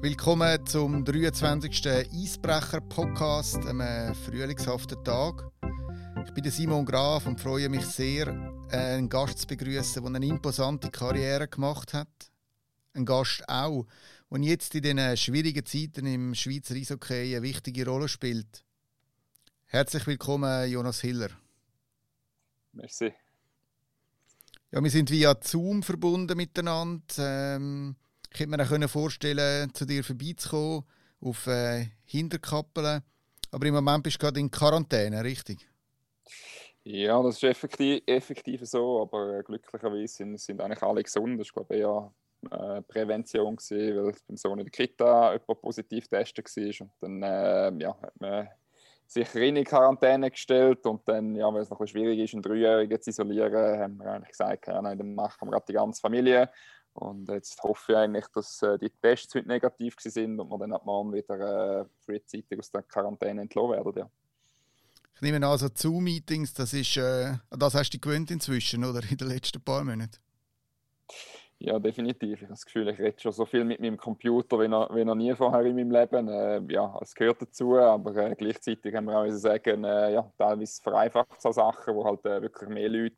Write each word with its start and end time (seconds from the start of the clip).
Willkommen 0.00 0.64
zum 0.64 1.04
23. 1.04 1.88
Eisbrecher-Podcast, 1.88 3.66
einem 3.66 4.14
frühlingshaften 4.14 5.02
Tag. 5.02 5.50
Ich 6.24 6.32
bin 6.32 6.48
Simon 6.52 6.84
Graf 6.86 7.26
und 7.26 7.40
freue 7.40 7.68
mich 7.68 7.84
sehr, 7.84 8.28
einen 8.70 9.08
Gast 9.08 9.40
zu 9.40 9.48
begrüßen, 9.48 10.00
der 10.04 10.14
eine 10.14 10.24
imposante 10.24 10.92
Karriere 10.92 11.48
gemacht 11.48 11.94
hat. 11.94 12.30
Ein 12.94 13.06
Gast 13.06 13.42
auch, 13.48 13.86
der 14.30 14.40
jetzt 14.42 14.72
in 14.76 14.82
diesen 14.82 15.16
schwierigen 15.16 15.66
Zeiten 15.66 16.06
im 16.06 16.32
Schweizer 16.36 16.76
Eishockey 16.76 17.34
eine 17.34 17.42
wichtige 17.42 17.84
Rolle 17.84 18.06
spielt. 18.06 18.64
Herzlich 19.66 20.06
willkommen, 20.06 20.70
Jonas 20.70 21.00
Hiller. 21.00 21.30
Merci. 22.72 23.12
Ja, 24.70 24.80
wir 24.80 24.90
sind 24.90 25.10
via 25.10 25.34
Zoom 25.42 25.82
verbunden 25.82 26.36
miteinander. 26.36 27.02
Ähm, 27.56 27.96
ich 28.32 28.40
hätte 28.40 28.50
mir 28.50 28.62
auch 28.62 28.90
vorstellen 28.90 29.72
zu 29.74 29.84
dir 29.84 30.04
vorbeizukommen 30.04 30.84
auf 31.20 31.46
äh, 31.46 31.86
Hinterkappeln. 32.04 33.02
Aber 33.50 33.66
im 33.66 33.74
Moment 33.74 34.02
bist 34.02 34.16
du 34.16 34.26
gerade 34.26 34.40
in 34.40 34.50
Quarantäne, 34.50 35.24
richtig? 35.24 35.66
Ja, 36.84 37.22
das 37.22 37.36
ist 37.36 37.44
effektiv, 37.44 38.02
effektiv 38.06 38.60
so, 38.64 39.02
aber 39.02 39.38
äh, 39.38 39.42
glücklicherweise 39.42 40.08
sind, 40.08 40.40
sind 40.40 40.60
eigentlich 40.60 40.82
alle 40.82 41.02
gesund. 41.02 41.40
Das 41.40 41.54
war 41.54 41.64
glaube 41.64 41.74
ich 41.74 41.80
eher 41.80 42.12
äh, 42.50 42.82
Prävention, 42.82 43.56
gewesen, 43.56 43.96
weil 43.96 44.14
beim 44.26 44.36
Sohn 44.36 44.58
in 44.58 44.64
der 44.64 44.70
Kita 44.70 45.32
jemand 45.32 45.60
positiv 45.60 46.08
getestet 46.08 46.46
war. 46.46 46.88
Und 47.00 47.20
dann 47.20 47.22
äh, 47.22 47.84
ja, 47.84 48.00
hat 48.00 48.20
man 48.20 48.48
sich 49.06 49.34
in 49.34 49.64
Quarantäne 49.64 50.30
gestellt 50.30 50.84
und 50.86 51.06
dann, 51.08 51.34
ja, 51.34 51.52
weil 51.52 51.62
es 51.62 51.70
noch 51.70 51.80
ein 51.80 51.86
schwierig 51.86 52.18
ist, 52.18 52.34
einen 52.34 52.42
Dreijährigen 52.42 53.00
zu 53.00 53.10
isolieren, 53.10 53.80
haben 53.80 53.96
wir 53.98 54.06
eigentlich 54.06 54.30
gesagt, 54.30 54.66
ja, 54.66 54.80
nein, 54.82 54.98
dann 54.98 55.14
machen 55.14 55.48
wir 55.48 55.52
gerade 55.52 55.64
die 55.66 55.72
ganze 55.72 56.00
Familie. 56.00 56.50
Und 56.98 57.28
jetzt 57.28 57.62
hoffe 57.62 57.92
ich 57.92 57.98
eigentlich, 57.98 58.26
dass 58.34 58.60
äh, 58.62 58.76
die 58.78 58.90
Tests 58.90 59.34
heute 59.34 59.46
negativ 59.46 59.94
sind 59.98 60.40
und 60.40 60.50
wir 60.50 60.58
dann 60.58 60.72
ab 60.72 60.84
morgen 60.84 61.12
wieder 61.12 61.82
äh, 61.82 61.84
frühzeitig 62.04 62.58
aus 62.58 62.70
der 62.72 62.82
Quarantäne 62.82 63.42
entlassen 63.42 63.70
werden. 63.70 63.92
Ja. 63.96 64.10
Ich 65.14 65.22
nehme 65.22 65.36
an, 65.36 65.44
also 65.44 65.68
Zoom-Meetings, 65.72 66.54
das 66.54 66.72
ist, 66.72 66.96
äh, 66.96 67.34
das 67.50 67.74
hast 67.74 67.90
du 67.90 67.98
gewöhnt 67.98 68.30
inzwischen, 68.30 68.84
oder? 68.84 69.00
In 69.08 69.16
den 69.16 69.28
letzten 69.28 69.62
paar 69.62 69.84
Monaten? 69.84 70.18
Ja, 71.60 71.78
definitiv. 71.78 72.34
Ich 72.34 72.42
habe 72.42 72.52
das 72.52 72.64
Gefühl, 72.64 72.88
ich 72.88 72.98
rede 72.98 73.20
schon 73.20 73.32
so 73.32 73.44
viel 73.44 73.64
mit 73.64 73.80
meinem 73.80 73.96
Computer 73.96 74.60
wie 74.60 74.68
noch, 74.68 74.94
wie 74.94 75.04
noch 75.04 75.16
nie 75.16 75.34
vorher 75.34 75.64
in 75.64 75.74
meinem 75.74 75.90
Leben. 75.90 76.28
Äh, 76.28 76.60
ja, 76.72 76.96
es 77.00 77.14
gehört 77.14 77.42
dazu, 77.42 77.76
aber 77.76 78.14
äh, 78.16 78.34
gleichzeitig 78.36 78.94
haben 78.94 79.06
wir 79.06 79.18
auch 79.18 79.30
sagen, 79.30 79.82
äh, 79.84 80.14
ja, 80.14 80.32
teilweise 80.38 80.82
vereinfacht 80.82 81.40
so 81.40 81.50
Sachen, 81.52 81.94
wo 81.94 82.04
halt 82.04 82.24
äh, 82.26 82.42
wirklich 82.42 82.68
mehr 82.68 82.88
Leute 82.88 83.16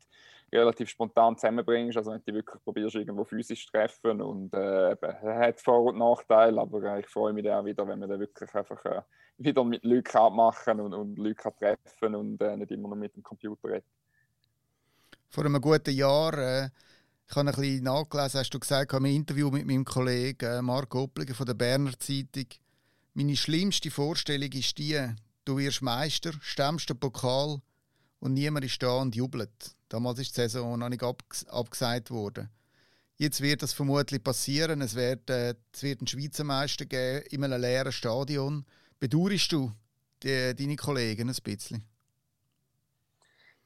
relativ 0.57 0.89
spontan 0.89 1.37
zusammenbringst. 1.37 1.97
Also 1.97 2.11
wenn 2.11 2.21
du 2.25 2.33
wirklich 2.33 2.63
probierst, 2.63 2.95
irgendwo 2.95 3.23
physisch 3.23 3.65
zu 3.65 3.71
treffen 3.71 4.21
und 4.21 4.53
äh, 4.53 4.95
hat 5.23 5.61
Vor- 5.61 5.85
und 5.85 5.97
Nachteile, 5.97 6.59
aber 6.59 6.83
äh, 6.83 6.99
ich 7.01 7.07
freue 7.07 7.33
mich 7.33 7.49
auch 7.49 7.63
wieder, 7.65 7.87
wenn 7.87 7.99
wir 7.99 8.07
dann 8.07 8.19
wirklich 8.19 8.53
einfach 8.53 8.83
äh, 8.85 9.01
wieder 9.37 9.63
mit 9.63 9.83
Leuten 9.83 10.35
machen 10.35 10.79
und, 10.79 10.93
und 10.93 11.17
Leute 11.17 11.53
treffen 11.57 12.15
und 12.15 12.41
äh, 12.41 12.57
nicht 12.57 12.71
immer 12.71 12.89
nur 12.89 12.97
mit 12.97 13.15
dem 13.15 13.23
Computer 13.23 13.69
reden. 13.69 13.85
Vor 15.29 15.45
einem 15.45 15.61
guten 15.61 15.91
Jahr, 15.93 16.37
äh, 16.37 16.69
ich 17.27 17.35
habe 17.35 17.49
ein 17.49 17.55
bisschen 17.55 17.83
nachgelesen, 17.83 18.39
hast 18.41 18.53
du 18.53 18.59
gesagt, 18.59 18.91
ich 18.91 18.93
habe 18.95 19.07
ein 19.07 19.15
Interview 19.15 19.49
mit 19.49 19.65
meinem 19.65 19.85
Kollegen 19.85 20.45
äh, 20.45 20.61
Marc 20.61 20.93
Oppliger 20.95 21.33
von 21.33 21.45
der 21.45 21.53
Berner 21.53 21.97
Zeitung. 21.97 22.47
Meine 23.13 23.37
schlimmste 23.37 23.89
Vorstellung 23.89 24.51
ist 24.51 24.77
die, 24.77 24.99
du 25.45 25.57
wirst 25.57 25.81
Meister, 25.81 26.33
stemmst 26.41 26.89
den 26.89 26.99
Pokal 26.99 27.61
und 28.19 28.33
niemand 28.33 28.65
ist 28.65 28.83
da 28.83 28.97
und 29.01 29.15
jubelt. 29.15 29.75
Damals 29.91 30.19
ist 30.19 30.37
die 30.37 30.41
Saison 30.41 30.79
noch 30.79 30.87
nicht 30.87 31.03
abgesagt 31.03 32.11
worden. 32.11 32.49
Jetzt 33.17 33.41
wird 33.41 33.61
das 33.61 33.73
vermutlich 33.73 34.23
passieren. 34.23 34.79
Es 34.79 34.95
wird, 34.95 35.29
äh, 35.29 35.53
es 35.73 35.83
wird 35.83 35.99
einen 35.99 36.07
Schweizer 36.07 36.45
Meister 36.45 36.85
geben 36.85 37.25
in 37.29 37.43
einem 37.43 37.59
leeren 37.59 37.91
Stadion. 37.91 38.65
Bedauerst 39.01 39.51
du 39.51 39.69
die, 40.23 40.55
deine 40.55 40.77
Kollegen 40.77 41.27
ein 41.27 41.35
bisschen? 41.43 41.83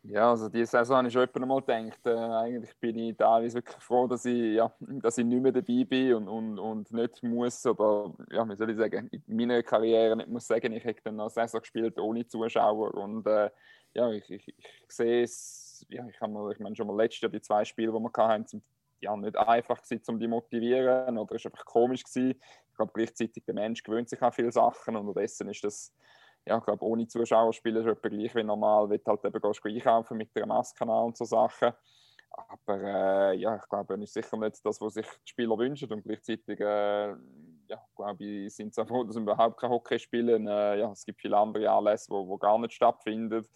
Ja, 0.02 0.32
also 0.32 0.50
diese 0.50 0.66
Saison 0.66 0.98
habe 0.98 1.08
ich 1.08 1.14
schon 1.14 1.28
einmal 1.36 1.62
gedacht. 1.62 2.00
Äh, 2.06 2.10
eigentlich 2.10 2.76
bin 2.80 2.98
ich 2.98 3.18
teilweise 3.18 3.56
wirklich 3.58 3.84
froh, 3.84 4.08
dass 4.08 4.26
ich, 4.26 4.56
ja, 4.56 4.74
dass 4.80 5.20
ich 5.20 5.26
nicht 5.26 5.42
mehr 5.44 5.52
dabei 5.52 5.84
bin 5.84 6.14
und, 6.16 6.28
und, 6.28 6.60
und 6.60 6.92
nicht 6.92 7.22
muss, 7.22 7.66
oder 7.68 8.14
ja, 8.32 8.50
wie 8.50 8.56
soll 8.56 8.72
ich 8.72 8.78
sagen, 8.78 9.10
in 9.10 9.36
meiner 9.36 9.62
Karriere 9.62 10.16
nicht 10.16 10.30
muss 10.30 10.48
sagen, 10.48 10.74
ich 10.74 10.86
habe 10.86 10.96
dann 11.04 11.20
eine 11.20 11.30
Saison 11.30 11.62
gespielt 11.62 12.00
ohne 12.00 12.26
Zuschauer 12.26 12.96
und 12.96 13.28
äh, 13.28 13.52
ja, 13.94 14.12
ich, 14.12 14.30
ich, 14.30 14.48
ich 14.48 14.66
sehe 14.90 15.24
es, 15.24 15.65
ja, 15.90 16.08
ich 16.08 16.20
habe 16.22 16.54
ich 16.54 16.60
meine 16.60 16.76
schon 16.76 16.88
mal 16.88 16.98
letztes 16.98 17.22
Jahr 17.22 17.32
die 17.32 17.42
zwei 17.42 17.66
Spiele, 17.66 17.92
die 17.92 18.00
wir 18.00 18.28
hatten, 18.28 18.46
sind 18.46 18.64
ja 19.02 19.16
nicht 19.16 19.38
einfach 19.38 19.82
gewesen, 19.82 20.04
um 20.08 20.20
die 20.20 20.28
motivieren 20.28 21.18
oder 21.18 21.36
es 21.36 21.46
war 21.46 21.52
einfach 21.52 21.66
komisch 21.66 22.04
gewesen. 22.04 22.40
Ich 22.70 22.76
glaube 22.76 22.92
gleichzeitig 22.94 23.44
der 23.46 23.54
Mensch 23.54 23.84
gewöhnt 23.84 24.10
sich 24.10 24.22
an 24.22 24.32
viele 24.32 24.52
Sachen 24.52 24.96
und 24.96 25.08
unterdessen 25.08 25.50
ist 25.50 25.64
das 25.64 25.94
ja, 26.48 26.58
ich 26.60 26.64
glaube, 26.64 26.86
ohne 26.86 27.08
Zuschauer 27.08 27.54
spielen 27.54 27.78
ist 27.78 27.88
etwa 27.88 28.08
gleich 28.08 28.36
wie 28.36 28.44
normal, 28.44 28.90
wenn 28.90 29.02
halt 29.06 29.26
eben 29.26 29.42
gehst, 29.42 29.66
einkaufen 29.66 30.18
mit 30.18 30.30
einer 30.36 30.46
Maske 30.46 30.86
und 30.86 31.18
so 31.18 31.26
Sachen. 31.26 31.74
Aber 32.30 32.82
äh, 32.84 33.38
ja, 33.38 33.56
ich 33.56 33.68
glaube, 33.70 33.96
es 33.96 34.02
ist 34.02 34.14
sicher 34.14 34.38
nicht 34.38 34.64
das, 34.64 34.80
was 34.82 34.94
sich 34.94 35.08
die 35.08 35.30
Spieler 35.30 35.58
wünschen. 35.58 35.92
Und 35.92 36.04
gleichzeitig 36.04 36.60
äh, 36.60 37.08
ja, 37.68 37.82
glaube 37.96 38.24
ich, 38.24 38.54
sind 38.54 38.76
sie 38.76 38.86
froh, 38.86 39.04
dass 39.04 39.16
sie 39.16 39.22
überhaupt 39.22 39.60
kein 39.60 39.70
Hockey 39.70 39.98
spielen. 39.98 40.48
Äh, 40.48 40.80
ja, 40.80 40.92
es 40.92 41.06
gibt 41.06 41.22
viele 41.22 41.38
andere 41.38 41.70
Anlässe, 41.70 42.12
wo 42.12 42.38
gar 42.38 42.60
nicht 42.60 42.74
stattfinden. 42.74 43.48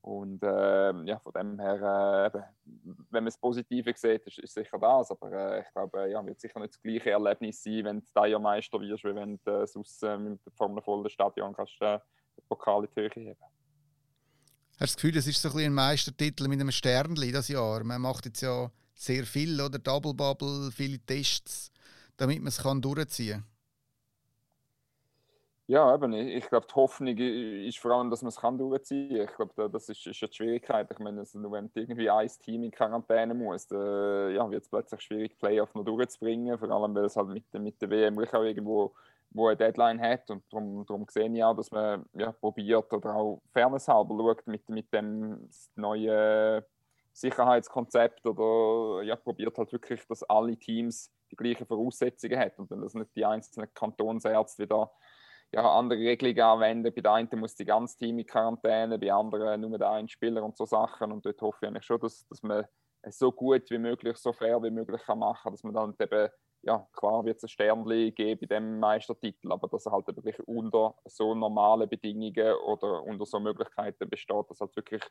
Und 0.00 0.42
äh, 0.42 1.04
ja, 1.04 1.18
von 1.18 1.32
dem 1.32 1.58
her, 1.58 2.32
äh, 2.32 2.38
wenn 2.64 3.24
man 3.24 3.26
das 3.26 3.38
Positive 3.38 3.92
sieht, 3.96 4.26
ist, 4.26 4.38
ist 4.38 4.54
sicher 4.54 4.78
das. 4.78 5.10
Aber 5.10 5.32
äh, 5.32 5.60
ich 5.60 5.72
glaube, 5.72 6.08
ja, 6.08 6.24
wird 6.24 6.40
sicher 6.40 6.60
nicht 6.60 6.74
das 6.74 6.82
gleiche 6.82 7.10
Erlebnis 7.10 7.62
sein, 7.62 7.84
wenn 7.84 8.00
du 8.00 8.38
Meister 8.38 8.80
wirst, 8.80 9.04
wie 9.04 9.14
wenn 9.14 9.38
du 9.44 9.50
äh, 9.50 9.66
sonst 9.66 10.02
äh, 10.02 10.16
mit 10.16 10.40
einem 10.58 10.82
vollen 10.82 11.10
Stadion 11.10 11.52
kannst, 11.52 11.80
äh, 11.80 11.98
den 12.36 12.44
Pokal 12.48 12.84
in 12.84 12.90
die 12.96 13.00
Höhe 13.00 13.10
heben 13.10 13.36
Hast 14.80 14.80
du 14.80 14.84
das 14.84 14.96
Gefühl, 14.96 15.12
das 15.12 15.26
ist 15.26 15.42
so 15.42 15.58
ein, 15.58 15.74
Meistertitel 15.74 16.46
mit 16.46 16.60
einem 16.60 16.70
Sternli 16.70 17.32
das 17.32 17.48
Jahr? 17.48 17.82
Man 17.82 18.00
macht 18.00 18.26
jetzt 18.26 18.40
ja 18.40 18.70
sehr 18.94 19.24
viel, 19.24 19.60
oder? 19.60 19.78
Double 19.78 20.14
Bubble, 20.14 20.70
viele 20.70 21.00
Tests, 21.00 21.72
damit 22.16 22.38
man 22.38 22.48
es 22.48 22.62
durchziehen 22.62 23.40
kann. 23.40 23.57
Ja, 25.70 25.94
eben. 25.94 26.14
Ich 26.14 26.48
glaube, 26.48 26.66
die 26.66 26.74
Hoffnung 26.74 27.14
ist 27.18 27.78
vor 27.78 27.90
allem, 27.90 28.08
dass 28.08 28.22
man 28.22 28.30
es 28.30 28.36
durchziehen 28.36 29.26
kann. 29.26 29.28
Ich 29.28 29.36
glaube, 29.36 29.70
das 29.70 29.90
ist, 29.90 30.06
ist 30.06 30.22
die 30.22 30.32
Schwierigkeit. 30.32 30.90
Ich 30.90 30.98
meine, 30.98 31.20
also, 31.20 31.38
wenn 31.52 31.70
irgendwie 31.74 32.08
ein 32.08 32.26
Team 32.40 32.62
in 32.62 32.70
Quarantäne 32.70 33.34
muss, 33.34 33.66
dann 33.66 34.34
ja, 34.34 34.50
wird 34.50 34.62
es 34.62 34.68
plötzlich 34.70 35.02
schwierig, 35.02 35.38
Playoff 35.38 35.74
noch 35.74 35.84
durchzubringen. 35.84 36.58
Vor 36.58 36.70
allem, 36.70 36.94
weil 36.94 37.04
es 37.04 37.16
halt 37.16 37.28
mit, 37.28 37.52
mit 37.52 37.82
der 37.82 37.90
WM 37.90 38.18
auch 38.18 38.42
irgendwo 38.42 38.94
wo 39.30 39.48
eine 39.48 39.58
Deadline 39.58 40.00
hat. 40.00 40.30
Und 40.30 40.42
darum, 40.50 40.86
darum 40.86 41.06
sehe 41.10 41.30
ich 41.30 41.44
auch, 41.44 41.54
dass 41.54 41.70
man 41.70 42.06
ja, 42.14 42.32
probiert 42.32 42.90
oder 42.90 43.14
auch 43.14 43.42
fairnesshalber 43.52 44.16
schaut 44.16 44.46
mit, 44.46 44.66
mit 44.70 44.90
dem 44.94 45.50
neuen 45.74 46.62
Sicherheitskonzept 47.12 48.26
oder 48.26 49.02
ja, 49.02 49.16
probiert 49.16 49.58
halt 49.58 49.70
wirklich, 49.72 50.06
dass 50.06 50.22
alle 50.22 50.56
Teams 50.56 51.12
die 51.30 51.36
gleichen 51.36 51.66
Voraussetzungen 51.66 52.38
haben 52.38 52.54
und 52.56 52.70
dann 52.70 52.80
dass 52.80 52.94
nicht 52.94 53.14
die 53.14 53.26
einzelnen 53.26 53.68
Kantonsärzte 53.74 54.62
wieder 54.62 54.90
ja, 55.52 55.62
andere 55.70 55.98
Regelungen 56.00 56.40
anwenden. 56.40 56.92
Bei 56.94 57.00
der 57.00 57.12
einen 57.12 57.40
muss 57.40 57.54
die 57.54 57.64
ganze 57.64 57.96
Team 57.96 58.18
in 58.18 58.26
Quarantäne, 58.26 58.98
bei 58.98 59.12
anderen 59.12 59.60
nur 59.60 59.78
der 59.78 59.90
ein 59.90 60.08
Spieler 60.08 60.42
und 60.42 60.56
so 60.56 60.66
Sachen. 60.66 61.12
Und 61.12 61.24
dort 61.24 61.40
hoffe 61.40 61.58
ich 61.62 61.68
eigentlich 61.68 61.84
schon, 61.84 62.00
dass, 62.00 62.26
dass 62.28 62.42
man 62.42 62.66
es 63.02 63.18
so 63.18 63.32
gut 63.32 63.70
wie 63.70 63.78
möglich, 63.78 64.16
so 64.18 64.32
fair 64.32 64.62
wie 64.62 64.70
möglich 64.70 65.02
kann 65.02 65.18
machen 65.20 65.52
dass 65.52 65.62
man 65.62 65.74
dann 65.74 65.94
eben, 65.98 66.28
ja, 66.62 66.86
klar 66.92 67.24
wird 67.24 67.36
es 67.36 67.44
ein 67.44 67.48
Sternchen 67.48 68.14
geben 68.14 68.40
bei 68.40 68.46
dem 68.46 68.80
Meistertitel, 68.80 69.52
aber 69.52 69.68
dass 69.68 69.86
er 69.86 69.92
halt 69.92 70.08
wirklich 70.08 70.38
unter 70.46 70.96
so 71.04 71.34
normalen 71.34 71.88
Bedingungen 71.88 72.54
oder 72.66 73.02
unter 73.04 73.24
so 73.24 73.38
Möglichkeiten 73.38 74.08
besteht, 74.08 74.50
dass 74.50 74.60
halt 74.60 74.74
wirklich 74.74 75.02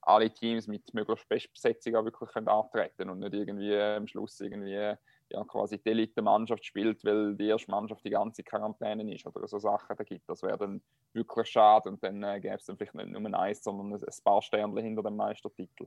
alle 0.00 0.30
Teams 0.30 0.68
mit 0.68 0.94
möglichst 0.94 1.28
Bestbesetzung 1.28 1.96
auch 1.96 2.04
wirklich 2.04 2.30
können 2.30 2.48
antreten 2.48 3.10
und 3.10 3.18
nicht 3.18 3.34
irgendwie 3.34 3.76
am 3.76 4.06
Schluss 4.06 4.40
irgendwie 4.40 4.94
ja, 5.32 5.42
quasi 5.44 5.78
die 5.78 5.90
Elite-Mannschaft 5.90 6.64
spielt, 6.64 7.04
weil 7.04 7.34
die 7.34 7.46
erste 7.46 7.70
Mannschaft 7.70 8.04
die 8.04 8.10
ganze 8.10 8.42
Quarantäne 8.42 9.14
ist 9.14 9.26
oder 9.26 9.46
so 9.48 9.58
Sachen 9.58 9.96
da 9.96 10.04
gibt. 10.04 10.28
Das 10.28 10.42
wäre 10.42 10.58
dann 10.58 10.82
wirklich 11.12 11.48
schade 11.48 11.88
und 11.88 12.02
dann 12.02 12.22
äh, 12.22 12.40
gäbe 12.40 12.56
es 12.56 12.66
dann 12.66 12.76
vielleicht 12.76 12.94
nicht 12.94 13.10
nur 13.10 13.22
ein 13.22 13.34
Eis, 13.34 13.62
sondern 13.62 13.92
ein 13.92 14.14
paar 14.24 14.42
Sternchen 14.42 14.84
hinter 14.84 15.02
dem 15.02 15.16
Meistertitel. 15.16 15.86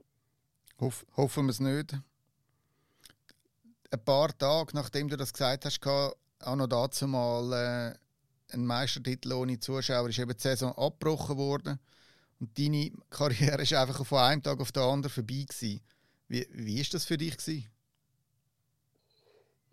Hoff, 0.80 1.06
hoffen 1.16 1.46
wir 1.46 1.50
es 1.50 1.60
nicht. 1.60 1.94
Ein 3.90 4.04
paar 4.04 4.36
Tage 4.36 4.74
nachdem 4.74 5.08
du 5.08 5.16
das 5.16 5.32
gesagt 5.32 5.64
hast, 5.64 5.80
auch 5.86 6.56
noch 6.56 6.66
dazu 6.66 7.06
mal 7.06 7.52
äh, 7.52 8.54
ein 8.54 8.66
Meistertitel 8.66 9.32
ohne 9.32 9.58
Zuschauer 9.58 10.08
ist 10.08 10.18
eben 10.18 10.32
die 10.32 10.42
Saison 10.42 10.72
abgebrochen 10.72 11.36
worden 11.36 11.78
und 12.40 12.58
deine 12.58 12.90
Karriere 13.10 13.62
ist 13.62 13.72
einfach 13.72 14.04
von 14.04 14.18
einem 14.18 14.42
Tag 14.42 14.60
auf 14.60 14.72
den 14.72 14.82
anderen 14.82 15.12
vorbei 15.12 15.44
gewesen. 15.48 15.80
Wie, 16.28 16.46
wie 16.50 16.80
ist 16.80 16.92
das 16.92 17.04
für 17.04 17.16
dich 17.16 17.36
gewesen? 17.36 17.68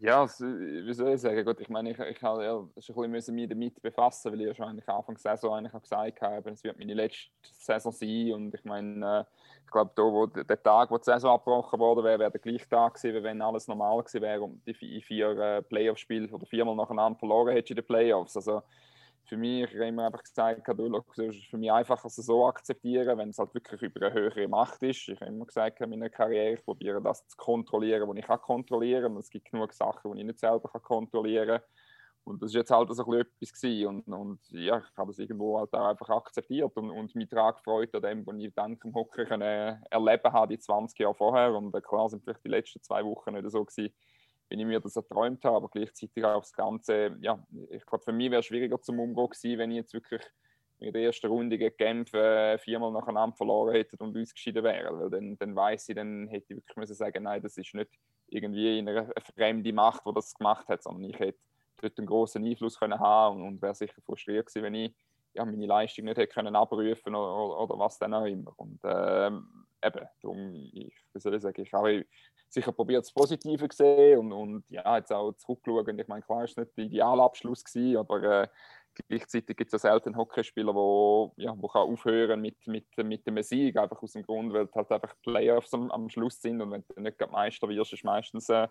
Ja, 0.04 0.28
wie 0.28 0.94
soll 0.94 1.14
ich 1.14 1.22
sagen? 1.22 1.46
Gut, 1.46 1.62
ich 1.62 1.70
meine, 1.70 1.92
ich, 1.92 1.98
ich 1.98 2.22
habe 2.22 2.44
ja 2.44 2.82
schon 2.82 3.06
ein 3.06 3.12
bisschen 3.14 3.36
mich 3.36 3.48
damit 3.48 3.82
befassen, 3.82 4.34
weil 4.34 4.42
ich 4.42 4.48
ja 4.48 4.54
schon 4.54 4.66
eigentlich 4.68 4.90
Anfang 4.90 5.16
der 5.16 5.38
Saison 5.38 5.56
eigentlich 5.56 5.82
gesagt 5.82 6.22
habe, 6.22 6.50
es 6.50 6.62
wird 6.62 6.78
meine 6.78 6.94
letzte 6.94 7.30
Saison 7.54 7.94
sein. 7.94 8.34
Und 8.34 8.54
ich 8.54 8.66
meine, 8.66 9.20
äh, 9.22 9.24
ich 9.64 9.72
glaube, 9.72 9.92
da, 9.96 10.02
wo 10.04 10.26
der 10.26 10.62
Tag, 10.62 10.92
wo 10.92 10.98
die 10.98 11.06
Saison 11.06 11.32
abgebrochen 11.36 11.80
wurde, 11.80 12.04
wäre, 12.04 12.20
wäre 12.20 12.32
der 12.32 12.42
gleiche 12.42 12.68
Tag 12.68 12.96
gewesen, 12.96 13.24
wenn 13.24 13.42
alles 13.42 13.70
normal 13.70 14.04
gewesen 14.04 14.22
wäre 14.22 14.42
und 14.42 14.62
die 14.68 14.74
vier 15.02 15.30
äh, 15.40 15.62
Playoff-Spiele 15.62 16.28
oder 16.34 16.46
viermal 16.48 16.76
nacheinander 16.76 17.18
verloren 17.18 17.54
hättest 17.54 17.72
in 17.72 17.76
den 17.78 17.86
Playoffs. 17.86 18.36
Also, 18.36 18.62
für 19.26 19.38
mich, 19.38 19.64
ich 19.64 19.76
habe 19.76 19.88
immer 19.88 20.06
einfach 20.06 20.24
gesagt, 20.24 20.68
es 20.68 21.18
ist 21.18 21.46
für 21.46 21.58
mich 21.58 21.72
einfacher, 21.72 22.08
es 22.08 22.16
so 22.16 22.46
akzeptieren, 22.46 23.18
wenn 23.18 23.30
es 23.30 23.38
halt 23.38 23.54
wirklich 23.54 23.82
über 23.82 24.06
eine 24.06 24.14
höhere 24.14 24.48
Macht 24.48 24.84
ist. 24.84 25.08
Ich 25.08 25.20
habe 25.22 25.32
immer 25.32 25.46
gesagt 25.46 25.80
in 25.82 25.90
meiner 25.90 26.10
Karriere, 26.10 26.54
ich 26.54 26.66
probiere 26.66 27.02
das 27.02 27.26
zu 27.28 27.38
kontrollieren, 27.38 28.08
was 28.08 28.18
ich 28.18 28.28
kann 28.28 28.42
kontrollieren 28.42 29.14
kann. 29.14 29.18
Es 29.18 29.30
gibt 29.30 29.50
genug 29.50 29.74
Sachen, 29.74 30.14
die 30.14 30.20
ich 30.20 30.26
nicht 30.26 30.40
selber 30.40 30.68
kontrollieren 30.68 31.60
kann. 31.60 31.68
Und 32.26 32.42
das 32.42 32.54
war 32.54 32.60
jetzt 32.60 32.72
halt 32.72 32.94
so 32.94 33.14
etwas 33.14 33.54
gewesen. 33.54 33.88
Und, 33.88 34.08
und 34.08 34.40
ja, 34.52 34.80
ich 34.80 34.98
habe 34.98 35.12
das 35.12 35.20
irgendwo 35.20 35.60
halt 35.60 35.74
auch 35.74 35.88
einfach 35.88 36.10
akzeptiert 36.10 36.76
und, 36.78 36.90
und 36.90 37.16
mich 37.16 37.28
daran 37.28 37.54
gefreut, 37.56 37.94
an 37.96 38.02
dem, 38.02 38.26
was 38.26 38.36
ich 38.38 38.54
dann 38.54 38.78
vom 38.78 38.94
Hockey 38.94 39.24
erleben 39.24 40.34
habe, 40.34 40.48
die 40.48 40.60
20 40.60 41.00
Jahre 41.00 41.16
vorher. 41.16 41.54
Und 41.54 41.74
klar 41.84 42.10
sind 42.10 42.24
vielleicht 42.24 42.44
die 42.46 42.50
letzten 42.50 42.82
zwei 42.82 43.04
Wochen 43.04 43.34
nicht 43.34 43.50
so 43.52 43.66
gewesen, 43.66 43.94
wenn 44.54 44.60
ich 44.60 44.68
mir 44.68 44.80
das 44.80 44.96
erträumt 44.96 45.44
habe, 45.46 45.56
aber 45.56 45.68
gleichzeitig 45.68 46.24
auch 46.24 46.42
das 46.42 46.54
Ganze, 46.54 47.18
ja, 47.22 47.44
ich 47.72 47.84
glaube, 47.88 48.04
für 48.04 48.12
mich 48.12 48.30
wäre 48.30 48.42
es 48.42 48.46
schwieriger 48.46 48.80
zum 48.80 49.00
Umgehen 49.00 49.28
gewesen, 49.28 49.58
wenn 49.58 49.72
ich 49.72 49.78
jetzt 49.78 49.94
wirklich 49.96 50.22
in 50.78 50.94
der 50.94 51.02
ersten 51.02 51.26
Runde 51.26 51.58
gegen 51.58 51.76
Genf 51.76 52.14
äh, 52.14 52.60
viermal 52.60 52.92
nacheinander 52.92 53.36
verloren 53.36 53.74
hätte 53.74 53.98
und 53.98 54.16
ausgeschieden 54.16 54.64
wäre. 54.64 54.96
Weil 54.96 55.10
dann, 55.10 55.38
dann 55.40 55.56
weiß 55.56 55.90
ich, 55.90 55.96
dann 55.96 56.28
hätte 56.28 56.46
ich 56.50 56.58
wirklich 56.58 56.78
müssen 56.78 56.94
sagen, 56.94 57.24
nein, 57.24 57.42
das 57.42 57.58
ist 57.58 57.74
nicht 57.74 57.90
irgendwie 58.28 58.78
eine, 58.78 58.92
eine 58.92 59.12
fremde 59.36 59.74
Macht, 59.74 60.06
die 60.06 60.14
das 60.14 60.36
gemacht 60.36 60.68
hat, 60.68 60.84
sondern 60.84 61.10
ich 61.10 61.18
hätte 61.18 61.40
dort 61.82 61.98
einen 61.98 62.08
großen 62.08 62.46
Einfluss 62.46 62.78
können 62.78 63.00
haben 63.00 63.38
und, 63.38 63.48
und 63.48 63.62
wäre 63.64 63.74
sicher 63.74 64.02
frustriert 64.06 64.46
gewesen, 64.46 64.64
wenn 64.66 64.76
ich 64.76 64.96
ja, 65.34 65.46
meine 65.46 65.66
Leistung 65.66 66.06
nicht 66.06 66.18
hätte 66.18 66.32
können 66.32 66.56
abrufen 66.56 67.16
oder, 67.16 67.60
oder 67.60 67.80
was 67.80 67.98
dann 67.98 68.14
auch 68.14 68.26
immer. 68.26 68.54
Und 68.58 68.80
ähm, 68.84 69.66
eben, 69.84 70.08
darum, 70.22 70.54
ich, 70.74 70.94
wie 71.14 71.20
soll 71.20 71.36
ich 71.36 71.42
sagen, 71.42 71.62
ich 71.62 71.74
habe 71.74 72.06
sicher 72.50 72.72
probiert, 72.72 73.04
das 73.04 73.12
Positive 73.12 73.68
zu 73.70 73.78
sehen 73.78 74.20
und, 74.20 74.32
und 74.32 74.64
ja, 74.70 74.98
jetzt 74.98 75.12
auch 75.12 75.34
zurückschauen. 75.34 75.98
Ich 75.98 76.08
meine, 76.08 76.22
klar, 76.22 76.44
es 76.44 76.56
war 76.56 76.64
nicht 76.64 76.78
der 76.78 76.86
Idealabschluss, 76.86 77.64
gewesen, 77.64 77.98
aber 77.98 78.24
äh, 78.24 78.48
gleichzeitig 79.08 79.58
gibt 79.58 79.74
es 79.74 79.84
ja 79.84 79.92
selten 79.92 80.16
Hockeyspieler, 80.16 80.74
wo, 80.74 81.34
ja, 81.38 81.54
wo 81.58 81.68
kann 81.68 81.82
aufhören 81.82 82.42
mit, 82.42 82.66
mit, 82.68 82.86
mit 82.98 83.26
dem 83.26 83.42
Sieg, 83.42 83.76
einfach 83.78 84.02
aus 84.02 84.14
dem 84.14 84.24
Grund, 84.24 84.54
weil 84.54 84.70
halt 84.74 84.92
einfach 84.92 85.16
Playoffs 85.22 85.74
am, 85.74 85.90
am 85.92 86.10
Schluss 86.10 86.42
sind 86.42 86.62
und 86.62 86.72
wenn 86.72 86.84
du 86.96 87.02
nicht 87.02 87.32
Meister 87.32 87.68
wirst, 87.70 87.94
ist 87.94 88.04
meistens 88.04 88.50
äh, 88.50 88.68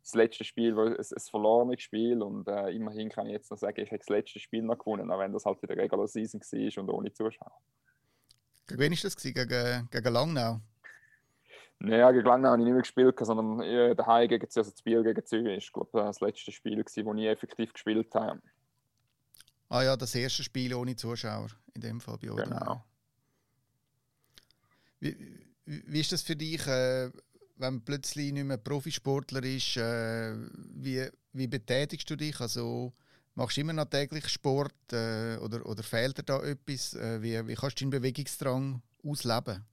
das 0.00 0.14
letzte 0.14 0.44
Spiel 0.44 0.78
ein, 0.78 0.96
ein 0.96 1.20
verlorenes 1.30 1.82
Spiel 1.82 2.22
und 2.22 2.46
äh, 2.46 2.70
immerhin 2.70 3.08
kann 3.08 3.26
ich 3.26 3.32
jetzt 3.32 3.50
noch 3.50 3.58
sagen, 3.58 3.80
ich 3.80 3.90
habe 3.90 3.98
das 3.98 4.08
letzte 4.08 4.38
Spiel 4.38 4.62
noch 4.62 4.78
gewonnen, 4.78 5.10
auch 5.10 5.18
wenn 5.18 5.32
das 5.32 5.44
halt 5.44 5.60
in 5.62 5.68
der 5.68 5.78
Regular 5.78 6.06
Season 6.06 6.40
war 6.40 6.82
und 6.82 6.90
ohne 6.90 7.12
Zuschauer. 7.12 7.58
Gegen 8.66 8.80
wen 8.80 8.92
war 8.92 8.98
das? 9.02 9.16
Gegen, 9.16 9.88
gegen 9.90 10.12
Langnau? 10.12 10.60
Naja, 11.80 12.12
gegen 12.12 12.26
Langnau 12.26 12.50
habe 12.50 12.62
ich 12.62 12.64
nicht 12.64 12.72
mehr 12.72 12.82
gespielt, 12.82 13.18
sondern 13.20 13.60
äh, 13.60 13.94
daheim 13.94 14.28
gegen 14.28 14.44
also 14.44 14.62
das 14.62 14.78
Spiel 14.78 15.02
gegen 15.02 15.24
Zürich. 15.24 15.64
Ich 15.66 15.72
glaube, 15.72 15.90
das 15.92 16.20
letzte 16.20 16.52
Spiel, 16.52 16.82
das 16.82 16.96
ich 16.96 17.06
effektiv 17.06 17.72
gespielt 17.72 18.14
habe. 18.14 18.40
Ah 19.68 19.82
ja, 19.82 19.96
das 19.96 20.14
erste 20.14 20.42
Spiel 20.42 20.72
ohne 20.74 20.96
Zuschauer, 20.96 21.48
in 21.74 21.80
dem 21.80 22.00
Fall 22.00 22.18
bei 22.18 22.30
euch. 22.30 22.44
Genau. 22.44 22.84
Wie, 25.00 25.16
wie 25.66 26.00
ist 26.00 26.12
das 26.12 26.22
für 26.22 26.36
dich, 26.36 26.66
äh, 26.66 27.10
wenn 27.56 27.74
man 27.74 27.84
plötzlich 27.84 28.32
nicht 28.32 28.44
mehr 28.44 28.56
Profisportler 28.56 29.42
ist? 29.42 29.76
Äh, 29.76 30.34
wie, 30.74 31.08
wie 31.32 31.46
betätigst 31.46 32.08
du 32.08 32.16
dich? 32.16 32.40
Also, 32.40 32.92
machst 33.34 33.56
du 33.56 33.60
immer 33.60 33.72
noch 33.72 33.86
täglich 33.86 34.28
Sport 34.28 34.74
äh, 34.92 35.36
oder, 35.38 35.64
oder 35.66 35.82
fehlt 35.82 36.18
dir 36.18 36.22
da 36.22 36.42
etwas? 36.42 36.94
Äh, 36.94 37.22
wie, 37.22 37.46
wie 37.46 37.54
kannst 37.54 37.80
du 37.80 37.84
deinen 37.84 37.90
Bewegungsdrang 37.90 38.82
ausleben? 39.04 39.64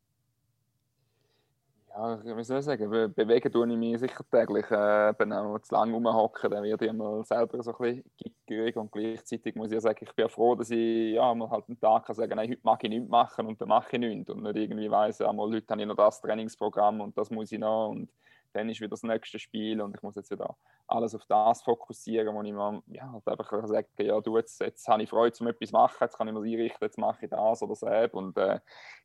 Ja, 1.93 2.37
wie 2.37 2.43
soll 2.43 2.59
ich 2.59 2.65
sagen, 2.65 2.89
bewegen 2.89 3.51
tue 3.51 3.69
ich 3.69 3.77
mich 3.77 3.99
sicher 3.99 4.23
täglich. 4.31 4.65
Äh, 4.71 5.13
wenn 5.17 5.33
auch 5.33 5.59
zu 5.59 5.75
lange 5.75 5.93
rumhocken, 5.93 6.49
dann 6.49 6.63
werde 6.63 6.85
ich 6.85 6.93
mal 6.93 7.23
selber 7.25 7.61
so 7.61 7.75
ein 7.77 8.03
bisschen 8.13 8.35
gierig 8.47 8.77
und 8.77 8.91
gleichzeitig 8.91 9.55
muss 9.55 9.73
ich 9.73 9.81
sagen, 9.81 9.99
ich 10.01 10.15
bin 10.15 10.29
froh, 10.29 10.55
dass 10.55 10.71
ich 10.71 11.15
ja, 11.15 11.33
mal 11.35 11.49
halt 11.49 11.65
einen 11.67 11.79
Tag 11.79 12.05
kann 12.05 12.15
sagen, 12.15 12.35
nein, 12.37 12.49
heute 12.49 12.61
mag 12.63 12.81
ich 12.83 12.89
nichts 12.89 13.09
machen 13.09 13.45
und 13.45 13.59
dann 13.59 13.67
mache 13.67 13.89
ich 13.91 13.99
nichts 13.99 14.29
und 14.29 14.41
nicht 14.41 14.55
irgendwie 14.55 14.89
weiss, 14.89 15.19
ja, 15.19 15.33
mal 15.33 15.49
heute 15.49 15.65
habe 15.69 15.81
ich 15.81 15.87
noch 15.87 15.95
das 15.95 16.21
Trainingsprogramm 16.21 17.01
und 17.01 17.17
das 17.17 17.29
muss 17.29 17.51
ich 17.51 17.59
noch 17.59 17.89
und 17.89 18.09
dann 18.53 18.69
ist 18.69 18.79
wieder 18.79 18.89
das 18.89 19.03
nächste 19.03 19.39
Spiel 19.39 19.81
und 19.81 19.95
ich 19.95 20.01
muss 20.01 20.15
jetzt 20.15 20.31
wieder 20.31 20.55
alles 20.87 21.15
auf 21.15 21.25
das 21.25 21.63
fokussieren, 21.63 22.35
wo 22.35 22.41
ich 22.41 22.51
mir 22.51 22.83
ja, 22.87 23.11
halt 23.11 23.27
einfach 23.27 23.67
sagen 23.67 23.87
ja, 23.99 24.19
du, 24.19 24.37
jetzt, 24.37 24.59
jetzt 24.61 24.87
habe 24.87 25.03
ich 25.03 25.09
Freude, 25.09 25.35
um 25.39 25.47
etwas 25.47 25.69
zu 25.69 25.75
machen, 25.75 25.97
jetzt 26.01 26.17
kann 26.17 26.27
ich 26.27 26.33
mir 26.33 26.41
einrichten, 26.41 26.85
jetzt 26.85 26.97
mache 26.97 27.25
ich 27.25 27.29
das 27.29 27.61
oder 27.61 27.75
so. 27.75 27.87
Und 28.17 28.37
äh, 28.37 28.59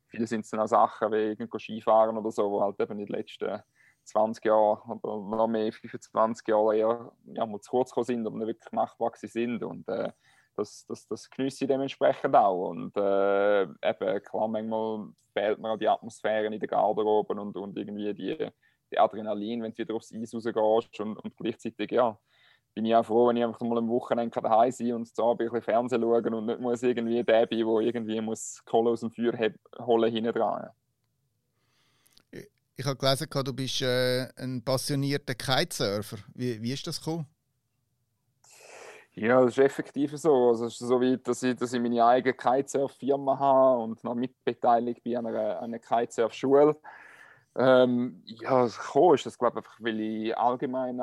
viele 0.07 0.27
sind 0.27 0.41
es 0.41 0.51
dann 0.51 0.59
auch 0.59 0.67
Sachen 0.67 1.11
wie 1.11 1.29
irgendwo 1.29 1.57
Skifahren 1.57 2.17
oder 2.17 2.31
so, 2.31 2.49
wo 2.51 2.61
halt 2.61 2.79
eben 2.79 2.99
in 2.99 3.05
den 3.05 3.15
letzten 3.15 3.61
20 4.03 4.45
Jahren 4.45 4.99
oder 5.01 5.37
noch 5.37 5.47
mehr, 5.47 5.71
25 5.71 6.47
Jahre 6.47 6.77
eher 6.77 7.11
ja, 7.25 7.45
mal 7.45 7.59
zu 7.59 7.71
kurz 7.71 7.89
gekommen 7.89 8.05
sind 8.05 8.27
oder 8.27 8.37
nicht 8.37 8.47
wirklich 8.47 8.71
machbar 8.71 9.11
sind. 9.15 9.63
Und 9.63 9.87
äh, 9.89 10.11
das, 10.55 10.85
das, 10.87 11.07
das 11.07 11.29
genieße 11.29 11.65
ich 11.65 11.67
dementsprechend 11.67 12.35
auch. 12.35 12.69
Und 12.69 12.95
äh, 12.97 13.63
eben, 13.63 14.23
klar, 14.23 14.47
manchmal 14.47 15.07
fehlt 15.33 15.59
mir 15.59 15.71
auch 15.71 15.77
die 15.77 15.87
Atmosphäre 15.87 16.47
in 16.47 16.59
der 16.59 16.67
Garderobe 16.67 17.33
und, 17.39 17.55
und 17.55 17.77
irgendwie 17.77 18.13
die 18.13 18.49
Adrenalin, 18.95 19.63
wenn 19.63 19.71
du 19.71 19.77
wieder 19.79 19.95
aufs 19.95 20.13
Eis 20.13 20.33
rausgehst 20.33 20.99
und, 21.01 21.17
und 21.17 21.35
gleichzeitig, 21.37 21.91
ja, 21.91 22.17
bin 22.77 22.85
ich 22.85 22.95
auch 22.95 23.03
froh, 23.03 23.27
wenn 23.27 23.37
ich 23.37 23.43
einfach 23.43 23.61
mal 23.61 23.79
am 23.79 23.89
Wochenende 23.89 24.39
daheim 24.39 24.71
sein 24.71 24.93
und 24.93 25.07
zu 25.07 25.23
Abend 25.23 25.41
ein 25.41 25.45
bisschen 25.45 25.61
Fernsehen 25.63 26.01
schauen 26.01 26.33
und 26.33 26.45
nicht 26.45 26.59
muss 26.59 26.83
irgendwie 26.83 27.23
der 27.23 27.47
bin, 27.47 27.65
der 27.65 27.79
irgendwie 27.79 28.21
muss 28.21 28.63
Kohle 28.65 28.91
aus 28.91 28.99
dem 28.99 29.09
Feuer 29.09 29.33
holen 29.79 30.13
hinten 30.13 30.31
dran. 30.31 30.69
Ich, 32.29 32.47
ich 32.75 32.85
habe 32.85 32.97
gelesen, 32.97 33.27
du 33.31 33.53
bist 33.53 33.81
äh, 33.81 34.27
ein 34.37 34.63
passionierter 34.63 35.33
Kitesurfer. 35.33 36.17
Wie, 36.35 36.61
wie 36.61 36.71
ist 36.71 36.85
das 36.85 36.99
gekommen? 36.99 37.25
Ja, 39.19 39.41
das 39.41 39.57
ist 39.57 39.63
effektiv 39.63 40.15
so. 40.15 40.49
Also, 40.49 40.67
es 40.67 40.79
ist 40.79 40.87
so 40.87 41.01
weit, 41.01 41.27
dass 41.27 41.41
ich, 41.41 41.55
dass 41.55 41.73
ich 41.73 41.81
meine 41.81 42.05
eigene 42.05 42.35
Kitesurf-Firma 42.35 43.39
habe 43.39 43.81
und 43.81 44.03
noch 44.03 44.13
mitbeteiligt 44.13 45.03
bin 45.03 45.17
an 45.17 45.25
einer, 45.25 45.59
einer 45.59 45.79
Kitesurf-Schule. 45.79 46.75
Ähm, 47.57 48.21
ja, 48.25 48.65
gekommen 48.65 49.15
ist 49.15 49.25
das, 49.25 49.37
glaube 49.37 49.61
ich, 49.61 49.83
weil 49.83 49.99
ich 49.99 50.37
allgemein 50.37 50.97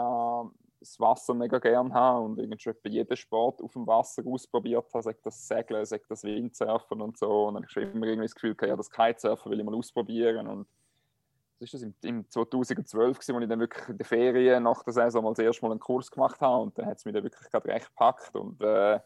das 0.78 1.00
Wasser 1.00 1.34
mega 1.34 1.58
gerne 1.58 1.92
habe 1.92 2.20
und 2.20 2.38
irgendwie 2.38 2.70
bei 2.82 2.90
jedem 2.90 3.16
Sport 3.16 3.60
auf 3.60 3.72
dem 3.72 3.86
Wasser 3.86 4.22
ausprobiert 4.26 4.86
habe, 4.92 5.02
sagt 5.02 5.26
das 5.26 5.48
Segeln, 5.48 5.84
sagt 5.84 6.10
das 6.10 6.22
Windsurfen 6.22 7.00
und 7.00 7.18
so. 7.18 7.46
Und 7.46 7.54
dann 7.54 7.62
habe 7.62 7.66
ich 7.66 7.72
schon 7.72 7.82
immer 7.82 8.06
irgendwie 8.06 8.26
das 8.26 8.34
Gefühl, 8.34 8.56
ja, 8.62 8.76
das 8.76 8.90
Kitesurfen 8.90 9.50
will 9.50 9.58
ich 9.58 9.64
mal 9.64 9.74
ausprobieren. 9.74 10.46
Und 10.46 10.68
das 11.58 11.72
ist 11.72 11.74
das 11.74 11.82
im, 11.82 11.94
im 12.02 12.30
2012, 12.30 13.16
als 13.16 13.28
ich 13.28 13.48
dann 13.48 13.60
wirklich 13.60 13.88
in 13.88 13.98
der 13.98 14.06
Ferien 14.06 14.62
nach 14.62 14.82
der 14.84 14.92
Saison 14.92 15.24
mal 15.24 15.30
das 15.30 15.38
erste 15.40 15.64
Mal 15.64 15.72
einen 15.72 15.80
Kurs 15.80 16.10
gemacht 16.10 16.40
habe. 16.40 16.62
Und 16.62 16.78
dann 16.78 16.86
hat 16.86 16.98
es 16.98 17.04
mich 17.04 17.14
dann 17.14 17.24
wirklich 17.24 17.50
gerade 17.50 17.66
recht 17.66 17.88
gepackt. 17.88 18.36
Und 18.36 18.60
äh, 18.60 19.00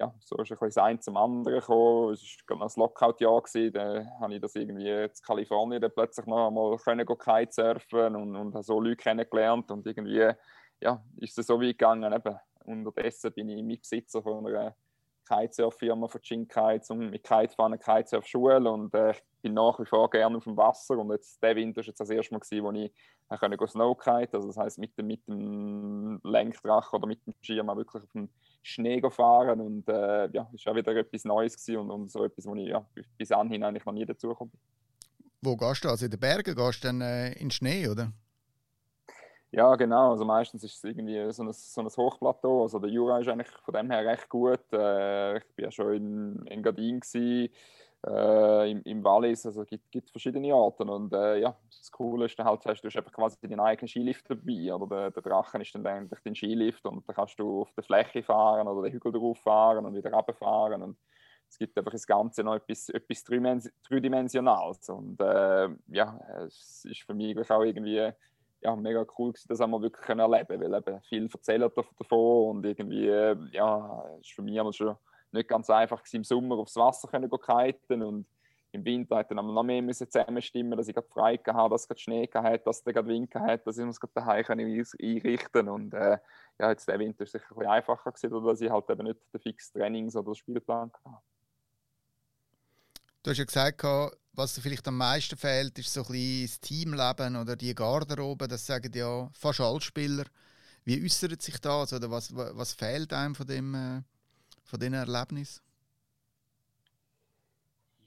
ja, 0.00 0.14
so 0.24 0.36
ist 0.36 0.50
ein 0.50 0.58
bisschen 0.58 0.68
das 0.68 0.78
eine 0.78 0.98
zum 0.98 1.16
anderen 1.18 1.60
gekommen. 1.60 2.14
Es 2.14 2.38
war 2.48 2.56
noch 2.56 2.74
ein 2.74 2.80
Lockout-Jahr, 2.80 3.42
da 3.70 4.06
habe 4.18 4.34
ich 4.34 4.40
das 4.40 4.54
irgendwie 4.54 4.88
in 4.88 5.10
Kalifornien 5.22 5.80
dann 5.80 5.92
plötzlich 5.94 6.26
noch 6.26 6.48
einmal 6.48 6.76
können 6.78 7.06
Kitesurfen 7.06 8.16
und, 8.16 8.34
und 8.34 8.64
so 8.64 8.80
Leute 8.80 8.96
kennengelernt 8.96 9.70
und 9.70 9.86
irgendwie 9.86 10.32
ja, 10.80 11.04
ist 11.18 11.38
es 11.38 11.46
so 11.46 11.60
weit 11.60 11.78
gegangen. 11.78 12.12
Eben. 12.12 12.38
Unterdessen 12.64 13.32
bin 13.32 13.50
ich 13.50 13.62
Mitbesitzer 13.62 14.22
von 14.22 14.46
einer 14.46 14.74
Kitesurf-Firma 15.30 16.08
von 16.08 16.20
Chin 16.22 16.48
Kites 16.48 16.90
und 16.90 17.10
mit 17.10 17.22
Kitefahren 17.22 17.78
Kitesurf-Schule 17.78 18.70
und 18.70 18.92
äh, 18.94 19.12
ich 19.12 19.22
bin 19.42 19.54
nach 19.54 19.78
wie 19.78 19.86
vor 19.86 20.10
gerne 20.10 20.36
auf 20.36 20.44
dem 20.44 20.56
Wasser 20.56 20.98
und 20.98 21.10
jetzt 21.10 21.42
der 21.42 21.54
Winter 21.54 21.80
war 21.80 21.86
jetzt 21.86 22.00
das 22.00 22.10
erste 22.10 22.34
Mal, 22.34 22.40
gewesen, 22.40 22.64
wo 22.64 22.72
ich 22.72 22.92
äh, 23.30 23.38
konnte 23.38 23.68
Snowkite, 23.68 24.34
also 24.34 24.48
das 24.48 24.56
heißt 24.56 24.78
mit 24.78 24.98
dem, 24.98 25.06
mit 25.06 25.26
dem 25.28 26.20
Lenkdrache 26.24 26.96
oder 26.96 27.06
mit 27.06 27.24
dem 27.26 27.34
Schirm 27.42 27.68
wirklich 27.68 28.02
auf 28.02 28.12
dem 28.12 28.28
Schnee 28.62 29.00
fahren 29.08 29.60
und 29.60 29.88
äh, 29.88 30.28
ja, 30.32 30.50
war 30.50 30.72
auch 30.72 30.76
wieder 30.76 30.96
etwas 30.96 31.24
Neues 31.24 31.56
gewesen 31.56 31.78
und, 31.78 31.90
und 31.90 32.10
so 32.10 32.24
etwas, 32.24 32.46
wo 32.46 32.54
ich 32.56 32.68
ja, 32.68 32.84
bis 33.16 33.30
anhin 33.30 33.62
eigentlich 33.62 33.84
noch 33.84 33.92
nie 33.92 34.04
dazugekommen 34.04 34.50
bin. 34.50 34.60
Wo 35.42 35.56
gehst 35.56 35.84
du? 35.84 35.88
Also 35.88 36.04
in 36.04 36.10
den 36.10 36.20
Bergen 36.20 36.54
gehst 36.54 36.84
du 36.84 36.88
dann 36.88 37.00
äh, 37.00 37.32
in 37.32 37.46
den 37.46 37.50
Schnee, 37.50 37.88
oder? 37.88 38.12
Ja, 39.52 39.74
genau. 39.74 40.12
Also 40.12 40.24
meistens 40.24 40.62
ist 40.62 40.76
es 40.76 40.84
irgendwie 40.84 41.32
so 41.32 41.42
ein, 41.42 41.52
so 41.52 41.80
ein 41.80 41.88
Hochplateau. 41.88 42.62
Also 42.62 42.78
der 42.78 42.90
Jura 42.90 43.18
ist 43.18 43.28
eigentlich 43.28 43.48
von 43.64 43.74
dem 43.74 43.90
her 43.90 44.04
recht 44.06 44.28
gut. 44.28 44.60
Äh, 44.72 45.38
ich 45.38 45.44
war 45.56 45.64
ja 45.64 45.70
schon 45.72 45.92
in 45.94 46.46
Engadin, 46.46 47.00
äh, 48.06 48.70
im, 48.70 48.82
im 48.84 49.04
Wallis. 49.04 49.44
Also 49.46 49.62
es 49.62 49.68
gibt, 49.68 49.90
gibt 49.90 50.10
verschiedene 50.10 50.54
Orte. 50.54 50.84
Und 50.84 51.12
äh, 51.12 51.38
ja, 51.40 51.56
das 51.68 51.90
Coole 51.90 52.26
ist 52.26 52.38
dann 52.38 52.46
halt, 52.46 52.64
hast, 52.64 52.80
du 52.82 52.88
hast 52.88 52.96
einfach 52.96 53.12
quasi 53.12 53.36
deinen 53.40 53.60
eigenen 53.60 53.88
Skilift 53.88 54.30
dabei. 54.30 54.72
Oder 54.74 54.86
der, 54.86 55.10
der 55.10 55.22
Drachen 55.22 55.60
ist 55.60 55.74
dann 55.74 55.86
eigentlich 55.86 56.20
dein 56.24 56.34
Skilift 56.34 56.84
und 56.86 57.06
da 57.08 57.12
kannst 57.12 57.38
du 57.38 57.62
auf 57.62 57.72
der 57.74 57.84
Fläche 57.84 58.22
fahren 58.22 58.68
oder 58.68 58.82
den 58.88 58.92
Hügel 58.92 59.12
drauf 59.12 59.38
fahren 59.40 59.84
und 59.84 59.94
wieder 59.94 60.12
runterfahren. 60.12 60.82
Und 60.82 60.96
es 61.48 61.58
gibt 61.58 61.76
einfach 61.76 61.92
das 61.92 62.06
Ganze 62.06 62.44
noch 62.44 62.54
etwas, 62.54 62.88
etwas 62.90 63.24
Dreidimensionales. 63.24 64.88
Und 64.88 65.20
äh, 65.20 65.68
ja, 65.88 66.20
es 66.46 66.84
ist 66.84 67.02
für 67.02 67.14
mich 67.14 67.36
auch 67.50 67.62
irgendwie 67.62 68.12
ja, 68.62 68.76
mega 68.76 69.06
cool 69.18 69.32
gewesen, 69.32 69.48
das 69.48 69.60
einmal 69.60 69.82
wirklich 69.82 70.08
erleben 70.08 70.60
weil 70.60 70.74
eben 70.74 71.00
viel 71.02 71.28
erzählt 71.32 71.72
davon 71.76 72.56
und 72.56 72.66
irgendwie, 72.66 73.06
ja, 73.52 74.04
ist 74.20 74.32
für 74.32 74.42
mich 74.42 74.60
schon 74.76 74.96
nicht 75.32 75.48
ganz 75.48 75.70
einfach 75.70 75.98
gewesen, 75.98 76.16
im 76.16 76.24
Sommer 76.24 76.56
aufs 76.56 76.76
Wasser 76.76 77.08
können 77.08 77.30
kiten 77.30 78.02
und 78.02 78.26
im 78.72 78.84
Winter 78.84 79.16
hat 79.16 79.30
dann 79.30 79.44
noch 79.52 79.62
mehr 79.62 79.82
müssen 79.82 80.08
zusammenstimmen, 80.08 80.76
dass 80.76 80.86
ich 80.86 80.94
gerade 80.94 81.08
frei 81.08 81.36
hatte, 81.36 81.70
dass 81.70 81.88
es 81.88 82.00
Schnee 82.00 82.28
hatte, 82.32 82.64
dass 82.64 82.78
es 82.78 82.84
gerade 82.84 83.08
Wind 83.08 83.34
hatte, 83.34 83.64
dass 83.64 83.78
ich 83.78 83.86
es 83.86 83.98
gerade 83.98 84.12
daheim 84.14 84.44
einrichten 84.48 85.68
und 85.68 85.94
äh, 85.94 86.18
ja, 86.58 86.70
jetzt 86.70 86.86
der 86.86 86.98
Winter 86.98 87.24
ist 87.24 87.32
sicher 87.32 87.46
ein 87.50 87.56
bisschen 87.56 87.72
einfacher 87.72 88.12
gewesen, 88.12 88.44
dass 88.44 88.60
ich 88.60 88.70
halt 88.70 88.90
eben 88.90 89.06
nicht 89.06 89.20
den 89.32 89.40
fixen 89.40 89.80
Trainings- 89.80 90.16
oder 90.16 90.34
Spielplan 90.34 90.92
hatte. 91.04 91.16
Du 93.22 93.30
hast 93.30 93.38
ja 93.38 93.44
gesagt, 93.44 93.82
was 94.32 94.54
dir 94.54 94.62
vielleicht 94.62 94.88
am 94.88 94.96
meisten 94.96 95.36
fehlt, 95.36 95.78
ist 95.78 95.92
so 95.92 96.00
ein 96.02 96.06
bisschen 96.12 96.46
das 96.46 96.60
Teamleben 96.60 97.36
oder 97.36 97.56
die 97.56 97.74
Garderobe. 97.74 98.48
Das 98.48 98.66
sagen 98.66 98.92
ja 98.94 99.28
fast 99.34 99.60
alle 99.60 99.80
Spieler. 99.80 100.24
Wie 100.84 101.02
äußert 101.04 101.42
sich 101.42 101.58
das 101.60 101.92
oder 101.92 102.10
was, 102.10 102.34
was 102.34 102.72
fehlt 102.74 103.12
einem 103.12 103.34
von 103.34 103.46
dem 103.46 103.74
äh, 103.74 104.02
von 104.64 104.80
diesen 104.80 104.94
Erlebnis? 104.94 105.62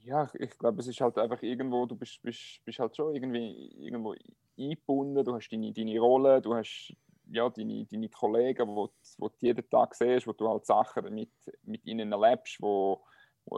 Ja, 0.02 0.28
ich 0.34 0.58
glaube, 0.58 0.80
es 0.80 0.86
ist 0.88 1.00
halt 1.00 1.16
einfach 1.18 1.42
irgendwo, 1.42 1.86
du 1.86 1.96
bist, 1.96 2.20
bist, 2.22 2.60
bist 2.64 2.78
halt 2.78 2.94
schon 2.96 3.14
irgendwie 3.14 3.68
irgendwo 3.78 4.14
eingebunden, 4.58 5.24
du 5.24 5.34
hast 5.34 5.48
deine, 5.48 5.72
deine 5.72 5.98
Rolle, 5.98 6.42
du 6.42 6.54
hast 6.54 6.94
ja, 7.30 7.48
deine, 7.48 7.86
deine 7.86 8.08
Kollegen, 8.10 8.68
die 8.68 8.88
du 9.18 9.30
jeden 9.40 9.70
Tag 9.70 9.94
siehst, 9.94 10.26
wo 10.26 10.32
du 10.32 10.48
halt 10.48 10.66
Sachen 10.66 11.14
mit, 11.14 11.30
mit 11.62 11.86
ihnen 11.86 12.12
erlebst, 12.12 12.60
wo, 12.60 13.00
wo 13.00 13.04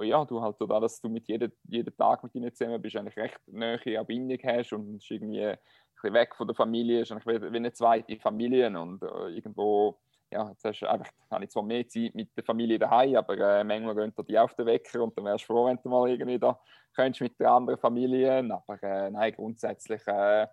ja, 0.02 0.24
du 0.24 0.40
halt 0.40 0.56
da, 0.58 0.80
dass 0.80 1.00
du 1.00 1.08
mit 1.08 1.28
jedem, 1.28 1.52
jeden 1.68 1.96
Tag 1.96 2.22
mit 2.22 2.34
ihnen 2.34 2.54
zusammen 2.54 2.80
bist, 2.80 2.96
eigentlich 2.96 3.16
recht 3.16 3.40
nahe 3.46 4.04
Bindung 4.04 4.38
hast 4.44 4.72
und 4.72 4.96
ist 4.96 5.10
irgendwie 5.10 5.44
ein 5.44 5.58
bisschen 5.94 6.14
weg 6.14 6.34
von 6.34 6.46
der 6.46 6.56
Familie, 6.56 7.02
ist 7.02 7.12
eigentlich 7.12 7.42
wie 7.42 7.56
eine 7.56 7.72
zweite 7.72 8.16
Familie 8.18 8.66
und 8.78 9.02
äh, 9.02 9.28
irgendwo 9.28 9.98
ja, 10.30 10.48
jetzt 10.50 10.64
hast 10.64 10.80
du 10.80 10.90
einfach, 10.90 11.10
habe 11.30 11.44
ich 11.44 11.50
zwar 11.50 11.62
mehr 11.62 11.86
Zeit 11.86 12.14
mit 12.14 12.36
der 12.36 12.44
Familie 12.44 12.78
daheim, 12.78 13.16
aber 13.16 13.38
äh, 13.38 13.64
manchmal 13.64 13.94
gehen 13.94 14.12
die 14.28 14.38
auf 14.38 14.54
den 14.54 14.66
Wecker 14.66 15.02
und 15.02 15.16
dann 15.16 15.24
wärst 15.24 15.44
du 15.44 15.52
froh, 15.52 15.66
wenn 15.66 15.78
du 15.82 15.88
mal 15.88 16.08
irgendwie 16.08 16.38
da 16.38 16.58
könntest 16.94 17.20
mit 17.20 17.38
der 17.38 17.52
anderen 17.52 17.78
Familie. 17.78 18.38
Aber 18.38 18.82
äh, 18.82 19.10
nein, 19.10 19.32
grundsätzlich 19.34 20.04
äh, 20.06 20.46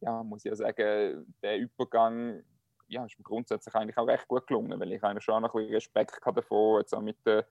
ja, 0.00 0.22
muss 0.22 0.44
ich 0.44 0.50
ja 0.50 0.56
sagen, 0.56 1.26
der 1.42 1.58
Übergang 1.58 2.42
ja, 2.88 3.04
ist 3.04 3.18
mir 3.18 3.24
grundsätzlich 3.24 3.74
eigentlich 3.74 3.98
auch 3.98 4.06
recht 4.06 4.26
gut 4.26 4.46
gelungen, 4.46 4.80
weil 4.80 4.92
ich 4.92 5.04
eigentlich 5.04 5.24
schon 5.24 5.44
ein 5.44 5.50
bisschen 5.50 5.74
Respekt 5.74 6.24
hatte 6.24 6.36
davon, 6.36 6.80
jetzt 6.80 6.94
auch 6.94 7.02
mit 7.02 7.18
der 7.26 7.46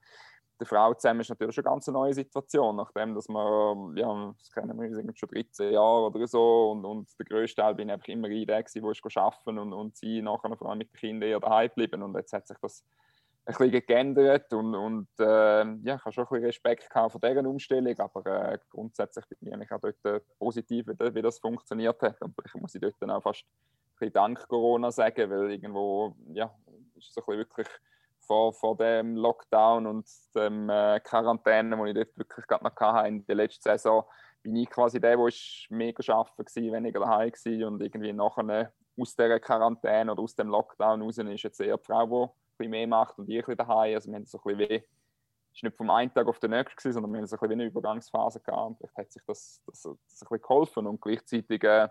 der 0.58 0.66
Frau 0.66 0.94
zusammen 0.94 1.20
ist 1.20 1.28
natürlich 1.28 1.54
schon 1.54 1.64
eine 1.66 1.74
ganz 1.74 1.86
neue 1.88 2.14
Situation, 2.14 2.76
nachdem 2.76 3.14
dass 3.14 3.28
wir, 3.28 3.92
ja, 3.96 4.34
das 4.38 4.50
kennen 4.50 4.78
wir 4.78 5.14
schon 5.14 5.28
13 5.28 5.72
Jahre 5.72 6.06
oder 6.06 6.26
so 6.26 6.72
und, 6.72 6.84
und 6.84 7.08
der 7.18 7.26
größte 7.26 7.62
Teil 7.62 7.74
bin 7.74 7.90
einfach 7.90 8.08
immer 8.08 8.28
ich 8.28 8.46
der 8.46 8.64
wo 8.80 8.90
ich 8.90 9.16
arbeiten 9.16 9.58
und, 9.58 9.72
und 9.72 9.96
sie 9.96 10.22
nachher 10.22 10.56
vor 10.56 10.70
allem 10.70 10.78
mit 10.78 10.92
den 10.92 10.96
Kindern 10.96 11.30
eher 11.30 11.40
daheim 11.40 11.68
geblieben 11.68 12.02
und 12.02 12.16
jetzt 12.16 12.32
hat 12.32 12.46
sich 12.46 12.58
das 12.60 12.84
ein 13.46 13.54
bisschen 13.54 13.86
geändert 13.86 14.52
und, 14.52 14.74
und 14.74 15.08
äh, 15.20 15.64
ja, 15.82 15.94
ich 15.94 16.04
habe 16.04 16.12
schon 16.12 16.24
ein 16.24 16.28
bisschen 16.28 16.44
Respekt 16.44 16.90
gehabt 16.90 17.12
von 17.12 17.20
dieser 17.20 17.48
Umstellung, 17.48 17.98
aber 17.98 18.26
äh, 18.26 18.58
grundsätzlich 18.68 19.26
bin 19.26 19.38
ich 19.40 19.54
eigentlich 19.54 19.72
auch 19.72 19.80
dort 19.80 20.04
äh, 20.04 20.20
positiv, 20.38 20.86
wie, 20.88 21.14
wie, 21.14 21.22
das 21.22 21.38
funktioniert 21.38 22.00
hat 22.02 22.20
und 22.20 22.34
ich 22.44 22.54
muss 22.54 22.74
ich 22.74 22.80
dort 22.80 22.96
dann 23.00 23.10
auch 23.10 23.22
fast 23.22 23.44
ein 23.44 23.92
bisschen 23.98 24.12
Dank 24.12 24.46
Corona 24.48 24.90
sagen, 24.90 25.30
weil 25.30 25.52
irgendwo, 25.52 26.14
ja, 26.32 26.54
ist 26.94 27.10
es 27.10 27.16
ein 27.16 27.24
bisschen 27.24 27.38
wirklich 27.38 27.68
vor, 28.28 28.52
vor 28.52 28.76
dem 28.76 29.16
Lockdown 29.16 29.86
und 29.86 30.06
dem 30.34 30.68
äh, 30.68 31.00
Quarantäne, 31.00 31.76
die 31.76 31.88
ich 31.88 31.94
dort 31.94 32.18
wirklich 32.18 32.46
gerade 32.46 32.64
noch 32.64 32.76
hatte, 32.76 33.08
in 33.08 33.26
der 33.26 33.34
letzten 33.34 33.62
Saison, 33.62 34.04
bin 34.42 34.54
ich 34.54 34.70
quasi 34.70 35.00
der, 35.00 35.16
der 35.16 35.32
mega 35.70 36.12
arbeiten 36.12 36.38
war, 36.38 36.72
weniger 36.72 37.00
daheim 37.00 37.32
war 37.32 37.68
und 37.68 37.82
irgendwie 37.82 38.12
nachher 38.12 38.72
aus 39.00 39.16
dieser 39.16 39.40
Quarantäne 39.40 40.12
oder 40.12 40.22
aus 40.22 40.36
dem 40.36 40.48
Lockdown 40.48 41.02
raus 41.02 41.18
ist 41.18 41.42
jetzt 41.42 41.60
eher 41.60 41.78
die 41.78 41.84
Frau, 41.84 42.06
die 42.06 42.14
ein 42.14 42.56
bisschen 42.56 42.70
mehr 42.70 42.86
macht 42.86 43.18
und 43.18 43.28
ich 43.28 43.36
ein 43.36 43.40
bisschen 43.40 43.56
daheim. 43.56 43.94
Also 43.94 44.10
wir 44.10 44.16
haben 44.16 44.26
so 44.26 44.38
ein 44.38 44.56
bisschen 44.56 44.70
wie 44.70 44.84
ist 45.58 45.64
nicht 45.64 45.76
vom 45.76 45.90
einen 45.90 46.12
Tag 46.12 46.26
auf 46.26 46.38
den 46.38 46.50
nächsten, 46.50 46.76
gewesen, 46.76 46.92
sondern 46.92 47.12
wir 47.12 47.18
haben 47.18 47.26
so 47.26 47.36
ein 47.38 47.50
eine 47.50 47.64
Übergangsphase 47.64 48.40
gehabt. 48.40 48.76
Vielleicht 48.78 48.96
hat 48.96 49.12
sich 49.12 49.22
das, 49.26 49.62
das, 49.66 49.82
das 49.82 49.86
ein 49.88 49.98
bisschen 50.06 50.42
geholfen. 50.42 50.86
Und 50.86 51.00
gleichzeitig 51.00 51.62
äh, 51.64 51.88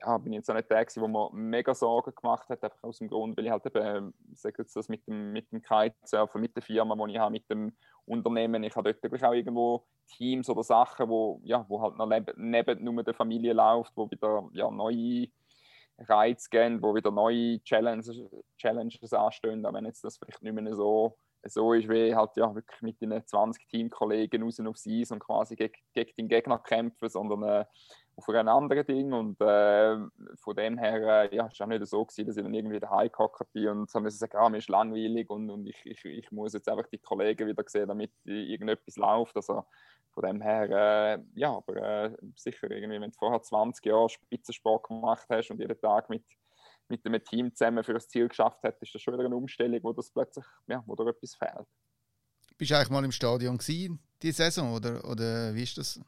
ja, 0.00 0.18
bin 0.18 0.32
ich 0.32 0.38
jetzt 0.38 0.50
auch 0.50 0.54
nicht 0.54 0.70
der, 0.70 0.84
der 0.84 1.08
mir 1.08 1.30
mega 1.32 1.74
Sorgen 1.74 2.14
gemacht 2.14 2.48
hat, 2.48 2.64
einfach 2.64 2.82
aus 2.82 2.98
dem 2.98 3.08
Grund, 3.08 3.36
weil 3.36 3.44
ich 3.44 3.50
halt 3.50 3.66
eben, 3.66 4.14
sage 4.34 4.54
jetzt 4.58 4.74
das 4.74 4.88
mit 4.88 5.06
dem, 5.06 5.32
mit 5.32 5.52
dem 5.52 5.62
Kitesurfen, 5.62 6.40
mit 6.40 6.56
der 6.56 6.62
Firma, 6.62 6.94
die 7.06 7.12
ich 7.12 7.18
habe, 7.18 7.32
mit 7.32 7.50
dem 7.50 7.72
Unternehmen, 8.06 8.64
ich 8.64 8.74
habe 8.74 8.94
dort 8.94 9.22
auch 9.22 9.32
irgendwo 9.34 9.84
Teams 10.08 10.48
oder 10.48 10.62
Sachen, 10.62 11.08
wo, 11.08 11.40
ja, 11.44 11.64
wo 11.68 11.80
halt 11.82 11.96
noch 11.96 12.06
neben, 12.06 12.32
neben 12.36 12.82
nur 12.82 13.02
der 13.02 13.14
Familie 13.14 13.52
läuft, 13.52 13.92
wo 13.94 14.10
wieder 14.10 14.48
ja, 14.52 14.70
neue 14.70 15.28
Reize 15.98 16.48
gehen, 16.48 16.82
wo 16.82 16.94
wieder 16.94 17.10
neue 17.10 17.62
Challenges, 17.62 18.18
Challenges 18.56 19.12
anstehen, 19.12 19.64
auch 19.66 19.74
wenn 19.74 19.84
jetzt 19.84 20.02
das 20.02 20.16
vielleicht 20.16 20.42
nicht 20.42 20.54
mehr 20.54 20.74
so 20.74 21.14
so 21.44 21.72
ist 21.72 21.88
wie 21.88 22.14
halt 22.14 22.36
ja 22.36 22.54
wirklich 22.54 22.82
mit 22.82 23.00
den 23.00 23.26
20 23.26 23.66
Teamkollegen 23.68 24.42
raus 24.42 24.60
aufs 24.60 24.86
Eis 24.86 25.10
und 25.10 25.20
quasi 25.20 25.56
gegen, 25.56 25.74
gegen 25.94 26.12
den 26.16 26.28
Gegner 26.28 26.58
kämpfen, 26.58 27.08
sondern 27.08 27.42
äh, 27.42 27.64
auf 28.16 28.28
ein 28.28 28.48
anderes 28.48 28.86
Ding. 28.86 29.12
Und 29.12 29.40
äh, 29.40 29.96
von 30.36 30.56
dem 30.56 30.78
her 30.78 31.30
äh, 31.32 31.36
ja, 31.36 31.46
ist 31.46 31.60
auch 31.60 31.66
nicht 31.66 31.86
so 31.86 32.04
gewesen, 32.04 32.26
dass 32.26 32.36
ich 32.36 32.42
dann 32.42 32.54
irgendwie 32.54 32.80
daheim 32.80 33.10
gehockt 33.10 33.52
bin 33.52 33.68
und 33.68 33.94
haben 33.94 34.10
sagen, 34.10 34.36
ah, 34.36 34.48
mir 34.48 34.58
ist 34.58 34.68
langweilig 34.68 35.30
und, 35.30 35.50
und 35.50 35.66
ich, 35.66 35.84
ich, 35.86 36.04
ich 36.04 36.30
muss 36.30 36.52
jetzt 36.52 36.68
einfach 36.68 36.86
die 36.88 36.98
Kollegen 36.98 37.48
wieder 37.48 37.64
sehen, 37.66 37.88
damit 37.88 38.12
irgendetwas 38.24 38.96
läuft, 38.96 39.36
also 39.36 39.64
von 40.12 40.24
dem 40.24 40.40
her, 40.40 40.68
äh, 40.70 41.22
ja, 41.34 41.56
aber 41.56 41.76
äh, 41.76 42.16
sicher 42.34 42.70
irgendwie, 42.70 43.00
wenn 43.00 43.10
du 43.10 43.16
vorher 43.16 43.40
20 43.40 43.86
Jahre 43.86 44.08
Spitzensport 44.08 44.88
gemacht 44.88 45.26
hast 45.30 45.50
und 45.50 45.60
jeden 45.60 45.80
Tag 45.80 46.10
mit 46.10 46.24
mit 46.90 47.04
einem 47.06 47.22
Team 47.24 47.54
zusammen 47.54 47.84
für 47.84 47.94
das 47.94 48.08
Ziel 48.08 48.28
geschafft 48.28 48.62
hat, 48.62 48.80
ist 48.80 48.94
das 48.94 49.00
schon 49.00 49.14
wieder 49.14 49.24
eine 49.24 49.36
Umstellung, 49.36 49.80
wo 49.82 49.92
das 49.92 50.10
plötzlich, 50.10 50.44
ja, 50.66 50.82
wo 50.86 50.94
da 50.94 51.04
etwas 51.04 51.34
fehlt. 51.34 51.66
Bist 52.58 52.70
du 52.70 52.76
eigentlich 52.76 52.90
mal 52.90 53.04
im 53.04 53.12
Stadion 53.12 53.56
gewesen, 53.56 54.00
die 54.22 54.32
Saison, 54.32 54.74
oder, 54.74 55.04
oder 55.08 55.54
wie 55.54 55.62
ist 55.62 55.78
das? 55.78 56.00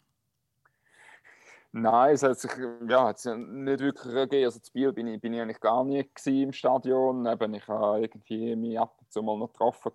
Nein, 1.74 2.12
es 2.12 2.22
hat 2.22 2.38
sich 2.38 2.50
ja, 2.86 3.06
hat 3.06 3.18
sich 3.18 3.34
nicht 3.34 3.80
wirklich 3.80 4.12
gegeben. 4.12 4.44
Also, 4.44 4.60
zu 4.60 4.70
Biel 4.72 4.92
bin 4.92 5.06
ich, 5.06 5.18
bin 5.18 5.32
ich 5.32 5.40
eigentlich 5.40 5.60
gar 5.60 5.82
nicht 5.84 6.10
im 6.26 6.52
Stadion. 6.52 7.24
Eben, 7.24 7.54
ich 7.54 7.66
habe 7.66 8.02
irgendwie 8.02 8.54
mich 8.54 8.78
ab 8.78 8.94
und 9.00 9.10
zu 9.10 9.22
mal 9.22 9.38
noch 9.38 9.50
getroffen, 9.50 9.90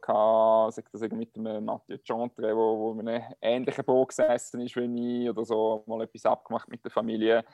sei 0.71 0.83
das 0.91 1.01
mit 1.11 1.35
dem 1.35 1.63
Mathieu 1.63 1.99
Chantre, 2.03 2.55
wo, 2.55 2.79
wo 2.79 2.99
in 2.99 3.07
einem 3.07 3.23
ähnlichen 3.41 3.85
Boot 3.85 4.09
gesessen 4.09 4.61
ist 4.61 4.75
wie 4.75 5.25
ich, 5.25 5.29
oder 5.29 5.45
so, 5.45 5.83
mal 5.85 6.01
etwas 6.01 6.25
abgemacht 6.25 6.67
mit 6.67 6.83
der 6.83 6.89
Familie. 6.89 7.45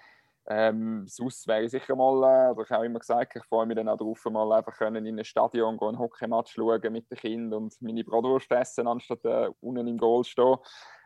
Ähm, 0.45 1.07
sonst 1.07 1.47
wäre 1.47 1.63
ich 1.63 1.71
sicher 1.71 1.95
mal, 1.95 2.49
äh, 2.49 2.51
oder 2.51 2.63
ich 2.63 2.71
habe 2.71 2.85
immer 2.85 2.99
gesagt, 2.99 3.35
ich 3.35 3.45
freue 3.45 3.65
mich 3.65 3.77
dann 3.77 3.87
auch 3.87 3.97
darauf, 3.97 4.25
mal 4.25 4.51
einfach 4.51 4.77
können 4.77 5.05
in 5.05 5.17
ein 5.17 5.23
Stadion 5.23 5.77
gehen, 5.77 5.87
einen 5.89 5.99
Hockeymatch 5.99 6.53
schauen 6.53 6.91
mit 6.91 7.09
den 7.09 7.17
Kindern 7.17 7.63
und 7.63 7.81
meine 7.81 8.03
Bratwurst 8.03 8.51
essen, 8.51 8.87
anstatt 8.87 9.23
äh, 9.23 9.49
unten 9.61 9.87
im 9.87 9.97
Goal 9.97 10.25
stehen. 10.25 10.57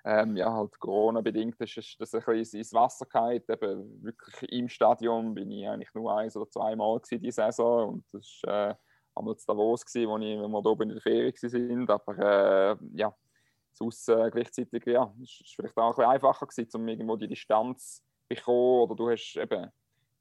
Ähm, 0.04 0.38
ja, 0.38 0.52
halt 0.52 0.80
Corona-bedingt 0.80 1.60
ist, 1.60 1.98
das 2.00 2.16
ein 2.16 2.24
bisschen 2.26 2.60
ins 2.60 2.74
Wasser 2.74 3.06
gefallen. 3.06 3.44
Eben 3.48 4.04
wirklich 4.04 4.52
im 4.52 4.70
Stadion 4.70 5.36
bin 5.36 5.52
ich 5.52 5.68
eigentlich 5.68 5.94
nur 5.94 6.18
eins 6.18 6.36
oder 6.36 6.50
zweimal 6.50 7.00
diese 7.12 7.32
Saison 7.32 7.90
und 7.90 8.06
das 8.14 8.42
war 8.44 8.72
äh, 8.72 8.76
einmal 9.14 9.36
zu 9.36 9.46
Davos, 9.46 9.86
gewesen, 9.86 10.10
wo, 10.10 10.18
ich, 10.18 10.40
wo 10.40 10.48
wir 10.48 10.66
oben 10.66 10.90
in 10.90 10.96
der 10.96 11.02
Ferie 11.02 11.32
waren. 11.32 11.90
Aber 11.90 12.18
äh, 12.18 12.76
ja, 12.94 13.14
sonst 13.74 14.10
äh, 14.10 14.32
gleichzeitig, 14.32 14.84
ja, 14.88 15.14
ist, 15.22 15.42
ist 15.42 15.56
vielleicht 15.56 15.78
auch 15.78 15.90
ein 15.90 15.96
bisschen 15.96 16.10
einfacher 16.10 16.48
gewesen, 16.48 16.82
um 16.82 16.88
irgendwo 16.88 17.16
die 17.16 17.28
Distanz 17.28 18.04
bekommen 18.28 18.82
oder 18.82 18.96
du 18.96 19.10
hast 19.10 19.36
eben 19.38 19.72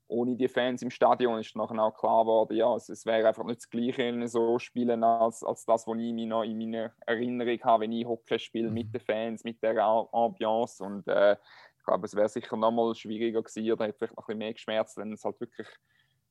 ohne 0.08 0.36
die 0.36 0.48
Fans 0.48 0.82
im 0.82 0.90
Stadion 0.90 1.40
ist 1.40 1.56
nachher 1.56 1.82
auch 1.82 1.94
klar 1.94 2.24
geworden, 2.24 2.56
ja, 2.56 2.74
es, 2.76 2.88
es 2.88 3.04
wäre 3.06 3.26
einfach 3.26 3.44
nicht 3.44 3.58
das 3.58 3.70
Gleiche 3.70 4.28
so 4.28 4.58
Spielen 4.58 5.02
als, 5.02 5.42
als 5.42 5.64
das, 5.64 5.86
was 5.86 5.98
ich 5.98 6.12
mir 6.12 6.26
noch 6.26 6.44
in 6.44 6.58
meiner 6.58 6.92
Erinnerung 7.06 7.60
habe, 7.64 7.82
wenn 7.84 7.92
ich 7.92 8.06
Hockey 8.06 8.38
spiele 8.38 8.70
mit 8.70 8.88
mhm. 8.88 8.92
den 8.92 9.00
Fans, 9.00 9.44
mit 9.44 9.62
der 9.62 9.82
Ambiance 9.84 10.82
und 10.82 11.08
äh, 11.08 11.36
ich 11.78 11.84
glaube, 11.84 12.06
es 12.06 12.14
wäre 12.14 12.28
sicher 12.28 12.56
noch 12.56 12.72
mal 12.72 12.94
schwieriger 12.94 13.42
gewesen 13.42 13.72
oder 13.72 13.86
hätte 13.86 13.98
vielleicht 13.98 14.16
noch 14.16 14.24
ein 14.24 14.26
bisschen 14.26 14.38
mehr 14.38 14.52
geschmerzt, 14.52 14.96
wenn 14.96 15.12
es 15.12 15.24
halt 15.24 15.40
wirklich 15.40 15.68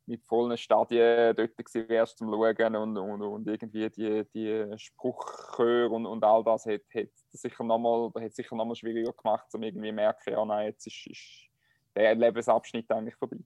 mit 0.07 0.23
vollen 0.23 0.57
Stadien 0.57 1.35
dort 1.35 1.57
gewesen 1.57 1.89
wärst 1.89 2.17
zum 2.17 2.29
Schauen 2.29 2.75
und, 2.75 2.97
und, 2.97 3.21
und 3.21 3.47
irgendwie 3.47 3.89
die, 3.89 4.23
die 4.33 4.77
Spruchchöre 4.77 5.89
und, 5.89 6.05
und 6.05 6.23
all 6.23 6.43
das 6.43 6.65
hätte, 6.65 6.85
hätte 6.89 7.13
sicher 7.31 7.63
noch 7.63 7.79
mal, 7.79 8.11
hätte 8.21 8.35
sicher 8.35 8.55
noch 8.55 8.65
mal 8.65 8.75
schwieriger 8.75 9.13
gemacht, 9.13 9.47
um 9.53 9.63
irgendwie 9.63 9.89
zu 9.89 9.95
merken, 9.95 10.33
ja 10.33 10.45
nein, 10.45 10.67
jetzt 10.67 10.85
ist, 10.85 11.07
ist 11.07 11.49
der 11.95 12.15
Lebensabschnitt 12.15 12.91
eigentlich 12.91 13.15
vorbei. 13.15 13.37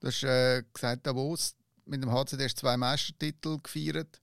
Du 0.00 0.08
hast 0.08 0.22
äh, 0.24 0.62
gesagt, 0.72 1.06
Davos 1.06 1.56
mit 1.86 2.02
dem 2.02 2.12
HCD 2.12 2.44
hast 2.44 2.58
zwei 2.58 2.76
Meistertitel 2.76 3.58
gefeiert. 3.62 4.20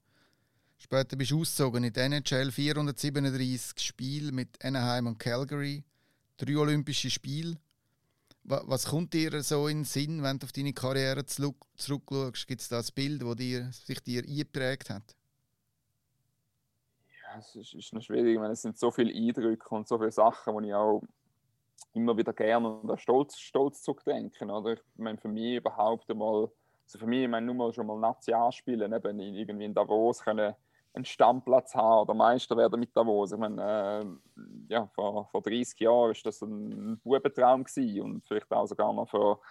Später 0.78 1.16
bist 1.16 1.32
du 1.32 1.42
ausgezogen 1.42 1.86
in 1.86 1.94
die 1.94 2.00
NHL 2.00 2.52
437 2.52 3.80
Spiele 3.80 4.32
mit 4.32 4.64
Anaheim 4.64 5.08
und 5.08 5.18
Calgary, 5.18 5.84
drei 6.38 6.58
Olympische 6.58 7.10
Spiele. 7.10 7.58
Was 8.44 8.88
kommt 8.88 9.14
dir 9.14 9.42
so 9.42 9.70
in 9.70 9.80
den 9.80 9.86
Sinn, 9.86 10.22
wenn 10.22 10.38
du 10.38 10.46
auf 10.46 10.52
deine 10.52 10.74
Karriere 10.74 11.26
zurückschaust? 11.26 12.46
Gibt 12.46 12.60
es 12.60 12.68
da 12.68 12.80
ein 12.80 12.86
Bild, 12.94 13.22
das 13.22 13.86
sich 13.86 14.02
dir 14.02 14.22
eingeprägt 14.22 14.90
hat? 14.90 15.16
Ja, 17.22 17.40
es 17.40 17.56
ist, 17.56 17.74
ist 17.74 17.94
noch 17.94 18.02
schwierig. 18.02 18.34
Ich 18.34 18.40
meine, 18.40 18.52
es 18.52 18.62
sind 18.62 18.78
so 18.78 18.92
viele 18.92 19.14
Eindrücke 19.14 19.70
und 19.70 19.88
so 19.88 19.98
viele 19.98 20.12
Sachen, 20.12 20.62
die 20.62 20.68
ich 20.68 20.74
auch 20.74 21.02
immer 21.94 22.18
wieder 22.18 22.34
gerne 22.34 22.70
und 22.70 23.00
stolz, 23.00 23.38
stolz 23.38 23.82
zurückdenken. 23.82 24.50
Oder? 24.50 24.74
Ich 24.74 24.82
meine, 24.98 25.18
für 25.18 25.28
mich 25.28 25.58
überhaupt 25.58 26.10
einmal, 26.10 26.50
also 26.86 27.00
für 27.00 27.08
mich, 27.08 27.24
ich 27.24 27.30
meine, 27.30 27.46
nur 27.46 27.56
mal 27.56 27.74
schon 27.74 27.88
mal 27.88 28.00
Nazi 28.00 28.34
spielen, 28.52 28.94
eben 28.94 29.20
irgendwie 29.20 29.66
in 29.66 29.74
Davos 29.74 30.22
können 30.24 30.56
einen 30.94 31.06
Stammplatz 31.06 31.74
haben 31.74 32.02
oder 32.02 32.14
Meister 32.14 32.56
werden 32.56 32.80
mit 32.80 32.96
Davos. 32.96 33.32
Ich 33.32 33.40
meine, 33.40 34.02
äh, 34.02 34.74
ja, 34.74 34.88
vor, 34.94 35.28
vor 35.28 35.42
30 35.42 35.80
Jahren 35.80 36.10
war 36.10 36.16
das 36.24 36.42
ein 36.42 37.00
Bubentraum 37.04 37.66
und 38.02 38.28
vielleicht 38.28 38.52
auch 38.52 38.68
sogar 38.68 38.94
noch 38.94 39.10
vor, 39.10 39.42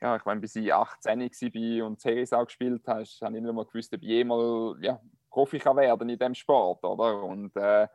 ja, 0.00 0.16
ich 0.16 0.24
meine, 0.24 0.40
bis 0.40 0.56
ich 0.56 0.72
18 0.72 1.20
war 1.20 1.86
und 1.86 2.00
Series 2.00 2.32
auch 2.32 2.44
gespielt 2.44 2.86
habe, 2.88 3.04
habe 3.04 3.36
ich 3.36 3.42
nicht 3.42 3.52
mal 3.52 3.64
gewusst, 3.64 3.92
ob 3.94 4.02
ich 4.02 4.08
jemals 4.08 4.78
ja, 4.80 5.00
Profi 5.30 5.58
kann 5.58 5.76
werden 5.76 6.08
in 6.08 6.18
diesem 6.18 6.34
Sport, 6.34 6.82
oder? 6.84 7.22
Und 7.22 7.54
äh, 7.56 7.86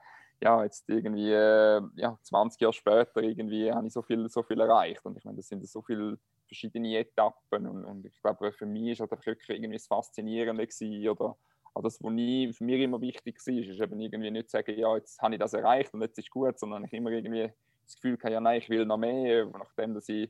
ja, 0.42 0.64
jetzt 0.64 0.88
irgendwie 0.90 1.32
äh, 1.32 1.82
ja, 1.96 2.18
20 2.22 2.62
Jahre 2.62 2.74
später 2.74 3.22
irgendwie 3.22 3.72
habe 3.72 3.88
ich 3.88 3.94
so 3.94 4.02
viel, 4.02 4.30
so 4.30 4.44
viel 4.44 4.60
erreicht. 4.60 5.06
Und 5.06 5.18
ich 5.18 5.24
meine, 5.24 5.38
das 5.38 5.48
sind 5.48 5.68
so 5.68 5.82
viele 5.82 6.18
verschiedene 6.48 6.98
Etappen. 6.98 7.68
Und, 7.68 7.86
und 7.86 8.06
ich 8.06 8.22
glaube, 8.22 8.52
für 8.52 8.66
mich 8.66 9.00
war 9.00 9.08
das 9.08 9.26
wirklich 9.26 9.50
irgendwie 9.50 9.78
das 9.78 9.88
Faszinierende 9.88 10.68
gewesen, 10.68 11.10
oder 11.10 11.36
das, 11.84 12.02
was 12.02 12.12
nie, 12.12 12.54
für 12.54 12.64
mich 12.64 12.82
immer 12.82 13.02
wichtig 13.02 13.38
war, 13.46 13.54
ist 13.54 13.82
eben 13.82 14.00
irgendwie 14.00 14.32
nicht 14.32 14.50
zu 14.50 14.58
sagen, 14.58 14.78
ja, 14.78 14.96
jetzt 14.96 15.22
habe 15.22 15.36
ich 15.36 15.40
das 15.40 15.54
erreicht 15.54 15.94
und 15.94 16.02
jetzt 16.02 16.18
ist 16.18 16.30
gut, 16.30 16.58
sondern 16.58 16.86
ich 16.86 16.94
immer 16.94 17.12
irgendwie 17.12 17.52
das 17.84 17.96
Gefühl 17.96 18.18
hatte, 18.22 18.34
ja, 18.34 18.40
nein, 18.40 18.60
ich 18.60 18.70
will 18.70 18.86
noch 18.86 18.98
mehr. 18.98 19.46
Nachdem 19.48 19.94
dass 19.94 20.10
ich 20.10 20.30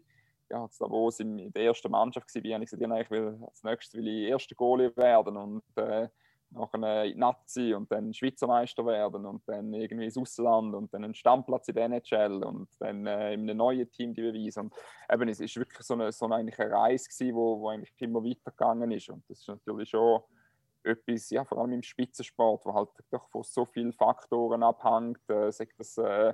ja, 0.50 0.68
in 1.20 1.52
der 1.54 1.64
ersten 1.64 1.92
Mannschaft 1.92 2.34
war, 2.36 2.54
habe 2.54 2.64
ich 2.64 2.70
gesagt, 2.70 2.82
ja, 2.82 2.88
nein, 2.88 3.02
ich 3.02 3.12
will 3.12 3.38
als 3.42 3.64
nächstes 3.64 3.96
will 3.96 4.08
ich 4.08 4.30
erster 4.30 4.56
Goalie 4.56 4.96
werden 4.96 5.38
und 5.38 5.64
äh, 5.76 6.08
nachher 6.52 7.14
Nazi 7.16 7.74
und 7.74 7.92
dann 7.92 8.14
Schweizer 8.14 8.48
Meister 8.48 8.86
werden 8.86 9.26
und 9.26 9.48
dann 9.48 9.74
irgendwie 9.74 10.06
ins 10.06 10.18
Ausland 10.18 10.74
und 10.74 10.94
dann 10.94 11.04
einen 11.04 11.16
Stammplatz 11.16 11.68
in 11.68 11.76
der 11.76 11.86
NHL 11.86 12.44
und 12.44 12.70
dann 12.80 13.06
äh, 13.08 13.34
in 13.34 13.42
einem 13.42 13.58
neuen 13.58 13.90
Team 13.92 14.14
die 14.14 14.22
Beweise. 14.22 14.62
Und 14.62 14.74
eben, 15.12 15.28
es 15.30 15.40
ist 15.40 15.56
wirklich 15.58 15.82
so 15.82 15.96
eine, 15.96 16.12
so 16.12 16.26
eine, 16.26 16.36
eine 16.36 16.52
Reise 16.58 17.10
gewesen, 17.10 17.36
wo, 17.36 17.60
wo 17.60 17.70
eigentlich 17.70 17.94
immer 18.00 18.24
weitergegangen 18.24 18.92
ist 18.92 19.10
und 19.10 19.24
das 19.30 19.40
ist 19.40 19.48
natürlich 19.48 19.90
schon 19.90 20.22
etwas, 20.84 21.30
ja, 21.32 21.44
vor 21.44 21.60
allem 21.60 21.74
im 21.74 21.84
Spitzensport, 21.84 22.66
wo 22.66 22.74
halt 22.74 22.90
doch 23.10 23.28
von 23.30 23.44
so 23.44 23.66
vielen 23.66 23.92
Faktoren 23.92 24.64
abhängt, 24.64 25.28
äh, 25.30 25.52
sagt 25.52 25.80
das, 25.80 25.98
äh, 25.98 26.34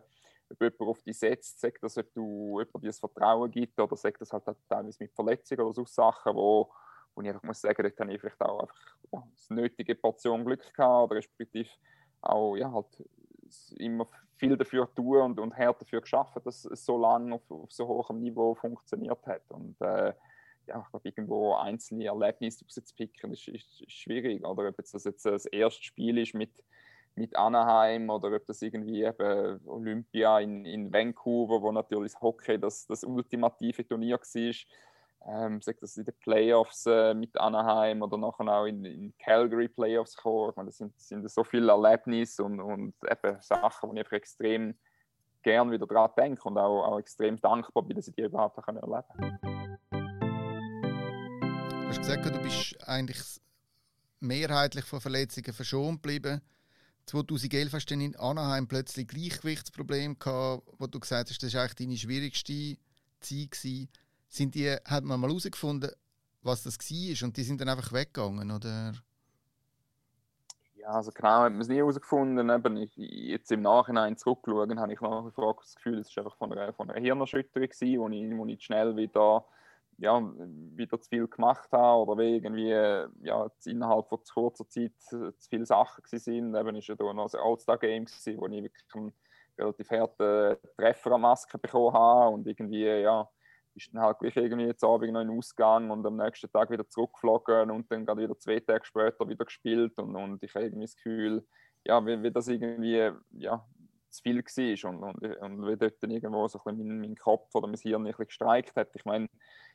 ob 0.49 0.61
jemand 0.61 0.81
auf 0.81 1.01
dich 1.01 1.17
setzt, 1.17 1.59
sagt 1.59 1.81
das, 1.81 1.97
ob 1.97 2.13
du 2.13 2.59
ob 2.59 2.81
dir 2.81 2.87
das 2.87 2.99
Vertrauen 2.99 3.49
gibt 3.49 3.79
oder 3.79 3.95
sagt 3.95 4.21
das 4.21 4.33
halt 4.33 4.43
teilweise 4.67 4.97
mit 5.01 5.13
Verletzungen 5.13 5.61
oder 5.61 5.73
so 5.73 5.85
Sachen, 5.85 6.35
wo, 6.35 6.69
wo 7.15 7.21
ich 7.21 7.27
einfach 7.27 7.43
muss 7.43 7.61
sagen, 7.61 7.83
dort 7.83 7.99
habe 7.99 8.13
ich 8.13 8.21
vielleicht 8.21 8.41
auch 8.41 8.61
einfach 8.61 8.95
eine 9.49 9.61
nötige 9.61 9.95
Portion 9.95 10.45
Glück 10.45 10.73
gehabt 10.73 11.05
oder 11.11 11.15
respektive 11.15 11.69
auch 12.21 12.55
ja, 12.55 12.71
halt 12.71 13.03
immer 13.77 14.07
viel 14.35 14.55
dafür 14.57 14.93
tun 14.93 15.21
und, 15.21 15.39
und 15.39 15.57
hart 15.57 15.81
dafür 15.81 16.01
geschaffen, 16.01 16.41
dass 16.45 16.65
es 16.65 16.85
so 16.85 16.97
lange 16.97 17.35
auf, 17.35 17.51
auf 17.51 17.71
so 17.71 17.87
hohem 17.87 18.21
Niveau 18.21 18.55
funktioniert 18.55 19.25
hat 19.27 19.49
und 19.49 19.79
äh, 19.81 20.13
ja, 20.67 20.81
ich 20.81 20.89
glaube, 20.89 21.09
irgendwo 21.09 21.55
einzelne 21.55 22.05
Erlebnisse 22.05 22.63
rauszupicken, 22.65 23.31
ist, 23.31 23.47
ist, 23.47 23.81
ist 23.81 23.91
schwierig. 23.91 24.45
Oder 24.45 24.69
ob 24.69 24.77
das 24.77 25.03
jetzt 25.03 25.25
das 25.25 25.45
erste 25.45 25.83
Spiel 25.83 26.17
ist 26.17 26.33
mit, 26.33 26.51
mit 27.15 27.35
Anaheim 27.35 28.09
oder 28.09 28.35
ob 28.35 28.45
das 28.45 28.61
irgendwie 28.61 29.03
eben 29.03 29.67
Olympia 29.67 30.39
in, 30.39 30.65
in 30.65 30.93
Vancouver, 30.93 31.61
wo 31.61 31.71
natürlich 31.71 32.13
das 32.13 32.21
Hockey 32.21 32.59
das, 32.59 32.87
das 32.87 33.03
ultimative 33.03 33.87
Turnier 33.87 34.17
war. 34.19 34.53
Ähm, 35.27 35.61
sagt 35.61 35.83
das 35.83 35.97
in 35.97 36.05
den 36.05 36.15
Playoffs 36.19 36.85
äh, 36.87 37.13
mit 37.13 37.39
Anaheim 37.39 38.01
oder 38.01 38.17
nachher 38.17 38.47
auch 38.47 38.65
in, 38.65 38.83
in 38.85 39.13
Calgary 39.19 39.67
Playoffs 39.67 40.15
gekommen. 40.15 40.49
Ich 40.49 40.55
meine, 40.55 40.69
das 40.69 40.77
sind, 40.77 40.99
sind 40.99 41.29
so 41.29 41.43
viele 41.43 41.71
Erlebnisse 41.71 42.43
und, 42.43 42.59
und 42.59 42.95
eben 43.09 43.39
Sachen, 43.41 43.89
wo 43.89 43.93
ich 43.93 43.99
einfach 43.99 44.13
extrem 44.13 44.75
gern 45.43 45.71
wieder 45.71 45.85
daran 45.85 46.11
denke 46.17 46.41
und 46.47 46.57
auch, 46.57 46.85
auch 46.85 46.99
extrem 46.99 47.39
dankbar 47.39 47.83
bin, 47.83 47.97
dass 47.97 48.07
ich 48.07 48.15
die 48.15 48.23
überhaupt 48.23 48.57
erleben 48.57 48.81
kann 48.81 49.39
hast 51.91 51.99
gesagt, 51.99 52.25
du 52.25 52.41
bist 52.41 52.87
eigentlich 52.87 53.19
mehrheitlich 54.21 54.85
von 54.85 55.01
Verletzungen 55.01 55.53
verschont 55.53 56.01
geblieben. 56.01 56.41
2011 57.07 57.73
hast 57.73 57.85
du 57.87 57.95
in 57.95 58.15
Anaheim 58.15 58.67
plötzlich 58.67 59.07
Gleichgewichtsprobleme 59.07 60.15
gehabt, 60.15 60.63
wo 60.77 60.87
du 60.87 60.99
gesagt 60.99 61.29
hast, 61.29 61.43
das 61.43 61.53
war 61.53 61.63
eigentlich 61.63 61.75
deine 61.75 61.97
schwierigste 61.97 62.77
Zeit 63.19 63.51
gewesen. 63.51 63.89
Sind 64.31 64.55
die, 64.55 64.73
hat 64.85 65.03
man 65.03 65.19
mal 65.19 65.27
herausgefunden, 65.27 65.91
was 66.41 66.63
das 66.63 66.79
war 66.79 67.27
und 67.27 67.35
die 67.35 67.43
sind 67.43 67.59
dann 67.59 67.67
einfach 67.67 67.91
weggegangen, 67.91 68.49
oder? 68.49 68.93
Ja, 70.75 70.87
also 70.87 71.11
genau 71.11 71.41
hat 71.41 71.51
man 71.51 71.59
es 71.59 71.67
nie 71.67 71.75
herausgefunden. 71.75 72.49
Eben, 72.49 72.77
ich, 72.77 72.95
jetzt 72.95 73.51
im 73.51 73.61
Nachhinein 73.61 74.15
zurückschauen, 74.15 74.79
habe 74.79 74.93
ich 74.93 75.01
nach 75.01 75.25
wie 75.25 75.31
vor 75.31 75.55
das 75.55 75.75
Gefühl, 75.75 75.99
es 75.99 76.15
war 76.15 76.23
einfach 76.23 76.37
von 76.37 76.53
einer, 76.53 76.71
von 76.71 76.89
einer 76.89 77.01
Hirnerschütterung, 77.01 77.67
gewesen, 77.67 77.99
wo 77.99 78.07
ich, 78.07 78.37
wo 78.37 78.45
ich 78.45 78.63
schnell 78.63 78.95
wieder 78.95 79.45
ja, 79.97 80.19
wieder 80.75 80.99
zu 81.01 81.09
viel 81.09 81.27
gemacht 81.27 81.69
habe 81.73 82.09
oder 82.09 82.21
wie 82.21 82.37
irgendwie 82.37 82.69
ja, 83.27 83.51
innerhalb 83.65 84.07
von 84.07 84.23
zu 84.23 84.33
kurzer 84.33 84.67
Zeit 84.69 84.93
zu 84.97 85.33
viele 85.49 85.65
Sachen 85.65 86.03
waren. 86.03 86.55
Eben 86.55 86.75
ist 86.77 86.87
ja 86.87 86.95
da 86.95 87.13
noch 87.13 87.33
ein 87.33 87.39
All-Star-Game, 87.39 88.05
wo 88.05 88.47
ich 88.47 88.63
wirklich 88.63 88.95
einen 88.95 89.13
relativ 89.59 89.91
harten 89.91 90.57
Treffer 90.77 91.11
an 91.11 91.21
Maske 91.21 91.57
bekommen 91.57 91.93
habe 91.93 92.33
und 92.33 92.47
irgendwie, 92.47 92.85
ja, 92.85 93.29
ist 93.75 93.93
dann 93.93 94.01
halt 94.01 94.19
gleich 94.19 94.35
irgendwie 94.35 94.65
jetzt 94.65 94.83
Abend 94.83 95.11
noch 95.11 95.21
in 95.21 95.29
Ausgang 95.29 95.89
und 95.91 96.05
am 96.05 96.17
nächsten 96.17 96.51
Tag 96.51 96.69
wieder 96.69 96.87
zurückgeflogen 96.87 97.71
und 97.71 97.91
dann 97.91 98.05
gerade 98.05 98.21
wieder 98.21 98.37
zwei 98.37 98.59
Tage 98.59 98.85
später 98.85 99.27
wieder 99.27 99.45
gespielt 99.45 99.97
und, 99.97 100.15
und 100.15 100.43
ich 100.43 100.53
habe 100.55 100.65
irgendwie 100.65 100.85
das 100.85 100.95
Gefühl, 100.95 101.45
ja, 101.85 102.05
wie, 102.05 102.21
wie 102.21 102.31
das 102.31 102.47
irgendwie, 102.47 103.11
ja, 103.31 103.65
zu 104.09 104.21
viel 104.21 104.43
war 104.43 104.89
und, 104.89 105.03
und, 105.03 105.37
und 105.37 105.67
wie 105.67 105.77
dort 105.77 106.03
dann 106.03 106.11
irgendwo 106.11 106.47
so 106.47 106.59
ein 106.59 106.75
bisschen 106.75 106.87
mein, 106.87 106.99
mein 106.99 107.15
Kopf 107.15 107.53
oder 107.55 107.67
mein 107.67 107.77
Hirn 107.77 108.05
ein 108.05 108.13
gestreikt 108.17 108.75
hat. 108.75 108.89
Ich 108.95 109.05
meine, 109.05 109.27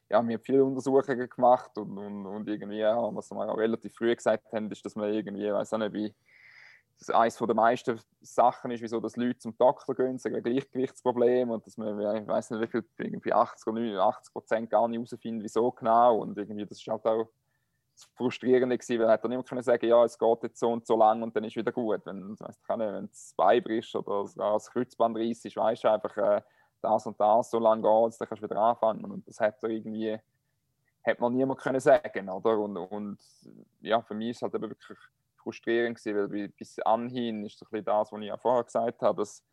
ja, 0.09 0.23
wir 0.23 0.35
haben 0.37 0.45
viele 0.45 0.65
Untersuchungen 0.65 1.29
gemacht 1.29 1.77
und, 1.79 1.99
und, 1.99 2.27
und 2.27 2.49
irgendwie, 2.49 2.83
was 2.83 3.31
wir 3.31 3.49
auch 3.49 3.59
relativ 3.59 3.95
früh 3.95 4.15
gesagt 4.15 4.53
haben, 4.53 4.71
ist, 4.71 4.85
dass 4.85 4.95
man 4.95 5.13
irgendwie, 5.13 5.47
ich 5.47 5.53
weiß 5.53 5.73
auch 5.73 5.79
nicht, 5.79 5.95
wie 5.95 6.15
das 6.99 7.11
eines 7.11 7.37
der 7.37 7.55
meisten 7.55 8.01
Sachen 8.21 8.71
ist, 8.71 8.83
wieso 8.83 9.01
dass 9.01 9.17
Leute 9.17 9.39
zum 9.39 9.57
Doktor 9.57 9.95
gehen, 9.95 10.19
sagen 10.19 10.43
Gleichgewichtsproblem 10.43 11.51
und 11.51 11.67
dass 11.67 11.77
man, 11.77 11.99
ich 12.17 12.27
weiß 12.27 12.51
nicht 12.51 12.63
wie 12.63 12.67
viel, 12.67 12.85
irgendwie 12.99 13.33
80 13.33 13.67
oder 13.67 13.81
89 13.81 14.33
Prozent 14.33 14.71
gar 14.71 14.89
nicht 14.89 14.99
herausfinden, 14.99 15.43
wieso 15.43 15.71
genau 15.73 16.19
und 16.19 16.39
irgendwie, 16.39 16.65
das 16.65 16.79
ist 16.79 16.87
halt 16.87 17.05
auch 17.05 17.29
das 17.97 18.05
Frustrierende 18.17 18.77
gewesen, 18.77 19.01
weil 19.01 19.09
er 19.09 19.19
dann 19.19 19.33
immer 19.33 19.43
können 19.43 19.63
sagen, 19.63 19.87
ja, 19.87 20.05
es 20.05 20.19
geht 20.19 20.43
jetzt 20.43 20.59
so 20.59 20.71
und 20.71 20.87
so 20.87 20.97
lang 20.97 21.23
und 21.23 21.35
dann 21.35 21.45
ist 21.45 21.57
wieder 21.57 21.73
gut. 21.73 22.03
Wenn, 22.05 22.29
nicht, 22.29 22.43
wenn 22.69 23.09
das 23.09 23.35
Bein 23.37 23.63
bricht 23.63 23.95
oder 23.95 24.29
das 24.35 24.71
Kreuzband 24.71 25.17
reißt, 25.17 25.57
weißt 25.57 25.85
du 25.85 25.91
einfach, 25.91 26.17
äh, 26.17 26.43
das 26.83 27.07
und 27.07 27.19
das 27.19 27.51
so 27.51 27.59
lange 27.59 27.83
geht, 27.83 28.21
dann 28.21 28.29
kannst 28.29 28.43
du 28.43 28.51
wieder 28.51 28.61
anfangen. 28.61 29.05
Und 29.05 29.27
das 29.27 29.41
hat 29.41 29.63
irgendwie, 29.63 30.19
hat 31.05 31.21
man 31.21 31.35
niemand 31.35 31.61
können 31.61 31.81
sagen, 31.81 32.29
oder? 32.29 32.59
Und, 32.59 32.77
und 32.77 33.19
ja, 33.81 34.03
für 34.03 34.15
mich 34.15 34.31
ist 34.31 34.37
es 34.37 34.43
halt 34.43 34.55
eben 34.55 34.69
wirklich 34.69 34.99
frustrierend 35.47 35.97
gewesen, 35.97 36.33
weil 36.33 36.49
bis 36.49 36.79
anhin 36.81 37.45
ist 37.45 37.59
so 37.59 37.67
ein 37.67 37.71
bisschen 37.71 37.85
das, 37.85 38.11
was 38.11 38.21
ich 38.21 38.27
ja 38.27 38.37
vorher 38.37 38.65
gesagt 38.65 39.01
habe, 39.03 39.19
dass 39.23 39.45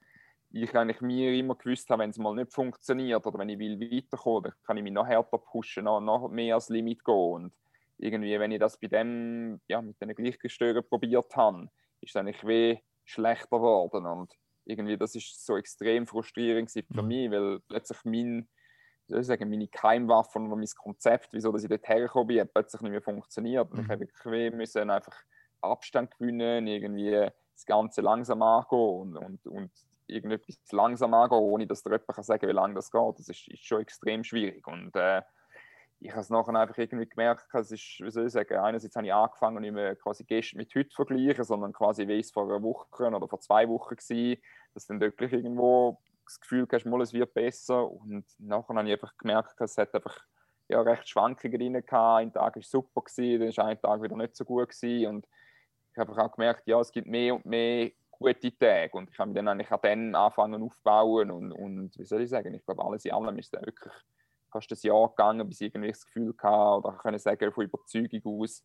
ich 0.49 0.75
eigentlich 0.75 1.01
mir 1.01 1.33
immer 1.33 1.55
gewusst 1.55 1.89
habe, 1.89 2.01
wenn 2.01 2.09
es 2.09 2.17
mal 2.17 2.33
nicht 2.33 2.51
funktioniert 2.51 3.25
oder 3.25 3.39
wenn 3.39 3.49
ich 3.49 3.59
will 3.59 3.79
weiterkommen, 3.79 4.43
dann 4.43 4.53
kann 4.65 4.77
ich 4.77 4.83
mich 4.83 4.93
noch 4.93 5.05
härter 5.05 5.37
pushen, 5.37 5.85
noch, 5.85 5.99
noch 5.99 6.29
mehr 6.29 6.55
als 6.55 6.69
Limit 6.69 7.03
gehen. 7.03 7.15
Und 7.15 7.53
irgendwie, 7.97 8.39
wenn 8.39 8.51
ich 8.51 8.59
das 8.59 8.79
bei 8.79 8.87
dem, 8.87 9.61
ja, 9.67 9.81
mit 9.81 9.99
den 10.01 10.13
Gleichgesteuern 10.13 10.83
probiert 10.87 11.35
habe, 11.35 11.69
ist 12.01 12.11
es 12.11 12.15
eigentlich 12.15 12.43
weh 12.45 12.79
schlechter 13.05 13.57
geworden. 13.57 14.05
Und 14.05 14.33
irgendwie, 14.65 14.97
das 14.97 15.15
ist 15.15 15.45
so 15.45 15.57
extrem 15.57 16.07
frustrierend 16.07 16.71
für 16.71 17.01
mhm. 17.01 17.07
mich, 17.07 17.31
weil 17.31 17.59
plötzlich 17.67 17.99
mein, 18.03 18.47
soll 19.07 19.21
ich 19.21 19.27
sagen, 19.27 19.49
meine 19.49 19.67
Keimwaffe 19.67 20.39
oder 20.39 20.55
mein 20.55 20.67
Konzept, 20.77 21.29
wieso 21.33 21.51
dass 21.51 21.63
ich 21.63 21.69
dort 21.69 21.87
hergekommen 21.87 22.27
bin, 22.27 22.47
plötzlich 22.47 22.81
nicht 22.81 22.91
mehr 22.91 23.01
funktioniert. 23.01 23.71
Und 23.71 23.79
ich 23.79 23.87
mhm. 23.87 23.91
habe 23.91 24.01
wirklich 24.01 24.53
müssen 24.53 24.89
einfach 24.89 25.15
Abstand 25.63 26.11
gewinnen, 26.17 26.67
irgendwie 26.67 27.29
das 27.53 27.65
Ganze 27.65 28.01
langsam 28.01 28.41
angehen 28.41 28.79
und, 28.79 29.17
und, 29.17 29.47
und 29.47 29.71
irgendetwas 30.07 30.59
langsam 30.71 31.13
angehen, 31.13 31.39
ohne 31.39 31.67
dass 31.67 31.83
der 31.83 31.93
jemand 31.93 32.25
sagen 32.25 32.41
kann, 32.41 32.49
wie 32.49 32.53
lange 32.53 32.73
das 32.75 32.91
geht. 32.91 33.19
Das 33.19 33.29
ist, 33.29 33.47
ist 33.47 33.65
schon 33.65 33.81
extrem 33.81 34.23
schwierig. 34.23 34.67
Und 34.67 34.95
äh, 34.95 35.21
ich 35.99 36.11
habe 36.11 36.21
es 36.21 36.29
nachher 36.29 36.55
einfach 36.55 36.77
irgendwie 36.77 37.07
gemerkt, 37.07 37.45
es 37.53 37.71
ist, 37.71 37.99
wie 38.01 38.11
soll 38.11 38.27
ich 38.27 38.33
sagen, 38.33 38.57
einerseits 38.57 38.95
habe 38.95 39.07
ich 39.07 39.13
angefangen, 39.13 39.61
nicht 39.61 39.73
mehr 39.73 39.95
quasi 39.95 40.25
gestern 40.25 40.57
mit 40.57 40.75
heute 40.75 40.93
vergleichen, 40.93 41.43
sondern 41.43 41.71
quasi 41.71 42.07
wie 42.07 42.19
es 42.19 42.31
vor 42.31 42.43
einer 42.43 42.61
Woche 42.61 43.07
oder 43.07 43.27
vor 43.27 43.39
zwei 43.39 43.67
Wochen 43.69 43.95
war, 43.95 44.37
dass 44.73 44.87
dann 44.87 44.99
wirklich 44.99 45.31
irgendwo 45.31 46.01
das 46.25 46.39
Gefühl 46.39 46.67
hast, 46.71 46.85
mal, 46.85 47.01
es 47.01 47.13
wird 47.13 47.33
besser 47.33 47.89
und 47.89 48.25
nachher 48.37 48.75
habe 48.75 48.87
ich 48.87 48.93
einfach 48.93 49.15
gemerkt, 49.17 49.59
es 49.59 49.77
hat 49.77 49.93
einfach 49.93 50.17
ja, 50.67 50.81
recht 50.81 51.07
Schwankungen 51.07 51.59
drin 51.59 51.73
gehabt. 51.73 52.21
Ein 52.21 52.33
Tag 52.33 52.55
war 52.55 52.63
super, 52.63 53.01
gewesen, 53.01 53.39
dann 53.39 53.57
war 53.57 53.65
ein 53.65 53.81
Tag 53.81 54.01
wieder 54.01 54.15
nicht 54.15 54.35
so 54.35 54.45
gut 54.45 54.69
gewesen. 54.69 55.07
und 55.07 55.27
ich 55.93 55.99
habe 55.99 56.23
auch 56.23 56.31
gemerkt, 56.31 56.67
ja, 56.67 56.79
es 56.79 56.91
gibt 56.91 57.07
mehr 57.07 57.35
und 57.35 57.45
mehr 57.45 57.91
gute 58.11 58.57
Tage 58.57 58.91
und 58.93 59.09
ich 59.09 59.19
habe 59.19 59.29
mich 59.29 59.35
dann 59.35 59.47
eigentlich 59.47 59.71
an 59.71 59.79
den 59.83 60.15
anfangen 60.15 60.63
aufbauen 60.63 61.31
und, 61.31 61.51
und 61.51 61.97
wie 61.97 62.05
soll 62.05 62.21
ich 62.21 62.29
sagen, 62.29 62.53
ich 62.53 62.65
glaube, 62.65 62.83
alles 62.83 63.05
in 63.05 63.11
allem 63.11 63.37
ist 63.37 63.53
dann 63.53 63.65
wirklich 63.65 63.93
fast 64.51 64.71
ein 64.71 64.77
Jahr 64.81 65.09
gegangen, 65.09 65.47
bis 65.47 65.61
ich 65.61 65.73
irgendwie 65.73 65.91
das 65.91 66.05
Gefühl 66.05 66.33
hatte 66.37 66.87
oder 66.87 66.97
können 66.97 67.19
sagen 67.19 67.51
von 67.51 67.65
Überzeugung 67.65 68.41
aus, 68.41 68.63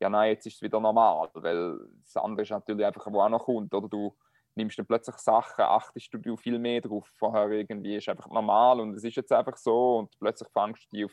ja 0.00 0.08
nein, 0.08 0.32
jetzt 0.32 0.46
ist 0.46 0.56
es 0.56 0.62
wieder 0.62 0.80
normal, 0.80 1.30
weil 1.34 1.78
das 2.02 2.16
andere 2.16 2.42
ist 2.42 2.50
natürlich 2.50 2.84
einfach, 2.86 3.06
wo 3.10 3.20
auch 3.20 3.28
noch 3.28 3.44
kommt, 3.44 3.72
oder 3.74 3.88
du 3.88 4.16
nimmst 4.54 4.78
dann 4.78 4.86
plötzlich 4.86 5.16
Sachen, 5.16 5.62
achtest 5.62 6.12
du 6.12 6.36
viel 6.36 6.58
mehr 6.58 6.80
drauf. 6.80 7.08
Vorher 7.16 7.48
irgendwie 7.50 7.96
ist 7.96 8.08
einfach 8.08 8.28
normal 8.28 8.80
und 8.80 8.94
es 8.94 9.04
ist 9.04 9.16
jetzt 9.16 9.32
einfach 9.32 9.56
so 9.56 9.98
und 9.98 10.18
plötzlich 10.18 10.48
fängst 10.50 10.92
du 10.92 10.96
dich 10.96 11.04
auf 11.06 11.12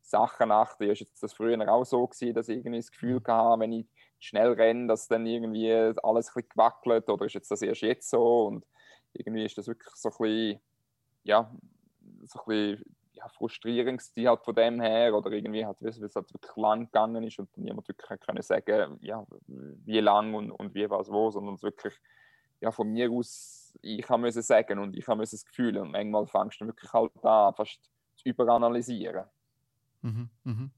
Sachen 0.00 0.50
achten. 0.50 0.90
Ist 0.90 1.00
jetzt 1.00 1.22
das 1.22 1.32
früher 1.32 1.60
auch 1.72 1.84
so 1.84 2.06
gewesen, 2.06 2.34
dass 2.34 2.48
ich 2.48 2.58
irgendwie 2.58 2.78
das 2.78 2.90
Gefühl 2.90 3.20
hatte, 3.26 3.60
wenn 3.60 3.72
ich 3.72 3.86
schnell 4.18 4.52
renne, 4.52 4.86
dass 4.86 5.08
dann 5.08 5.26
irgendwie 5.26 5.72
alles 5.72 6.28
ein 6.28 6.34
bisschen 6.34 6.48
gewackelt 6.50 7.08
oder 7.08 7.26
ist 7.26 7.34
jetzt 7.34 7.50
das 7.50 7.62
erst 7.62 7.82
jetzt 7.82 8.10
so 8.10 8.46
und 8.46 8.66
irgendwie 9.12 9.44
ist 9.44 9.56
das 9.56 9.66
wirklich 9.66 9.94
so 9.94 10.08
ein 10.08 10.16
bisschen, 10.18 10.60
ja, 11.24 11.50
so 12.24 12.40
ein 12.40 12.44
bisschen 12.46 12.96
ja, 13.12 13.28
frustrierend 13.28 14.02
halt 14.16 14.44
von 14.44 14.54
dem 14.54 14.80
her 14.80 15.14
oder 15.14 15.30
irgendwie 15.32 15.64
weil 15.64 15.88
es 15.88 16.14
halt 16.14 16.32
wirklich 16.32 16.56
lang 16.56 16.86
gegangen 16.86 17.24
ist 17.24 17.38
und 17.38 17.56
niemand 17.56 17.88
wirklich 17.88 18.20
können 18.20 18.42
sagen, 18.42 18.98
ja, 19.00 19.26
wie 19.46 20.00
lang 20.00 20.34
und, 20.34 20.50
und 20.50 20.74
wie 20.74 20.88
was 20.88 21.10
wo, 21.10 21.30
sondern 21.30 21.54
es 21.54 21.62
wirklich 21.62 21.94
ja, 22.60 22.70
von 22.70 22.88
mir 22.88 23.10
aus, 23.10 23.74
ich 23.82 24.08
habe 24.08 24.22
müssen 24.22 24.42
sagen 24.42 24.78
und 24.78 24.96
ich 24.96 25.06
habe 25.06 25.20
das 25.22 25.44
Gefühl 25.44 25.76
und 25.78 25.92
manchmal 25.92 26.26
fängst 26.26 26.60
du 26.60 26.66
wirklich 26.66 26.92
halt 26.92 27.12
an, 27.24 27.54
fast 27.54 27.80
zu 28.16 28.28
überanalysieren. 28.28 29.24
Mhm, 30.02 30.30
mhm. 30.44 30.70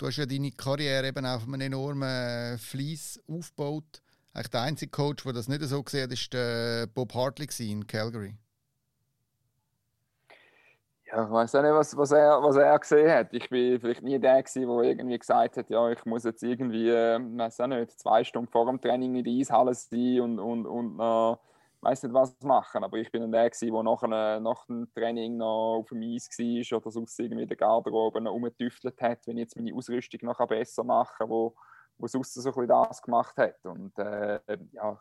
Du 0.00 0.06
hast 0.06 0.16
ja 0.16 0.24
deine 0.24 0.50
Karriere 0.50 1.08
eben 1.08 1.26
auf 1.26 1.42
einem 1.46 1.60
enormen 1.60 2.56
Fleiss 2.56 3.20
aufgebaut. 3.28 4.00
Eigentlich 4.32 4.48
der 4.48 4.62
einzige 4.62 4.90
Coach, 4.90 5.24
der 5.24 5.34
das 5.34 5.46
nicht 5.46 5.62
so 5.64 5.82
gesehen 5.82 6.04
hat, 6.04 6.12
ist 6.12 6.32
der 6.32 6.86
Bob 6.86 7.12
Hartley 7.14 7.46
in 7.70 7.86
Calgary. 7.86 8.34
Ja, 11.04 11.24
ich 11.24 11.30
weiß 11.30 11.54
auch 11.54 11.60
nicht, 11.60 11.72
was, 11.72 11.94
was, 11.98 12.12
er, 12.12 12.42
was 12.42 12.56
er 12.56 12.78
gesehen 12.78 13.10
hat. 13.10 13.34
Ich 13.34 13.50
bin 13.50 13.78
vielleicht 13.78 14.02
nie 14.02 14.18
der 14.18 14.42
der 14.42 14.62
irgendwie 14.62 15.18
gesagt 15.18 15.58
hat, 15.58 15.68
ja, 15.68 15.90
ich 15.90 16.02
muss 16.06 16.24
jetzt 16.24 16.42
irgendwie, 16.42 16.88
äh, 16.88 17.18
weiß 17.20 17.60
auch 17.60 17.66
nicht, 17.66 18.00
zwei 18.00 18.24
Stunden 18.24 18.50
vor 18.50 18.64
dem 18.64 18.80
Training 18.80 19.16
in 19.16 19.24
der 19.24 19.34
Eishalle 19.34 19.74
sein 19.74 20.20
und, 20.22 20.38
und, 20.38 20.64
und 20.64 20.98
äh, 20.98 21.36
weiß 21.82 22.02
nicht, 22.02 22.12
was 22.12 22.38
machen. 22.42 22.84
Aber 22.84 22.98
ich 22.98 23.10
bin 23.10 23.22
dann 23.22 23.32
der 23.32 23.50
der 23.50 23.82
nach, 23.82 24.02
nach 24.40 24.66
dem 24.66 24.92
Training 24.94 25.36
noch 25.36 25.78
auf 25.78 25.88
dem 25.88 26.02
Eis 26.02 26.28
war 26.28 26.78
oder 26.78 26.90
sonst 26.90 27.18
irgendwie 27.18 27.42
in 27.42 27.48
der 27.48 27.56
Garderobe 27.56 28.20
noch 28.20 28.32
rumgetüftelt 28.32 29.00
hat, 29.00 29.26
wenn 29.26 29.38
ich 29.38 29.42
jetzt 29.42 29.56
meine 29.56 29.74
Ausrüstung 29.74 30.20
noch 30.22 30.46
besser 30.46 30.84
machen 30.84 31.28
wo, 31.28 31.54
wo 31.98 32.06
sonst 32.06 32.34
so 32.34 32.40
ein 32.40 32.44
bisschen 32.54 32.68
das 32.68 33.02
gemacht 33.02 33.36
hat. 33.36 33.64
Und 33.64 33.98
äh, 33.98 34.40
ja, 34.72 34.98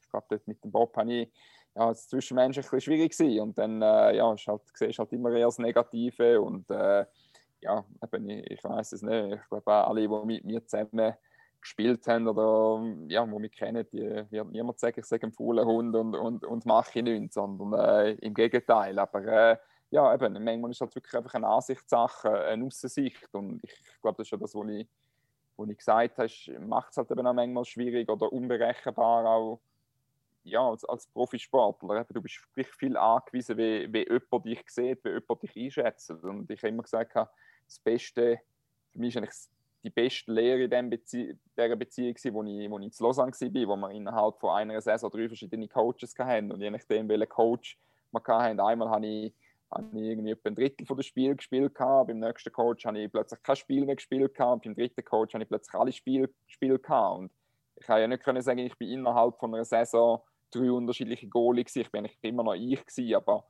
ich 0.00 0.08
glaube, 0.10 0.26
dort 0.28 0.46
mit 0.46 0.62
dem 0.62 0.70
Bob 0.70 0.96
habe 0.96 1.12
ich 1.12 1.32
ja, 1.74 1.90
es 1.90 2.08
zwischenmenschlich 2.08 2.66
ein 2.66 2.70
bisschen 2.70 2.92
schwierig 2.92 3.16
gewesen. 3.16 3.40
Und 3.40 3.58
dann 3.58 3.80
äh, 3.80 4.16
ja, 4.16 4.32
ist 4.34 4.46
halt, 4.46 4.62
siehst 4.74 4.98
halt 4.98 5.12
immer 5.12 5.30
eher 5.32 5.46
das 5.46 5.58
Negative. 5.58 6.40
Und 6.40 6.70
äh, 6.70 7.06
ja, 7.60 7.84
eben, 8.02 8.28
ich, 8.28 8.50
ich 8.50 8.64
weiß 8.64 8.92
es 8.92 9.02
nicht. 9.02 9.34
Ich 9.34 9.48
glaube, 9.48 9.72
alle, 9.72 10.00
die 10.00 10.26
mit 10.26 10.44
mir 10.44 10.64
zusammen 10.66 11.14
gespielt 11.62 12.06
haben 12.06 12.28
oder 12.28 12.84
ja, 13.08 13.24
die 13.24 13.38
mich 13.38 13.52
kennen, 13.52 13.86
die 13.92 14.24
wird 14.30 14.50
niemand 14.50 14.78
sagen, 14.78 15.00
ich 15.00 15.06
sage 15.06 15.22
einen 15.22 15.32
faulen 15.32 15.64
Hund 15.64 15.94
und, 15.94 16.14
und, 16.14 16.44
und 16.44 16.66
mache 16.66 17.02
nichts, 17.02 17.34
sondern 17.34 17.72
äh, 17.72 18.12
im 18.14 18.34
Gegenteil. 18.34 18.98
Aber 18.98 19.24
äh, 19.24 19.56
ja, 19.90 20.14
eben, 20.14 20.32
manchmal 20.44 20.70
ist 20.70 20.80
halt 20.80 20.94
wirklich 20.94 21.14
einfach 21.14 21.34
eine 21.34 21.48
Ansichtssache, 21.48 22.44
eine 22.44 22.66
Aussicht. 22.66 23.34
Und 23.34 23.62
ich 23.62 24.00
glaube, 24.00 24.18
das 24.18 24.26
ist 24.26 24.32
ja 24.32 24.38
das, 24.38 24.54
was 24.54 24.68
ich, 24.68 24.88
was 25.56 25.68
ich 25.68 25.78
gesagt 25.78 26.18
habe, 26.18 26.60
macht 26.66 26.90
es 26.90 26.96
halt 26.96 27.10
eben 27.10 27.26
auch 27.26 27.32
manchmal 27.32 27.64
schwierig 27.64 28.08
oder 28.10 28.32
unberechenbar 28.32 29.24
auch 29.26 29.60
ja, 30.44 30.68
als, 30.68 30.84
als 30.84 31.06
Profisportler, 31.06 32.04
du 32.04 32.20
bist 32.20 32.42
wirklich 32.54 32.74
viel 32.76 32.96
angewiesen, 32.96 33.56
wie, 33.56 33.92
wie 33.92 34.08
jemand 34.08 34.44
dich 34.44 34.62
sieht, 34.68 35.04
wie 35.04 35.10
jemand 35.10 35.42
dich 35.42 35.56
einschätzt. 35.56 36.10
Und 36.10 36.50
ich 36.50 36.60
habe 36.60 36.68
immer 36.68 36.82
gesagt, 36.82 37.14
das 37.14 37.78
Beste, 37.78 38.40
für 38.90 38.98
mich 38.98 39.14
ist 39.14 39.18
eigentlich 39.18 39.34
die 39.82 39.90
beste 39.90 40.32
Lehre 40.32 40.64
in 40.64 40.90
Bezie 40.90 41.36
dieser 41.56 41.76
Beziehung, 41.76 42.14
wo 42.32 42.42
ich, 42.44 42.70
wo 42.70 42.78
ich 42.78 42.84
in 42.84 43.04
Lausanne 43.04 43.32
war, 43.32 43.68
wo 43.68 43.76
wir 43.76 43.90
innerhalb 43.90 44.38
von 44.38 44.50
einer 44.50 44.80
Saison 44.80 45.10
drei 45.10 45.26
verschiedene 45.26 45.68
Coaches 45.68 46.14
hatten. 46.18 46.52
Und 46.52 46.60
je 46.60 46.70
nachdem, 46.70 47.08
welchen 47.08 47.28
Coach 47.28 47.78
wir 48.12 48.22
hatten, 48.26 48.60
einmal 48.60 48.90
habe 48.90 49.06
ich, 49.06 49.34
habe 49.70 49.86
ich 49.98 50.02
irgendwie 50.02 50.30
etwa 50.30 50.50
ein 50.50 50.54
Drittel 50.54 50.86
des 50.86 51.06
Spiels 51.06 51.38
gespielt, 51.38 51.74
beim 51.74 52.18
nächsten 52.18 52.52
Coach 52.52 52.84
habe 52.84 53.00
ich 53.00 53.10
plötzlich 53.10 53.42
kein 53.42 53.56
Spiel 53.56 53.84
mehr 53.84 53.96
gespielt, 53.96 54.36
beim 54.36 54.60
dritten 54.60 55.04
Coach 55.04 55.34
habe 55.34 55.44
ich 55.44 55.48
plötzlich 55.48 55.74
alle 55.74 55.92
Spiele 55.92 56.30
gespielt. 56.46 56.88
Und 56.88 57.32
ich 57.76 57.86
kann 57.86 58.00
ja 58.00 58.06
nicht 58.06 58.22
können 58.22 58.42
sagen, 58.42 58.58
ich 58.58 58.76
bin 58.76 58.88
innerhalb 58.88 59.38
von 59.38 59.54
einer 59.54 59.64
Saison 59.64 60.22
drei 60.50 60.70
unterschiedliche 60.70 61.26
Goalies. 61.26 61.74
Ich 61.74 61.90
bin 61.90 62.00
eigentlich 62.00 62.18
immer 62.22 62.44
noch 62.44 62.54
ich 62.54 62.84
gewesen, 62.84 63.14
aber 63.14 63.44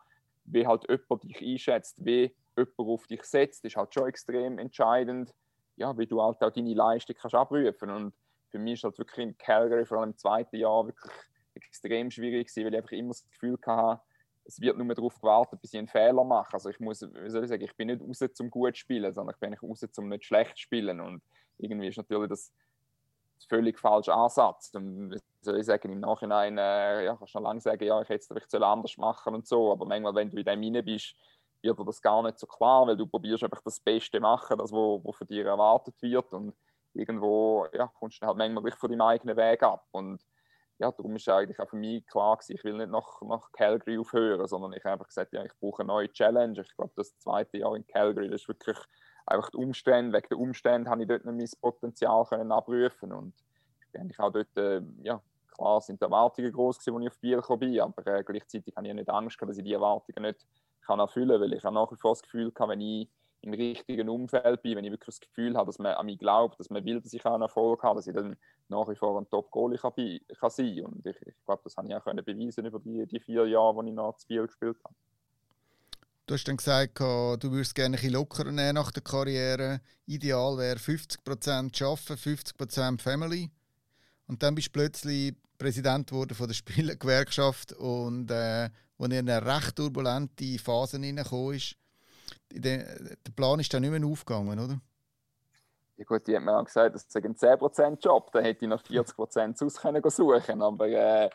wie 0.44 0.66
halt 0.66 0.88
jemand 0.88 1.24
dich 1.24 1.42
einschätzt, 1.42 2.04
wie 2.04 2.34
jemand 2.56 2.78
auf 2.78 3.06
dich 3.06 3.22
setzt, 3.24 3.64
ist 3.64 3.76
halt 3.76 3.92
schon 3.92 4.08
extrem 4.08 4.58
entscheidend, 4.58 5.34
ja, 5.76 5.96
wie 5.96 6.06
du 6.06 6.22
halt 6.22 6.42
auch 6.42 6.50
deine 6.50 6.74
Leistung 6.74 7.16
kannst 7.18 7.34
abrufen 7.34 7.90
und 7.90 8.14
für 8.50 8.58
mich 8.58 8.74
ist 8.74 8.84
halt 8.84 8.98
wirklich 8.98 9.26
in 9.26 9.38
Calgary, 9.38 9.86
vor 9.86 9.98
allem 9.98 10.10
im 10.10 10.16
zweiten 10.16 10.56
Jahr, 10.56 10.86
wirklich 10.86 11.12
extrem 11.54 12.10
schwierig 12.10 12.48
gewesen, 12.48 12.64
weil 12.64 12.74
ich 12.74 12.78
einfach 12.78 12.92
immer 12.92 13.08
das 13.08 13.24
Gefühl 13.24 13.58
hatte, 13.66 14.02
es 14.44 14.60
wird 14.60 14.76
nur 14.76 14.94
darauf 14.94 15.20
gewartet, 15.20 15.60
bis 15.60 15.72
ich 15.72 15.78
einen 15.78 15.88
Fehler 15.88 16.24
mache. 16.24 16.54
Also 16.54 16.68
ich 16.68 16.80
muss, 16.80 17.02
wie 17.02 17.30
soll 17.30 17.44
ich 17.44 17.48
sagen, 17.48 17.62
ich 17.62 17.76
bin 17.76 17.88
nicht 17.88 18.02
raus 18.02 18.22
zum 18.34 18.50
gut 18.50 18.76
spielen, 18.76 19.12
sondern 19.14 19.34
ich 19.34 19.40
bin 19.40 19.54
raus 19.54 19.86
zum 19.92 20.08
nicht 20.08 20.24
schlecht 20.24 20.58
spielen 20.58 21.00
und 21.00 21.22
irgendwie 21.58 21.88
ist 21.88 21.96
natürlich 21.96 22.28
das 22.28 22.52
völlig 23.48 23.78
falscher 23.78 24.14
Ansatz. 24.14 24.72
Und 24.74 25.16
soll 25.40 25.58
ich 25.58 25.66
sagen, 25.66 25.92
im 25.92 26.00
Nachhinein 26.00 26.58
äh, 26.58 27.04
ja, 27.04 27.16
kannst 27.16 27.34
du 27.34 27.38
noch 27.38 27.48
lange 27.48 27.60
sagen, 27.60 27.84
ja, 27.84 28.00
ich 28.02 28.08
hätte 28.08 28.20
es 28.20 28.26
vielleicht 28.26 28.54
anders 28.54 28.96
machen 28.96 29.34
und 29.34 29.46
so, 29.46 29.72
aber 29.72 29.86
manchmal, 29.86 30.14
wenn 30.14 30.30
du 30.30 30.38
in 30.38 30.44
dem 30.44 30.62
rein 30.62 30.84
bist, 30.84 31.14
wird 31.62 31.78
dir 31.78 31.84
das 31.84 32.02
gar 32.02 32.22
nicht 32.22 32.38
so 32.38 32.46
klar, 32.46 32.86
weil 32.86 32.96
du 32.96 33.06
probierst 33.06 33.44
einfach 33.44 33.62
das 33.62 33.80
Beste 33.80 34.20
machen, 34.20 34.58
das, 34.58 34.72
was 34.72 35.16
von 35.16 35.26
dir 35.26 35.46
erwartet 35.46 35.94
wird 36.00 36.32
und 36.32 36.54
irgendwo 36.94 37.66
ja, 37.72 37.86
kommst 37.98 38.22
du 38.22 38.26
halt 38.26 38.36
manchmal 38.36 38.70
von 38.72 38.90
deinem 38.90 39.02
eigenen 39.02 39.36
Weg 39.36 39.62
ab 39.62 39.86
und 39.92 40.20
ja, 40.78 40.90
darum 40.90 41.14
ist 41.14 41.28
eigentlich 41.28 41.60
auch 41.60 41.68
für 41.68 41.76
mich 41.76 42.04
klar 42.06 42.36
gewesen, 42.36 42.56
ich 42.56 42.64
will 42.64 42.76
nicht 42.76 42.90
nach, 42.90 43.22
nach 43.22 43.52
Calgary 43.52 43.98
aufhören, 43.98 44.46
sondern 44.48 44.72
ich 44.72 44.82
habe 44.84 44.94
einfach 44.94 45.06
gesagt, 45.06 45.32
ja, 45.32 45.44
ich 45.44 45.52
brauche 45.60 45.82
eine 45.82 45.86
neue 45.86 46.10
Challenge. 46.10 46.60
Ich 46.60 46.74
glaube, 46.74 46.92
das 46.96 47.16
zweite 47.18 47.58
Jahr 47.58 47.76
in 47.76 47.86
Calgary, 47.86 48.28
das 48.28 48.40
ist 48.42 48.48
wirklich 48.48 48.78
einfach 49.26 49.50
die 49.50 49.58
Umstände, 49.58 50.16
wegen 50.16 50.28
der 50.28 50.38
Umstände 50.38 50.90
habe 50.90 51.02
ich 51.02 51.08
dort 51.08 51.24
nicht 51.24 51.54
mein 51.54 51.60
Potenzial 51.60 52.24
können 52.24 52.50
abrufen 52.50 53.12
und 53.12 53.34
ich 53.80 53.92
bin 53.92 54.02
eigentlich 54.02 54.18
auch 54.18 54.32
dort, 54.32 54.56
äh, 54.56 54.82
ja, 55.02 55.22
klar 55.54 55.80
sind 55.80 56.00
die 56.00 56.04
Erwartungen 56.04 56.50
groß 56.50 56.78
gewesen, 56.78 56.96
als 56.96 57.04
ich 57.04 57.10
auf 57.10 57.18
Biel 57.20 57.36
gekommen 57.36 57.60
bin, 57.60 57.80
aber 57.80 58.06
äh, 58.06 58.24
gleichzeitig 58.24 58.74
habe 58.74 58.88
ich 58.88 58.94
nicht 58.94 59.08
Angst 59.08 59.40
dass 59.40 59.58
ich 59.58 59.64
die 59.64 59.74
Erwartungen 59.74 60.22
nicht 60.22 60.44
kann 60.82 61.00
erfüllen 61.00 61.40
weil 61.40 61.52
ich 61.52 61.64
habe 61.64 61.74
nach 61.74 61.90
wie 61.90 61.96
vor 61.96 62.12
das 62.12 62.22
Gefühl 62.22 62.52
habe, 62.58 62.72
wenn 62.72 62.80
ich 62.80 63.08
im 63.42 63.54
richtigen 63.54 64.08
Umfeld 64.08 64.62
bin, 64.62 64.76
wenn 64.76 64.84
ich 64.84 64.92
wirklich 64.92 65.16
das 65.16 65.20
Gefühl 65.20 65.56
habe, 65.56 65.66
dass 65.66 65.78
man 65.78 65.94
an 65.94 66.06
mich 66.06 66.18
glaubt, 66.18 66.58
dass 66.60 66.70
man 66.70 66.84
will, 66.84 67.00
dass 67.00 67.12
ich 67.12 67.24
einen 67.26 67.42
Erfolg 67.42 67.82
habe, 67.82 67.96
dass 67.96 68.06
ich 68.06 68.14
dann 68.14 68.36
nach 68.68 68.88
wie 68.88 68.94
vor 68.94 69.18
ein 69.18 69.28
Top-Goalie 69.28 69.78
kann, 69.78 69.92
kann 70.38 70.50
sein 70.50 70.84
Und 70.84 71.04
ich, 71.04 71.16
ich 71.26 71.34
glaube, 71.44 71.62
das 71.64 71.76
habe 71.76 71.88
ich 71.88 71.94
auch 71.94 72.04
können 72.04 72.24
beweisen 72.24 72.64
über 72.64 72.78
die, 72.78 73.04
die 73.06 73.20
vier 73.20 73.46
Jahre, 73.46 73.82
die 73.82 73.90
ich 73.90 73.94
nach 73.94 74.14
Biel 74.28 74.46
gespielt 74.46 74.78
habe. 74.84 74.94
Du 76.26 76.34
hast 76.34 76.44
dann 76.44 76.56
gesagt, 76.56 77.00
du 77.00 77.50
würdest 77.50 77.74
gerne 77.74 77.98
ein 78.00 78.10
lockerer 78.10 78.52
nehmen 78.52 78.74
nach 78.74 78.92
der 78.92 79.02
Karriere. 79.02 79.80
Ideal 80.06 80.56
wäre 80.56 80.78
50% 80.78 81.84
arbeiten, 81.84 82.14
50% 82.14 83.00
Family. 83.00 83.50
Und 84.28 84.42
dann 84.42 84.54
bist 84.54 84.68
du 84.68 84.72
plötzlich 84.72 85.34
Präsident 85.58 86.08
geworden 86.08 86.34
von 86.34 86.46
der 86.46 86.54
Spielergewerkschaft 86.54 87.72
und 87.72 88.30
äh, 88.30 88.70
wo 89.02 89.06
in 89.06 89.28
eine 89.28 89.44
recht 89.44 89.74
turbulente 89.74 90.58
Phase 90.60 90.96
hineingekommen 90.96 91.54
ist, 91.54 91.76
der, 92.52 92.86
Plan 93.34 93.58
ist 93.58 93.74
dann 93.74 93.82
nicht 93.82 93.90
mehr 93.90 94.08
aufgegangen, 94.08 94.58
oder? 94.60 94.80
Ja 95.96 96.04
gut, 96.04 96.26
die 96.26 96.36
hat 96.36 96.44
mir 96.44 96.56
auch 96.56 96.64
gesagt, 96.64 96.94
das 96.94 97.04
ist 97.04 97.16
ein 97.16 97.34
10% 97.34 98.04
Job, 98.04 98.30
dann 98.32 98.44
hätte 98.44 98.64
ich 98.64 98.68
noch 98.68 98.82
40% 98.82 99.56
sonst 99.56 99.80
können 99.80 100.02
suchen 100.08 100.62
Aber 100.62 100.88
äh, 100.88 101.30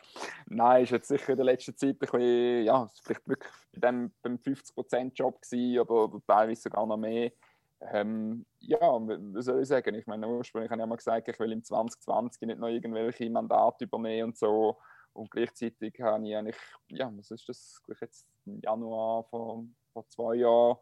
nein, 0.46 0.84
ist 0.84 0.90
jetzt 0.92 1.08
sicher 1.08 1.30
in 1.30 1.36
der 1.36 1.44
letzten 1.44 1.76
Zeit 1.76 1.96
ein 1.96 1.98
bisschen, 1.98 2.64
ja, 2.64 2.88
vielleicht 3.02 3.28
wirklich 3.28 3.52
dem, 3.72 4.12
beim 4.22 4.36
50% 4.36 5.12
Job 5.14 5.40
gewesen 5.42 5.78
oder, 5.80 6.04
oder 6.04 6.22
teilweise 6.26 6.62
sogar 6.62 6.86
noch 6.86 6.96
mehr. 6.96 7.32
Ähm, 7.80 8.46
ja, 8.60 8.78
was 8.80 9.44
soll 9.44 9.60
ich 9.62 9.68
sagen? 9.68 9.94
Ich 9.94 10.06
meine, 10.06 10.26
ursprünglich 10.26 10.70
habe 10.70 10.80
ich 10.80 10.86
immer 10.86 10.96
gesagt, 10.96 11.28
ich 11.28 11.38
will 11.38 11.52
im 11.52 11.62
2020 11.62 12.42
nicht 12.42 12.58
noch 12.58 12.68
irgendwelche 12.68 13.28
Mandate 13.30 13.84
übernehmen 13.84 14.28
und 14.28 14.38
so. 14.38 14.78
Und 15.18 15.30
gleichzeitig 15.32 16.00
habe 16.00 16.26
ich 16.26 16.36
eigentlich, 16.36 16.56
ja, 16.90 17.10
was 17.16 17.30
ist 17.32 17.48
das, 17.48 17.82
jetzt 18.00 18.26
im 18.46 18.60
Januar 18.60 19.24
vor, 19.24 19.64
vor 19.92 20.08
zwei 20.08 20.36
Jahren, 20.36 20.76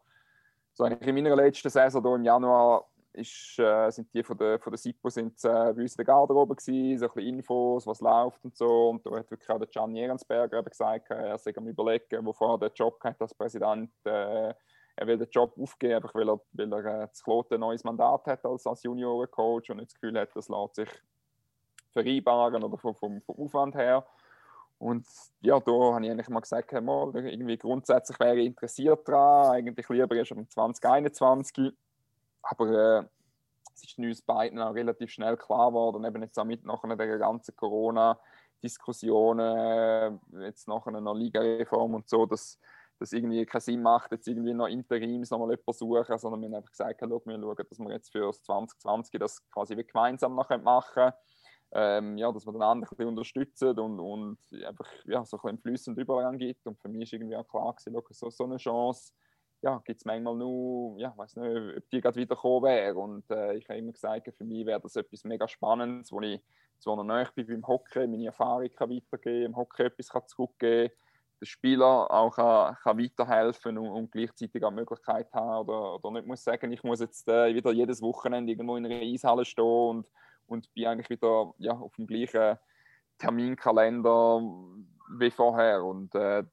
so 0.75 0.85
eigentlich 0.85 1.09
in 1.09 1.15
meiner 1.15 1.35
letzten 1.35 1.71
Saison 1.71 2.03
hier 2.03 2.15
im 2.17 2.25
Januar 2.25 2.87
ist, 3.15 3.59
äh, 3.59 3.91
sind 3.91 4.13
die 4.13 4.23
von 4.23 4.37
der, 4.37 4.59
von 4.59 4.73
der 4.73 4.79
SIPO 4.79 5.09
sind, 5.09 5.43
äh, 5.43 5.49
bei 5.49 5.83
uns 5.83 5.95
in 5.95 5.97
der 5.97 6.05
Garderobe 6.05 6.55
gewesen, 6.55 6.99
so 6.99 7.07
ein 7.07 7.15
bisschen 7.15 7.35
Infos, 7.35 7.87
was 7.87 8.03
läuft 8.03 8.45
und 8.45 8.55
so. 8.55 8.91
Und 8.91 9.07
da 9.07 9.17
hat 9.17 9.31
wirklich 9.31 9.49
auch 9.49 9.59
der 9.59 9.69
Gianni 9.69 10.01
Ehrensberger 10.01 10.63
gesagt, 10.63 11.11
äh, 11.11 11.29
er 11.29 11.39
sei 11.39 11.57
am 11.57 11.67
überlegen, 11.67 12.27
wovor 12.27 12.57
er 12.57 12.69
den 12.69 12.75
Job 12.75 13.03
hat 13.03 13.21
als 13.23 13.33
Präsident. 13.33 13.91
Äh, 14.05 14.53
er 14.99 15.07
will 15.07 15.17
den 15.17 15.31
Job 15.31 15.57
aufgeben, 15.59 15.95
einfach 15.95 16.15
weil 16.15 16.29
er, 16.29 16.41
weil 16.53 16.73
er 16.75 17.05
äh, 17.05 17.13
zu 17.13 17.25
Kloten 17.25 17.55
ein 17.55 17.61
neues 17.61 17.85
Mandat 17.85 18.27
hat 18.27 18.45
als, 18.45 18.67
als 18.67 18.83
Juniorencoach 18.83 19.71
und 19.71 19.79
nicht 19.79 19.93
das 19.93 19.95
Gefühl 19.95 20.21
hat, 20.21 20.37
das 20.37 20.51
lässt 20.51 20.75
sich 20.75 20.91
vereinbaren 21.97 22.63
oder 22.63 22.77
vom, 22.77 22.95
vom, 22.95 23.23
vom 23.23 23.37
Aufwand 23.39 23.75
her. 23.75 24.07
Und 24.79 25.07
ja, 25.41 25.59
da 25.59 25.73
habe 25.73 26.05
ich 26.05 26.11
eigentlich 26.11 26.29
mal 26.29 26.41
gesagt, 26.41 26.71
mal, 26.73 27.11
irgendwie 27.15 27.57
grundsätzlich 27.57 28.21
wäre 28.21 28.37
ich 28.37 28.45
interessiert 28.47 29.09
daran, 29.09 29.57
eigentlich 29.57 29.89
lieber 29.89 30.15
erst 30.15 30.33
um 30.33 30.47
2021. 30.49 31.73
Aber 32.43 33.01
äh, 33.01 33.05
es 33.75 33.85
ist 33.85 33.99
uns 33.99 34.21
beiden 34.23 34.61
auch 34.61 34.75
relativ 34.75 35.11
schnell 35.11 35.37
klar 35.37 35.69
geworden, 35.69 36.05
eben 36.05 36.23
jetzt 36.23 36.39
auch 36.39 36.45
mit 36.45 36.65
nachher 36.65 36.97
der 36.97 37.19
ganzen 37.19 37.57
Corona-Diskussionen, 37.57 40.21
jetzt 40.41 40.69
nachher 40.69 40.95
einer 40.95 41.15
Liga-Reform 41.15 41.95
und 41.95 42.09
so, 42.09 42.27
dass 42.27 42.61
das 42.99 43.13
irgendwie 43.13 43.45
keinen 43.45 43.61
Sinn 43.61 43.83
macht, 43.83 44.13
jetzt 44.13 44.27
irgendwie 44.27 44.55
noch 44.55 44.69
Interims 44.69 45.31
nochmal 45.31 45.51
jemanden 45.51 45.73
suchen, 45.73 46.19
sondern 46.19 46.41
wir 46.41 46.49
haben 46.49 46.55
einfach 46.55 46.71
gesagt, 46.71 47.01
schau, 47.01 47.21
wir 47.25 47.39
schauen, 47.39 47.67
dass 47.69 47.79
wir 47.79 47.93
jetzt 47.93 48.11
für 48.11 48.27
das 48.27 48.43
2020 48.43 49.21
das 49.21 49.47
quasi 49.51 49.75
gemeinsam 49.75 50.35
noch 50.35 50.49
machen 50.49 50.93
können. 50.95 51.13
Ähm, 51.73 52.17
ja, 52.17 52.31
dass 52.31 52.47
wir 52.47 52.53
den 52.53 52.63
anderen 52.63 52.85
ein 52.85 52.97
bisschen 52.97 53.09
unterstützen 53.09 53.79
und, 53.79 54.01
und 54.01 54.39
einfach 54.65 54.89
ja, 55.05 55.25
so 55.25 55.37
ein 55.37 55.43
bisschen 55.43 55.59
flüssend 55.59 55.99
Übergang 55.99 56.39
gibt. 56.39 56.67
Und 56.67 56.81
für 56.81 56.89
mich 56.89 57.03
ist 57.03 57.13
irgendwie 57.15 57.37
auch 57.37 57.49
klar 57.49 57.75
gewesen, 57.75 58.01
so, 58.11 58.31
so 58.31 58.45
eine 58.45 58.57
Chance 58.57 59.13
ja, 59.63 59.83
gibt 59.85 60.01
es 60.01 60.05
manchmal 60.05 60.37
nur, 60.37 60.99
ja, 60.99 61.13
weiß 61.17 61.37
nicht, 61.37 61.77
ob 61.79 61.91
die 61.91 62.01
gerade 62.01 62.17
wieder 62.17 62.35
gekommen 62.35 62.65
wäre. 62.65 62.97
Und 62.97 63.29
äh, 63.31 63.57
ich 63.57 63.69
habe 63.69 63.79
immer 63.79 63.93
gesagt, 63.93 64.33
für 64.37 64.45
mich 64.45 64.65
wäre 64.67 64.81
das 64.81 64.97
etwas 64.97 65.25
mega 65.25 65.49
Spannendes, 65.49 66.13
wo 66.13 66.21
ich 66.21 66.41
zwar 66.79 66.97
noch 66.97 67.05
näher 67.05 67.31
bin 67.35 67.47
beim 67.47 67.67
Hockey, 67.67 68.07
meine 68.07 68.27
Erfahrung 68.27 68.69
kann 68.75 68.91
weitergeben, 68.91 69.47
im 69.47 69.57
Hockey 69.57 69.85
etwas 69.85 70.11
kann 70.11 70.27
zurückgeben 70.27 70.93
der 71.41 71.47
Spieler 71.47 72.11
auch 72.11 72.35
kann, 72.35 72.77
kann 72.83 72.99
weiterhelfen 72.99 73.77
und, 73.77 73.89
und, 73.89 74.13
gleichzeitig 74.13 74.65
auch 74.65 74.71
die 74.71 74.77
Möglichkeit 74.77 75.33
haben 75.35 75.69
oder, 75.69 75.97
oder 75.97 76.11
nicht 76.13 76.27
muss 76.27 76.43
sagen, 76.43 76.73
ich 76.73 76.83
muss 76.83 77.01
jetzt 77.01 77.29
äh, 77.29 77.55
wieder 77.55 77.73
jedes 77.73 78.01
Wochenende 78.01 78.53
irgendwo 78.53 78.77
in 78.77 78.87
einer 78.87 79.03
Eishalle 79.03 79.45
stehen 79.45 79.65
und, 79.65 80.07
und 80.47 80.73
bin 80.75 80.87
eigentlich 80.87 81.11
wieder 81.11 81.55
ja, 81.59 81.73
auf 81.73 81.95
dem 81.97 82.07
gleichen 82.07 82.59
Terminkalender 83.19 84.41
wie 85.19 85.31
vorher. 85.31 85.85
Und 85.85 86.15
äh, 86.15 86.45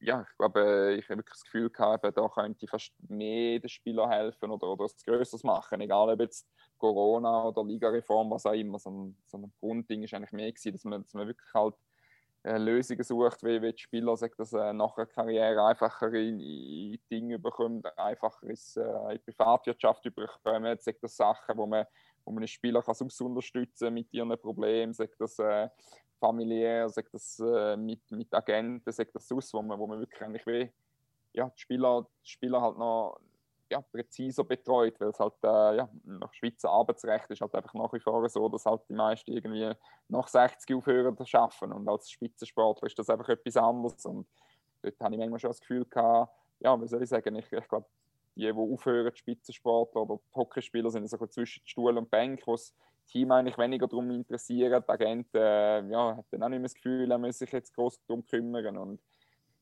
ja, 0.00 0.26
ich 0.28 0.36
glaube, 0.36 0.96
ich 0.98 1.04
habe 1.08 1.18
wirklich 1.18 1.34
das 1.34 1.44
Gefühl 1.44 1.70
gehabt, 1.70 2.04
da 2.04 2.28
könnte 2.28 2.66
fast 2.66 2.92
mehr 3.08 3.58
den 3.58 3.68
Spieler 3.68 4.08
helfen 4.08 4.50
oder, 4.50 4.68
oder 4.68 4.84
etwas 4.84 5.04
Größeres 5.04 5.44
machen, 5.44 5.80
egal 5.80 6.10
ob 6.10 6.20
jetzt 6.20 6.48
Corona 6.78 7.44
oder 7.44 7.64
Ligareform, 7.64 8.30
was 8.30 8.46
auch 8.46 8.52
immer, 8.52 8.78
so 8.78 8.90
ein, 8.90 9.16
so 9.26 9.38
ein 9.38 9.52
Grundding 9.60 10.02
ist 10.02 10.14
eigentlich 10.14 10.32
mehr 10.32 10.52
gewesen, 10.52 10.72
dass 10.72 10.84
man, 10.84 11.02
dass 11.02 11.14
man 11.14 11.26
wirklich 11.26 11.54
halt 11.54 11.74
äh, 12.42 12.58
Lösungen 12.58 13.02
sucht, 13.02 13.42
wie, 13.42 13.62
wie 13.62 13.72
die 13.72 13.82
Spieler 13.82 14.16
sagt, 14.16 14.38
dass 14.38 14.52
äh, 14.52 14.72
nach 14.72 14.96
einer 14.96 15.06
Karriere 15.06 15.64
einfacher 15.64 16.12
in, 16.12 16.40
in 16.40 16.98
Dinge 17.10 17.38
bekommt, 17.38 17.86
einfacher 17.98 18.46
ist, 18.48 18.76
äh, 18.76 18.82
in 18.82 19.18
die 19.18 19.18
Privatwirtschaft 19.18 20.04
überkommen, 20.04 20.78
sagt 20.78 21.02
das 21.02 21.16
Sachen, 21.16 21.56
wo 21.56 21.66
man, 21.66 21.86
wo 22.24 22.32
man 22.32 22.38
einen 22.38 22.48
Spieler 22.48 22.82
kann 22.82 22.96
unterstützen 23.20 23.92
mit 23.92 24.12
ihren 24.12 24.36
Problemen, 24.38 24.94
sagt 24.94 25.20
das 25.20 25.38
äh, 25.38 25.68
familiär, 26.18 26.88
sagt 26.88 27.12
das 27.12 27.38
äh, 27.40 27.76
mit, 27.76 28.10
mit 28.10 28.32
Agenten, 28.32 28.90
sagt 28.90 29.14
das 29.14 29.30
aus, 29.30 29.52
wo 29.52 29.62
man, 29.62 29.78
wo 29.78 29.86
man 29.86 30.00
wirklich 30.00 30.22
eigentlich 30.22 30.46
wie, 30.46 30.70
ja, 31.32 31.48
die 31.50 31.60
Spieler, 31.60 32.06
die 32.24 32.30
Spieler 32.30 32.60
halt 32.60 32.78
noch 32.78 33.18
ja, 33.70 33.80
präziser 33.80 34.44
betreut, 34.44 34.98
weil 35.00 35.08
es 35.08 35.18
halt 35.18 35.34
äh, 35.42 35.76
ja, 35.76 35.88
nach 36.04 36.32
Schweizer 36.32 36.70
Arbeitsrecht 36.70 37.30
ist 37.30 37.40
halt 37.40 37.54
einfach 37.54 37.74
nach 37.74 37.92
wie 37.92 38.00
vor 38.00 38.28
so, 38.28 38.48
dass 38.48 38.66
halt 38.66 38.82
die 38.88 38.94
meisten 38.94 39.32
irgendwie 39.32 39.72
nach 40.08 40.28
60 40.28 40.76
aufhören 40.76 41.16
zu 41.16 41.38
arbeiten. 41.38 41.72
Und 41.72 41.88
als 41.88 42.10
Spitzensportler 42.10 42.86
ist 42.86 42.98
das 42.98 43.10
einfach 43.10 43.28
etwas 43.28 43.56
anderes. 43.56 44.04
Und 44.04 44.26
dort 44.82 45.00
habe 45.00 45.14
ich 45.14 45.18
manchmal 45.18 45.40
schon 45.40 45.50
das 45.50 45.60
Gefühl 45.60 45.84
gehabt, 45.86 46.32
ja, 46.60 46.80
wie 46.80 46.86
soll 46.86 47.02
ich 47.02 47.08
sagen, 47.08 47.34
ich, 47.36 47.52
ich 47.52 47.68
glaube, 47.68 47.86
die, 48.36 48.42
die 48.42 48.52
aufhören, 48.52 49.10
die 49.12 49.18
Spitzensportler 49.18 50.02
oder 50.02 50.16
die 50.16 50.34
Hockeyspieler 50.34 50.90
sind 50.90 51.08
so 51.08 51.26
zwischen 51.26 51.66
Stuhl 51.66 51.96
und 51.96 52.10
Bank, 52.10 52.42
wo 52.46 52.52
das 52.52 52.74
Team 53.06 53.30
eigentlich 53.32 53.58
weniger 53.58 53.86
darum 53.86 54.10
interessiert, 54.10 54.84
die 54.86 54.90
Agenten 54.90 55.36
äh, 55.36 55.86
ja, 55.88 56.16
hat 56.16 56.26
dann 56.30 56.42
auch 56.42 56.48
nicht 56.48 56.58
mehr 56.58 56.68
das 56.68 56.74
Gefühl, 56.74 57.10
er 57.10 57.18
muss 57.18 57.38
sich 57.38 57.52
jetzt 57.52 57.74
groß 57.74 58.00
darum 58.06 58.24
kümmern 58.26 58.76
und 58.76 59.00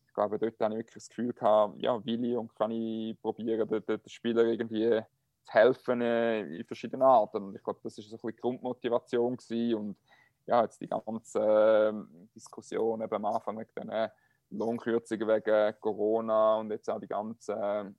ich 0.07 0.15
glaube, 0.15 0.39
dort 0.39 0.61
habe 0.61 0.75
ich 0.75 0.79
wirklich 0.79 0.95
das 0.95 1.09
Gefühl 1.09 1.33
gehabt, 1.33 1.79
ja, 1.79 2.05
will 2.05 2.25
ich 2.25 2.37
und 2.37 2.55
kann 2.55 2.71
ich 2.71 3.19
probieren, 3.21 3.67
den, 3.67 3.85
den 3.87 4.01
Spieler 4.07 4.45
irgendwie 4.45 5.03
zu 5.45 5.53
helfen 5.53 6.03
äh, 6.03 6.43
in 6.43 6.65
verschiedenen 6.67 7.03
Arten. 7.03 7.43
Und 7.43 7.57
ich 7.57 7.63
glaube, 7.63 7.81
das 7.83 7.97
war 7.97 8.05
so 8.05 8.11
ein 8.11 8.19
bisschen 8.19 8.29
die 8.29 8.37
Grundmotivation 8.37 9.37
gewesen. 9.39 9.75
und 9.75 9.97
ja, 10.45 10.63
jetzt 10.63 10.83
die 10.83 10.89
ganze 10.89 11.41
äh, 11.41 12.27
Diskussion 12.35 13.01
eben 13.01 13.15
am 13.15 13.25
Anfang 13.25 13.57
mit 13.57 13.69
den 13.75 13.91
Lohnkürzungen 14.51 15.27
wegen 15.29 15.81
Corona 15.81 16.57
und 16.57 16.71
jetzt 16.71 16.91
auch 16.91 17.01
die 17.01 17.09
ganze 17.09 17.95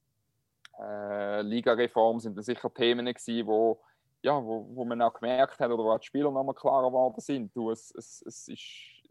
äh, 0.82 1.42
Ligareform 1.42 2.20
sind 2.20 2.36
dann 2.36 2.44
sicher 2.44 2.74
Themen 2.74 3.06
gewesen, 3.06 3.48
wo 3.48 3.82
ja, 4.24 4.42
wo, 4.42 4.66
wo 4.74 4.86
man 4.86 5.02
auch 5.02 5.14
gemerkt 5.14 5.60
hat 5.60 5.70
oder 5.70 5.84
wo 5.84 5.98
die 5.98 6.06
Spieler 6.06 6.32
nochmal 6.32 6.56
klarer 6.56 6.88
geworden 6.88 7.20
sind. 7.20 7.56
Du, 7.56 7.72
es, 7.72 7.94
es, 7.96 8.24
es 8.26 8.48
ist 8.48 8.62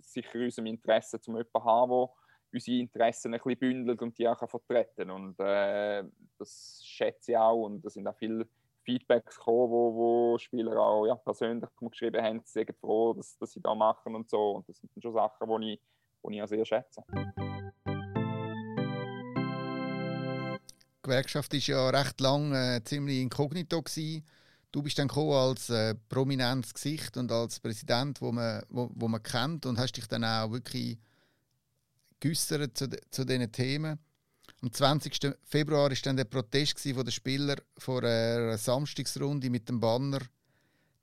sicher 0.01 0.35
in 0.37 0.45
unserem 0.45 0.67
Interesse, 0.67 1.21
zum 1.21 1.35
jemanden 1.35 1.53
zu 1.53 1.65
haben, 1.65 1.91
der 1.91 2.09
unsere 2.53 2.79
Interessen 2.79 3.35
ein 3.35 3.41
bisschen 3.41 3.59
bündelt 3.59 4.03
und 4.03 4.19
die 4.19 4.29
auch 4.29 4.49
vertreten 4.49 5.11
Und 5.11 5.39
äh, 5.41 6.05
das 6.39 6.83
schätze 6.85 7.33
ich 7.33 7.39
auch. 7.39 7.65
Und 7.65 7.85
da 7.85 7.91
sind 7.91 8.07
auch 8.07 8.17
viele 8.17 8.47
Feedbacks 8.85 9.37
gekommen, 9.37 9.71
wo, 9.71 9.95
wo 9.95 10.39
Spieler 10.39 10.77
auch 10.79 11.07
ja, 11.07 11.15
persönlich 11.15 11.69
geschrieben 11.79 12.23
haben, 12.23 12.41
sie 12.45 12.65
sind 12.65 12.77
froh, 12.81 13.13
dass, 13.13 13.39
dass 13.39 13.53
sie 13.53 13.61
da 13.61 13.75
machen 13.75 14.15
und 14.15 14.29
so. 14.29 14.53
Und 14.53 14.69
das 14.69 14.79
sind 14.79 14.91
schon 15.01 15.13
Sachen, 15.13 15.63
die 15.63 15.75
ich, 15.75 15.81
ich 16.31 16.43
auch 16.43 16.49
sehr 16.49 16.65
schätze. 16.65 17.03
Gewerkschaft 21.03 21.53
war 21.53 21.61
ja 21.61 21.91
recht 21.91 22.21
lange 22.21 22.77
äh, 22.77 22.85
ziemlich 22.85 23.21
inkognito. 23.21 23.83
Gewesen. 23.83 24.25
Du 24.71 24.83
bist 24.83 24.99
dann 24.99 25.09
gekommen 25.09 25.33
als 25.33 25.69
äh, 25.69 25.95
prominentes 26.09 26.73
Gesicht 26.73 27.17
und 27.17 27.31
als 27.31 27.61
Präsident, 27.61 28.21
wo 28.21 28.33
man, 28.33 28.63
wo, 28.71 28.91
wo 28.95 29.09
man 29.09 29.23
kennt 29.23 29.67
und 29.67 29.79
hast 29.79 29.93
dich 29.93 30.07
dann 30.07 30.25
auch 30.25 30.51
wirklich 30.51 30.99
geäußert 32.21 32.79
zu, 32.79 32.89
zu 33.11 33.25
diesen 33.25 33.53
Themen. 33.53 33.99
Am 34.63 34.73
20. 34.73 35.35
Februar 35.45 35.91
war 35.91 35.97
dann 36.03 36.17
der 36.17 36.25
Protest 36.25 36.81
von 36.81 37.05
den 37.05 37.11
Spielern 37.11 37.61
vor 37.77 38.03
einer 38.05 38.57
Samstagsrunde 38.57 39.51
mit 39.51 39.69
dem 39.69 39.81
Banner 39.81 40.21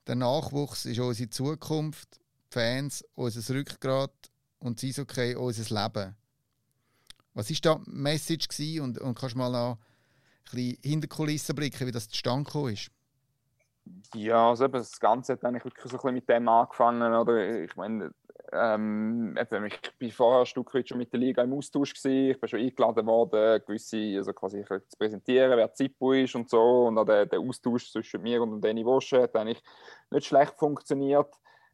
«Der 0.06 0.14
Nachwuchs 0.14 0.86
ist 0.86 0.98
unsere 0.98 1.28
Zukunft, 1.28 2.16
die 2.16 2.54
Fans 2.54 3.04
unser 3.14 3.54
Rückgrat 3.54 4.30
und 4.58 4.82
das 4.82 4.98
okay 4.98 5.34
unser 5.34 5.82
Leben». 5.82 6.16
Was 7.34 7.50
war 7.50 7.56
da 7.60 7.82
die 7.84 7.90
Message 7.90 8.48
und, 8.80 8.98
und 8.98 9.14
kannst 9.14 9.36
mal 9.36 9.50
noch 9.50 9.78
bisschen 10.50 10.78
hinter 10.82 11.08
Kulissen 11.08 11.54
blicken, 11.54 11.86
wie 11.86 11.92
das 11.92 12.08
zustande 12.08 12.44
gekommen 12.44 12.72
ist? 12.72 12.90
Ja, 14.14 14.50
also 14.50 14.68
das 14.68 14.98
Ganze 15.00 15.32
hat 15.32 15.44
eigentlich 15.44 15.64
wirklich 15.64 15.84
so 15.84 15.96
ein 15.96 15.98
bisschen 15.98 16.14
mit 16.14 16.28
dem 16.28 16.48
angefangen. 16.48 17.14
Oder? 17.14 17.62
Ich 17.62 17.74
meine, 17.76 18.12
ähm, 18.52 19.36
ich 19.38 19.98
bin 19.98 20.10
vorher 20.10 20.40
ein 20.40 20.46
Stück 20.46 20.74
weit 20.74 20.88
schon 20.88 20.98
mit 20.98 21.12
der 21.12 21.20
Liga 21.20 21.42
im 21.42 21.52
Austausch 21.52 21.94
gewesen. 21.94 22.30
Ich 22.30 22.40
bin 22.40 22.48
schon 22.48 22.60
eingeladen 22.60 23.06
worden, 23.06 23.62
gewisse, 23.66 24.16
also 24.16 24.32
quasi 24.32 24.64
zu 24.64 24.98
präsentieren, 24.98 25.56
wer 25.56 25.72
Zippo 25.72 26.12
ist 26.12 26.34
und 26.34 26.48
so. 26.50 26.86
Und 26.86 26.98
auch 26.98 27.04
der, 27.04 27.26
der 27.26 27.40
Austausch 27.40 27.90
zwischen 27.90 28.22
mir 28.22 28.42
und 28.42 28.60
Danny 28.60 28.84
Wosche 28.84 29.22
hat 29.22 29.36
eigentlich 29.36 29.62
nicht 30.10 30.26
schlecht 30.26 30.54
funktioniert. 30.58 31.32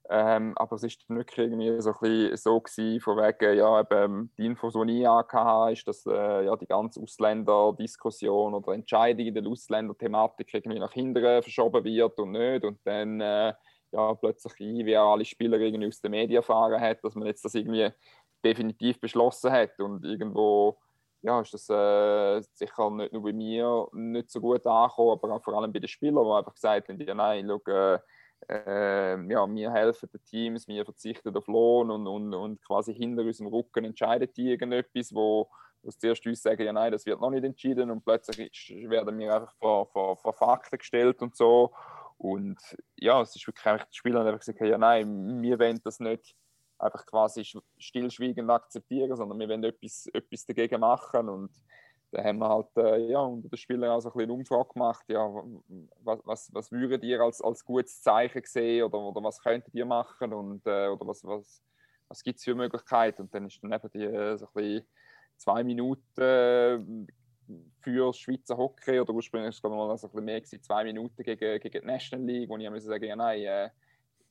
Ähm, 0.08 0.52
aber 0.56 0.76
es 0.76 0.98
dann 1.08 1.16
wirklich 1.16 1.38
irgendwie 1.38 1.80
so, 1.80 1.92
ein 2.00 2.36
so 2.36 2.60
gewesen, 2.60 3.00
von 3.00 3.16
wegen, 3.16 3.58
ja, 3.58 3.80
eben, 3.80 4.30
die 4.38 4.46
Infos, 4.46 4.74
die 4.74 5.00
ich 5.00 5.06
hatte, 5.06 5.72
ist, 5.72 5.88
dass 5.88 6.06
äh, 6.06 6.44
ja, 6.44 6.54
die 6.56 6.66
ganze 6.66 7.00
Ausländerdiskussion 7.00 8.54
oder 8.54 8.72
Entscheidung 8.72 9.26
in 9.26 9.34
der 9.34 9.46
Ausländerthematik 9.46 10.54
irgendwie 10.54 10.78
nach 10.78 10.92
hinten 10.92 11.42
verschoben 11.42 11.84
wird 11.84 12.18
und 12.20 12.32
nicht. 12.32 12.64
Und 12.64 12.78
dann 12.84 13.20
äh, 13.20 13.54
ja, 13.92 14.14
plötzlich 14.14 14.52
ein, 14.60 14.86
wie 14.86 14.96
alle 14.96 15.24
Spieler 15.24 15.58
irgendwie 15.58 15.88
aus 15.88 16.00
den 16.00 16.12
Medien 16.12 16.36
erfahren 16.36 16.80
hat, 16.80 17.02
dass 17.02 17.14
man 17.14 17.26
jetzt 17.26 17.44
das 17.44 17.54
irgendwie 17.54 17.90
definitiv 18.44 19.00
beschlossen 19.00 19.50
hat. 19.50 19.80
Und 19.80 20.04
irgendwo 20.04 20.78
ja, 21.22 21.40
ist 21.40 21.54
das 21.54 21.68
äh, 21.68 22.40
sicher 22.54 22.90
nicht 22.90 23.12
nur 23.12 23.22
bei 23.22 23.32
mir 23.32 23.88
nicht 23.92 24.30
so 24.30 24.40
gut 24.40 24.64
angekommen, 24.66 25.18
aber 25.20 25.40
vor 25.40 25.54
allem 25.54 25.72
bei 25.72 25.80
den 25.80 25.88
Spielern, 25.88 26.24
die 26.24 26.30
einfach 26.30 26.54
gesagt 26.54 26.88
haben, 26.88 27.00
ja 27.00 27.14
nein, 27.14 27.46
schau, 27.48 27.98
äh, 28.48 29.14
äh, 29.14 29.32
ja, 29.32 29.46
wir 29.48 29.72
helfen 29.72 30.08
den 30.12 30.24
Teams, 30.24 30.68
wir 30.68 30.84
verzichten 30.84 31.36
auf 31.36 31.46
Lohn 31.46 31.90
und, 31.90 32.06
und, 32.06 32.34
und 32.34 32.62
quasi 32.62 32.94
hinter 32.94 33.22
unserem 33.22 33.48
Rücken 33.48 33.84
entscheiden 33.84 34.28
die 34.36 34.50
irgendetwas, 34.50 35.14
wo, 35.14 35.48
wo 35.82 35.90
zuerst 35.90 36.26
uns 36.26 36.42
sagen, 36.42 36.62
ja 36.62 36.72
nein, 36.72 36.92
das 36.92 37.06
wird 37.06 37.20
noch 37.20 37.30
nicht 37.30 37.44
entschieden 37.44 37.90
und 37.90 38.04
plötzlich 38.04 38.74
werden 38.88 39.18
wir 39.18 39.34
einfach 39.34 39.54
vor, 39.56 39.86
vor, 39.86 40.16
vor 40.16 40.32
Fakten 40.32 40.78
gestellt 40.78 41.22
und 41.22 41.36
so. 41.36 41.72
Und 42.18 42.58
ja, 42.96 43.20
es 43.20 43.36
ist 43.36 43.46
wirklich 43.46 43.84
die 43.84 43.96
Spieler 43.96 44.20
haben 44.20 44.26
einfach 44.28 44.40
gesagt, 44.40 44.60
ja 44.60 44.78
nein, 44.78 45.42
wir 45.42 45.58
wollen 45.58 45.80
das 45.82 46.00
nicht 46.00 46.34
einfach 46.78 47.04
quasi 47.06 47.44
stillschweigend 47.78 48.50
akzeptieren, 48.50 49.16
sondern 49.16 49.38
wir 49.38 49.48
wollen 49.48 49.64
etwas, 49.64 50.06
etwas 50.12 50.44
dagegen 50.44 50.80
machen 50.80 51.28
und 51.28 51.50
da 52.12 52.22
haben 52.22 52.38
wir 52.38 52.48
halt 52.48 52.76
äh, 52.76 53.10
ja, 53.10 53.20
unter 53.20 53.48
den 53.48 53.56
Spielern 53.56 53.90
auch 53.90 54.00
so 54.00 54.08
ein 54.08 54.12
bisschen 54.12 54.30
eine 54.30 54.32
Umfrage 54.32 54.68
gemacht, 54.72 55.04
ja, 55.08 55.28
was, 56.02 56.20
was, 56.24 56.54
was 56.54 56.72
würdet 56.72 57.02
ihr 57.02 57.20
als, 57.20 57.40
als 57.42 57.64
gutes 57.64 58.00
Zeichen 58.02 58.42
sehen 58.44 58.84
oder, 58.84 58.98
oder 58.98 59.22
was 59.22 59.40
könntet 59.40 59.74
ihr 59.74 59.84
machen? 59.84 60.32
Und, 60.32 60.66
äh, 60.66 60.88
oder 60.88 61.06
was, 61.06 61.24
was, 61.24 61.62
was 62.08 62.22
gibt 62.22 62.38
es 62.38 62.44
für 62.44 62.54
Möglichkeiten? 62.54 63.22
Und 63.22 63.34
dann 63.34 63.46
ist 63.46 63.62
dann 63.62 63.72
eben 63.72 63.90
die 63.92 64.04
äh, 64.04 64.36
so 64.36 64.46
ein 64.46 64.52
bisschen 64.54 64.86
zwei 65.36 65.64
Minuten 65.64 66.20
äh, 66.20 66.78
für 67.80 68.12
Schweizer 68.12 68.56
Hockey. 68.56 69.00
Oder 69.00 69.12
ursprünglich 69.12 69.62
war 69.62 69.70
es 69.70 69.76
mal 69.76 69.98
so 69.98 70.06
ein 70.06 70.10
bisschen 70.10 70.24
mehr 70.24 70.44
zwei 70.62 70.84
Minuten 70.84 71.22
gegen, 71.22 71.60
gegen 71.60 71.80
die 71.80 71.86
National 71.86 72.26
League, 72.26 72.48
wo 72.48 72.56
ich 72.56 72.70
musste 72.70 72.88
sagen, 72.88 73.04
ja 73.04 73.16
nein, 73.16 73.42
äh, 73.42 73.70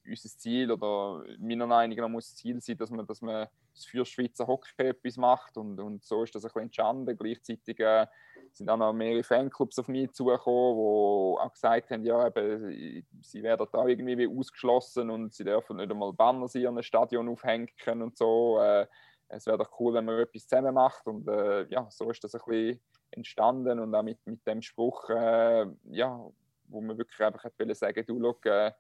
unser 0.08 0.30
Ziel 0.30 0.72
oder 0.72 1.24
meiner 1.40 1.68
Meinung 1.68 1.98
nach 1.98 2.10
muss 2.10 2.30
das 2.30 2.36
Ziel 2.36 2.62
sein, 2.62 2.78
dass 2.78 2.90
man, 2.90 3.06
dass 3.06 3.22
man 3.22 3.48
für 3.74 4.06
Schweizer 4.06 4.48
Hockey 4.48 4.72
etwas 4.78 5.18
macht 5.18 5.58
und, 5.58 5.80
und 5.80 6.04
so 6.04 6.24
ist 6.24 6.34
das 6.36 6.44
ein 6.44 6.50
bisschen 6.50 6.62
entstanden. 6.64 7.18
Gleichzeitig 7.18 7.80
äh, 7.80 8.08
sind 8.52 8.70
auch 8.70 8.78
noch 8.78 8.94
mehrere 8.94 9.24
Fanclubs 9.24 9.80
auf 9.80 9.88
mich 9.88 10.12
zugekommen, 10.14 10.76
die 10.76 11.42
auch 11.42 11.52
gesagt 11.52 11.92
haben, 11.92 12.06
ja, 12.06 12.28
eben, 12.28 13.06
sie 13.22 13.44
werden 13.44 13.68
da 13.72 13.86
irgendwie 13.86 14.18
wie 14.18 14.28
ausgeschlossen 14.28 15.10
und 15.10 15.34
sie 15.34 15.44
dürfen 15.44 15.78
nicht 15.78 15.92
einmal 15.92 16.14
Banner 16.14 16.48
in 16.54 16.62
ihrem 16.62 16.82
Stadion 16.82 17.30
aufhängen 17.30 17.70
und 18.02 18.18
so. 18.18 18.60
Äh, 18.60 18.88
es 19.28 19.46
wäre 19.46 19.58
doch 19.58 19.80
cool, 19.80 19.94
wenn 19.94 20.06
man 20.06 20.20
etwas 20.20 20.48
zusammen 20.48 20.74
macht. 20.74 21.08
Und 21.08 21.28
äh, 21.28 21.66
ja, 21.70 21.88
so 21.90 22.10
ist 22.10 22.24
das 22.24 22.36
ein 22.36 22.42
bisschen 22.46 22.82
entstanden 23.12 23.80
und 23.80 23.94
auch 23.96 24.04
mit, 24.04 24.20
mit 24.26 24.46
dem 24.46 24.62
Spruch, 24.62 25.10
äh, 25.10 25.66
ja, 25.90 26.20
wo 26.68 26.82
man 26.82 26.98
wirklich 26.98 27.20
einfach 27.22 27.44
wollte 27.58 27.76
sagen, 27.76 28.06
du, 28.06 28.20
schau, 28.22 28.50
äh, 28.50 28.72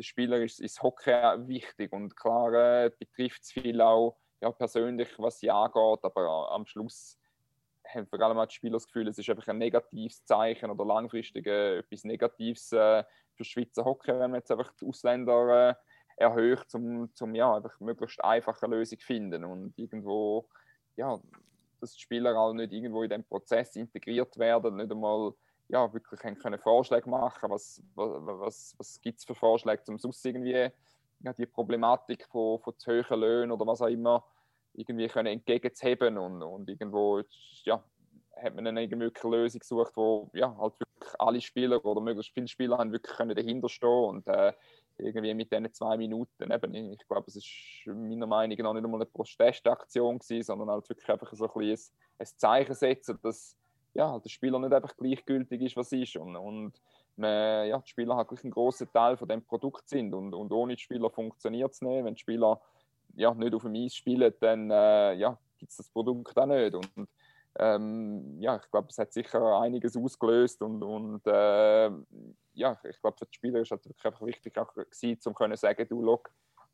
der 0.00 0.04
Spieler 0.04 0.40
ist, 0.40 0.60
ist 0.60 0.82
Hockey 0.82 1.10
wichtig 1.46 1.92
und 1.92 2.16
klar 2.16 2.54
äh, 2.54 2.90
betrifft 2.98 3.42
es 3.42 3.52
viel 3.52 3.82
auch 3.82 4.16
ja, 4.40 4.50
persönlich, 4.50 5.10
was 5.18 5.40
sie 5.40 5.50
angeht, 5.50 5.98
aber 6.02 6.50
am 6.50 6.64
Schluss 6.64 7.18
haben 7.86 8.06
vor 8.06 8.18
allem 8.20 8.38
auch 8.38 8.46
die 8.46 8.54
Spieler 8.54 8.74
das 8.74 8.86
Gefühl, 8.86 9.08
es 9.08 9.18
ist 9.18 9.28
einfach 9.28 9.48
ein 9.48 9.58
negatives 9.58 10.24
Zeichen 10.24 10.70
oder 10.70 10.86
langfristig 10.86 11.46
äh, 11.46 11.80
etwas 11.80 12.04
Negatives 12.04 12.72
äh, 12.72 13.04
für 13.34 13.44
Schweizer 13.44 13.84
Hockey, 13.84 14.12
wenn 14.12 14.30
man 14.30 14.40
jetzt 14.40 14.50
einfach 14.50 14.72
die 14.80 14.86
Ausländer 14.86 15.70
äh, 15.70 15.74
erhöht, 16.16 16.74
um 16.74 17.14
zum 17.14 17.34
ja, 17.34 17.54
einfach 17.54 17.78
möglichst 17.80 18.24
einfache 18.24 18.66
Lösung 18.66 18.98
zu 18.98 19.06
finden 19.06 19.44
und 19.44 19.78
irgendwo, 19.78 20.48
ja, 20.96 21.20
dass 21.78 21.92
die 21.92 22.00
Spieler 22.00 22.38
auch 22.38 22.54
nicht 22.54 22.72
irgendwo 22.72 23.02
in 23.02 23.10
den 23.10 23.24
Prozess 23.24 23.76
integriert 23.76 24.38
werden, 24.38 24.76
nicht 24.76 24.90
einmal 24.90 25.34
ja, 25.70 25.92
wirklich 25.92 26.20
können 26.20 26.58
Vorschläge 26.58 27.08
machen, 27.08 27.50
was, 27.50 27.82
was, 27.94 28.74
was, 28.76 29.00
gibt 29.00 29.18
es 29.18 29.24
für 29.24 29.34
Vorschläge, 29.34 29.82
um 29.88 29.98
sonst 29.98 30.24
irgendwie 30.24 30.70
ja, 31.20 31.32
die 31.32 31.46
Problematik 31.46 32.26
von, 32.26 32.58
von 32.60 32.76
zu 32.78 33.02
hohen 33.02 33.20
Löhnen 33.20 33.52
oder 33.52 33.66
was 33.66 33.82
auch 33.82 33.86
immer 33.86 34.24
irgendwie 34.74 35.08
können 35.08 35.32
entgegenzuheben 35.32 36.18
und, 36.18 36.42
und 36.42 36.68
irgendwo 36.68 37.22
ja, 37.64 37.82
hat 38.36 38.54
man 38.54 38.66
eine 38.66 38.86
mögliche 38.96 39.28
Lösung 39.28 39.60
gesucht, 39.60 39.92
wo 39.96 40.30
ja, 40.32 40.56
halt 40.56 40.74
wirklich 40.80 41.20
alle 41.20 41.40
Spieler 41.40 41.84
oder 41.84 42.00
möglichst 42.00 42.32
viele 42.32 42.48
Spieler 42.48 42.78
haben 42.78 42.92
wirklich 42.92 43.16
können 43.16 43.34
dahinter 43.34 43.68
und 44.08 44.26
äh, 44.26 44.52
irgendwie 44.98 45.34
mit 45.34 45.52
diesen 45.52 45.72
zwei 45.72 45.96
Minuten 45.96 46.50
eben, 46.50 46.74
ich 46.74 47.06
glaube, 47.08 47.26
es 47.28 47.36
ist 47.36 47.48
meiner 47.86 48.26
Meinung 48.26 48.58
nach 48.58 48.72
nicht 48.74 48.84
einmal 48.84 49.00
eine 49.00 49.06
Protestaktion 49.06 50.20
sondern 50.42 50.70
halt 50.70 50.88
wirklich 50.88 51.08
einfach 51.08 51.32
so 51.32 51.52
ein, 51.54 51.78
ein, 52.18 52.26
Zeichen 52.36 52.74
setzen, 52.74 53.18
dass 53.22 53.56
ja, 53.94 54.18
der 54.18 54.28
Spieler 54.28 54.58
nicht 54.58 54.72
einfach 54.72 54.96
gleichgültig 54.96 55.60
ist, 55.62 55.76
was 55.76 55.92
ist. 55.92 56.16
Und, 56.16 56.36
und 56.36 56.72
man, 57.16 57.68
ja, 57.68 57.78
die 57.78 57.90
Spieler 57.90 58.16
halt 58.16 58.30
ein 58.30 58.50
großer 58.50 58.90
Teil 58.90 59.16
von 59.16 59.28
dem 59.28 59.42
Produkt 59.42 59.88
sind. 59.88 60.14
Und, 60.14 60.34
und 60.34 60.52
ohne 60.52 60.76
die 60.76 60.82
Spieler 60.82 61.10
funktioniert 61.10 61.72
es 61.72 61.82
nicht, 61.82 62.04
wenn 62.04 62.14
die 62.14 62.20
Spieler 62.20 62.60
ja, 63.16 63.34
nicht 63.34 63.54
auf 63.54 63.62
dem 63.62 63.74
Eis 63.74 63.94
spielen, 63.94 64.32
dann 64.40 64.70
äh, 64.70 65.14
ja, 65.14 65.38
gibt 65.58 65.70
es 65.70 65.78
das 65.78 65.88
Produkt 65.88 66.36
auch 66.38 66.46
nicht. 66.46 66.74
Und 66.74 67.08
ähm, 67.58 68.40
ja, 68.40 68.56
ich 68.56 68.70
glaube, 68.70 68.88
es 68.90 68.98
hat 68.98 69.12
sicher 69.12 69.60
einiges 69.60 69.96
ausgelöst. 69.96 70.62
Und, 70.62 70.82
und 70.82 71.26
äh, 71.26 71.90
ja, 72.54 72.80
ich 72.88 73.00
glaube, 73.00 73.18
für 73.18 73.26
die 73.26 73.34
Spieler 73.34 73.60
ist 73.60 73.72
es 73.72 73.84
wirklich 73.84 74.04
einfach 74.04 74.24
wichtig, 74.24 74.56
auch 74.58 74.72
gewesen, 74.72 75.18
um 75.24 75.34
zu 75.34 75.56
sagen, 75.56 75.86
du, 75.88 76.02
look, 76.02 76.30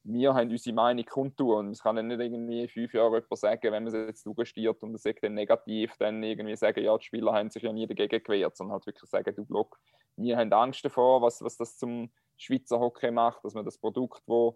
wir 0.09 0.35
haben 0.35 0.51
unsere 0.51 0.75
Meinung 0.75 1.05
kundtun 1.05 1.67
und 1.67 1.71
es 1.73 1.83
kann 1.83 2.07
nicht 2.07 2.21
irgendwie 2.21 2.69
fünf 2.69 2.95
Jahre 2.95 3.17
jemand 3.17 3.39
sagen, 3.39 3.73
wenn 3.73 3.85
man 3.85 3.87
es 3.89 3.95
jetzt 3.95 4.25
durchstiert 4.25 4.81
und 4.83 4.95
es 4.95 5.03
sagt 5.03 5.25
dann 5.25 5.35
negativ, 5.35 5.95
dann 5.99 6.23
irgendwie 6.23 6.55
sagen, 6.57 6.85
ja, 6.85 6.97
die 6.97 7.05
Spieler 7.05 7.33
haben 7.33 7.51
sich 7.51 7.65
ja 7.65 7.73
nie 7.73 7.87
dagegen 7.89 8.23
gewehrt, 8.23 8.57
sondern 8.57 8.75
halt 8.75 8.87
wirklich 8.87 9.11
sagen, 9.11 9.35
du, 9.35 9.45
look, 9.49 9.79
wir 10.17 10.37
haben 10.37 10.53
Angst 10.53 10.85
davor, 10.85 11.23
was, 11.23 11.43
was 11.43 11.57
das 11.57 11.77
zum 11.77 12.11
Schweizer 12.37 12.79
Hockey 12.79 13.11
macht, 13.11 13.45
dass 13.45 13.55
man 13.55 13.65
das 13.65 13.79
Produkt, 13.79 14.23
das 14.27 14.55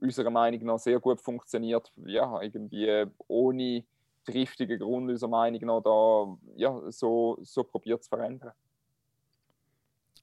unserer 0.00 0.30
Meinung 0.30 0.64
nach 0.64 0.78
sehr 0.78 1.00
gut 1.00 1.20
funktioniert, 1.20 1.92
ja, 2.06 2.40
irgendwie 2.40 3.04
ohne 3.28 3.84
triftigen 4.24 4.78
Grund 4.78 5.10
unserer 5.10 5.30
Meinung 5.30 5.60
nach 5.60 5.82
da 5.82 6.36
ja, 6.56 6.80
so, 6.90 7.38
so 7.42 7.62
probiert 7.62 8.02
zu 8.02 8.08
verändern. 8.08 8.52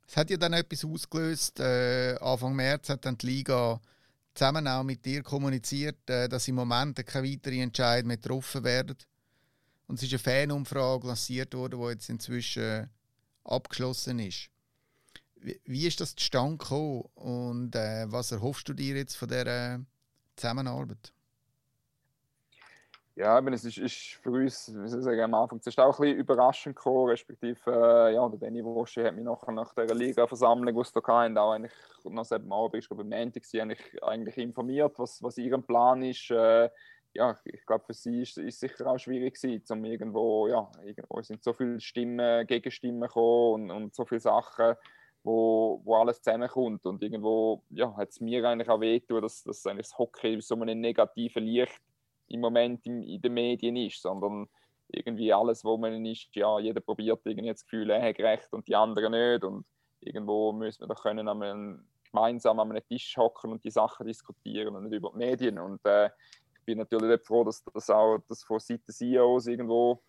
Es 0.08 0.18
hat 0.18 0.30
ja 0.30 0.38
dann 0.38 0.54
etwas 0.54 0.84
ausgelöst. 0.84 1.60
Äh, 1.60 2.16
Anfang 2.20 2.56
März 2.56 2.90
hat 2.90 3.06
dann 3.06 3.18
die 3.18 3.28
Liga 3.28 3.80
zusammen 4.34 4.68
auch 4.68 4.84
mit 4.84 5.06
dir 5.06 5.24
kommuniziert, 5.24 6.10
äh, 6.10 6.28
dass 6.28 6.48
im 6.48 6.56
Moment 6.56 7.06
keine 7.06 7.28
weiteren 7.28 7.60
Entscheidungen 7.60 8.08
mehr 8.08 8.18
getroffen 8.18 8.64
werden. 8.64 8.98
Und 9.88 9.98
es 9.98 10.04
ist 10.04 10.14
eine 10.14 10.20
Fanumfrage 10.20 11.08
lanciert 11.08 11.54
worden, 11.54 11.80
die 11.80 11.88
jetzt 11.90 12.10
inzwischen 12.10 12.90
abgeschlossen 13.44 14.20
ist. 14.20 14.50
Wie, 15.66 15.86
ist 15.86 16.00
das 16.00 16.16
zustande 16.16 16.58
gekommen 16.58 17.02
und 17.16 17.76
äh, 17.76 18.10
was 18.10 18.32
erhoffst 18.32 18.68
du 18.70 18.74
dir 18.74 18.96
jetzt 18.96 19.16
von 19.16 19.28
dieser 19.28 19.82
Zusammenarbeit? 20.38 21.12
Ja, 23.16 23.38
aber 23.38 23.52
es 23.52 23.64
ist, 23.64 23.78
ist 23.78 24.20
für 24.24 24.32
uns, 24.32 24.74
wie 24.74 24.88
soll 24.88 25.00
ich 25.00 25.06
sagen, 25.06 25.22
am 25.22 25.36
Anfang 25.36 25.62
zuerst 25.62 25.80
auch 25.80 26.00
ein 26.00 26.02
bisschen 26.02 26.18
überraschend 26.18 26.76
gekommen, 26.76 27.10
respektive, 27.10 27.60
äh, 27.68 28.16
ja, 28.16 28.28
der 28.28 28.40
Danny 28.40 28.64
Wosche 28.64 29.06
hat 29.06 29.16
mich 29.16 29.24
nachher 29.24 29.52
nach 29.52 29.72
der 29.76 29.94
Liga-Versammlung, 29.94 30.74
die 30.74 30.82
es 30.82 30.92
da 30.92 31.02
hatten, 31.06 31.38
auch 31.38 31.52
eigentlich, 31.52 31.74
nach 32.06 32.28
dem 32.28 32.52
Abend, 32.52 32.82
ich 32.82 32.88
glaube, 32.88 33.04
am 33.04 33.10
Montag, 33.10 33.44
eigentlich, 33.54 34.04
eigentlich 34.04 34.38
informiert, 34.38 34.98
was, 34.98 35.22
was 35.22 35.38
ihr 35.38 35.56
Plan 35.60 36.02
ist. 36.02 36.32
Äh, 36.32 36.72
ja, 37.14 37.38
ich 37.46 37.64
glaube, 37.68 37.86
für 37.86 37.94
sie 37.94 38.24
ist 38.24 38.40
es 38.40 38.60
sicher 38.60 38.88
auch 38.88 38.98
schwierig 38.98 39.40
gewesen, 39.40 39.64
um 39.70 39.86
irgendwo, 39.86 40.48
ja, 40.48 40.72
irgendwo 40.84 41.22
sind 41.22 41.44
so 41.44 41.54
viele 41.54 41.80
Stimmen, 41.80 42.48
Gegenstimmen 42.48 43.02
gekommen 43.02 43.70
und, 43.70 43.84
und 43.84 43.96
so 43.96 44.06
viele 44.06 44.22
Sachen, 44.22 44.74
wo, 45.22 45.80
wo 45.84 45.98
alles 45.98 46.20
zusammenkommt. 46.24 46.84
Und 46.88 47.04
irgendwo 47.04 47.62
ja, 47.70 47.96
hat 47.96 48.10
es 48.10 48.20
mir 48.20 48.44
eigentlich 48.44 48.70
auch 48.70 48.82
wehgetan, 48.82 49.22
dass, 49.22 49.44
dass 49.44 49.68
eigentlich 49.68 49.88
das 49.88 50.00
Hockey 50.00 50.42
so 50.42 50.56
einem 50.56 50.82
negativen 50.82 51.44
Licht 51.44 51.80
im 52.28 52.42
Moment 52.42 52.86
in, 52.86 53.04
in 53.04 53.22
den 53.22 53.34
Medien 53.34 53.76
ist, 53.76 54.02
sondern 54.02 54.48
irgendwie 54.88 55.34
alles, 55.34 55.64
wo 55.64 55.78
man 55.78 56.06
ist, 56.06 56.36
ja, 56.36 56.60
jeder 56.60 56.82
probiert 56.82 57.22
irgendwie 57.26 57.50
das 57.50 57.64
Gefühl, 57.64 57.90
er 57.90 58.02
hat 58.02 58.20
recht 58.20 58.54
und 58.54 58.68
die 58.68 58.76
anderen 58.76 59.12
nicht. 59.12 59.44
Und 59.44 59.66
irgendwo 60.02 60.52
müssen 60.52 60.82
wir 60.82 60.88
doch 60.88 61.02
können 61.02 61.28
einem, 61.28 61.86
gemeinsam 62.12 62.60
an 62.60 62.72
einem 62.72 62.86
Tisch 62.88 63.18
hocken 63.18 63.52
und 63.52 63.64
die 63.64 63.72
Sachen 63.72 64.06
diskutieren 64.06 64.76
und 64.76 64.84
nicht 64.84 64.94
über 64.94 65.12
die 65.12 65.18
Medien. 65.18 65.58
Und 65.58 65.84
äh, 65.86 66.08
ich 66.08 66.66
bin 66.66 66.78
natürlich 66.78 67.22
froh, 67.26 67.44
dass 67.44 67.64
das 67.64 67.90
auch 67.90 68.20
das 68.30 68.44
von 68.44 68.60
Seiten 68.60 68.92
CEOs 68.92 69.48
irgendwo 69.48 70.02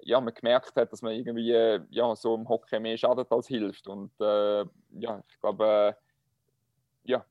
ja, 0.00 0.20
man 0.20 0.34
gemerkt 0.34 0.76
hat, 0.76 0.92
dass 0.92 1.02
man 1.02 1.12
irgendwie 1.12 1.50
ja, 1.90 2.14
so 2.14 2.34
im 2.34 2.48
Hockey 2.48 2.78
mehr 2.78 2.96
schadet 2.96 3.30
als 3.32 3.48
hilft. 3.48 3.88
Und 3.88 4.12
äh, 4.20 4.64
ja, 4.92 5.22
ich 5.28 5.40
glaube, 5.40 5.96
äh, 7.04 7.10
ja, 7.10 7.24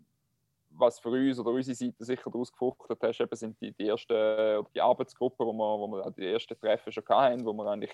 was 0.78 1.00
für 1.00 1.10
uns 1.10 1.40
oder 1.40 1.52
unsere 1.52 1.76
Seite 1.76 2.04
sicher 2.04 2.30
daraus 2.30 2.52
gefruchtet 2.52 3.02
hat, 3.02 3.20
eben 3.20 3.36
sind 3.36 3.60
die, 3.62 3.72
die 3.72 3.88
ersten 3.88 4.66
die 4.74 4.82
Arbeitsgruppen, 4.82 5.46
wo 5.46 5.54
wir, 5.54 5.80
wo 5.80 5.88
wir 5.88 6.12
die 6.12 6.26
ersten 6.26 6.58
Treffen 6.60 6.92
schon 6.92 7.04
hatten, 7.10 7.46
wo 7.46 7.54
wir 7.54 7.66
eigentlich 7.66 7.94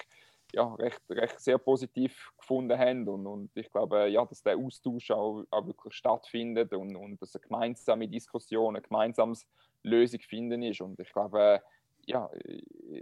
ja, 0.53 0.73
recht, 0.75 1.01
recht 1.09 1.39
sehr 1.39 1.57
positiv 1.57 2.31
gefunden 2.37 2.77
haben. 2.77 3.07
Und, 3.07 3.25
und 3.25 3.49
ich 3.55 3.71
glaube, 3.71 4.07
ja, 4.07 4.23
dass 4.25 4.43
der 4.43 4.57
Austausch 4.57 5.11
auch, 5.11 5.43
auch 5.49 5.65
wirklich 5.65 5.93
stattfindet 5.93 6.73
und, 6.73 6.95
und 6.95 7.21
dass 7.21 7.35
eine 7.35 7.41
gemeinsame 7.41 8.07
Diskussion, 8.07 8.75
ein 8.75 8.83
gemeinsames 8.83 9.47
Lösung 9.81 10.19
finden 10.21 10.61
ist. 10.61 10.81
Und 10.81 10.99
ich 10.99 11.11
glaube, 11.11 11.61
ja, 12.05 12.29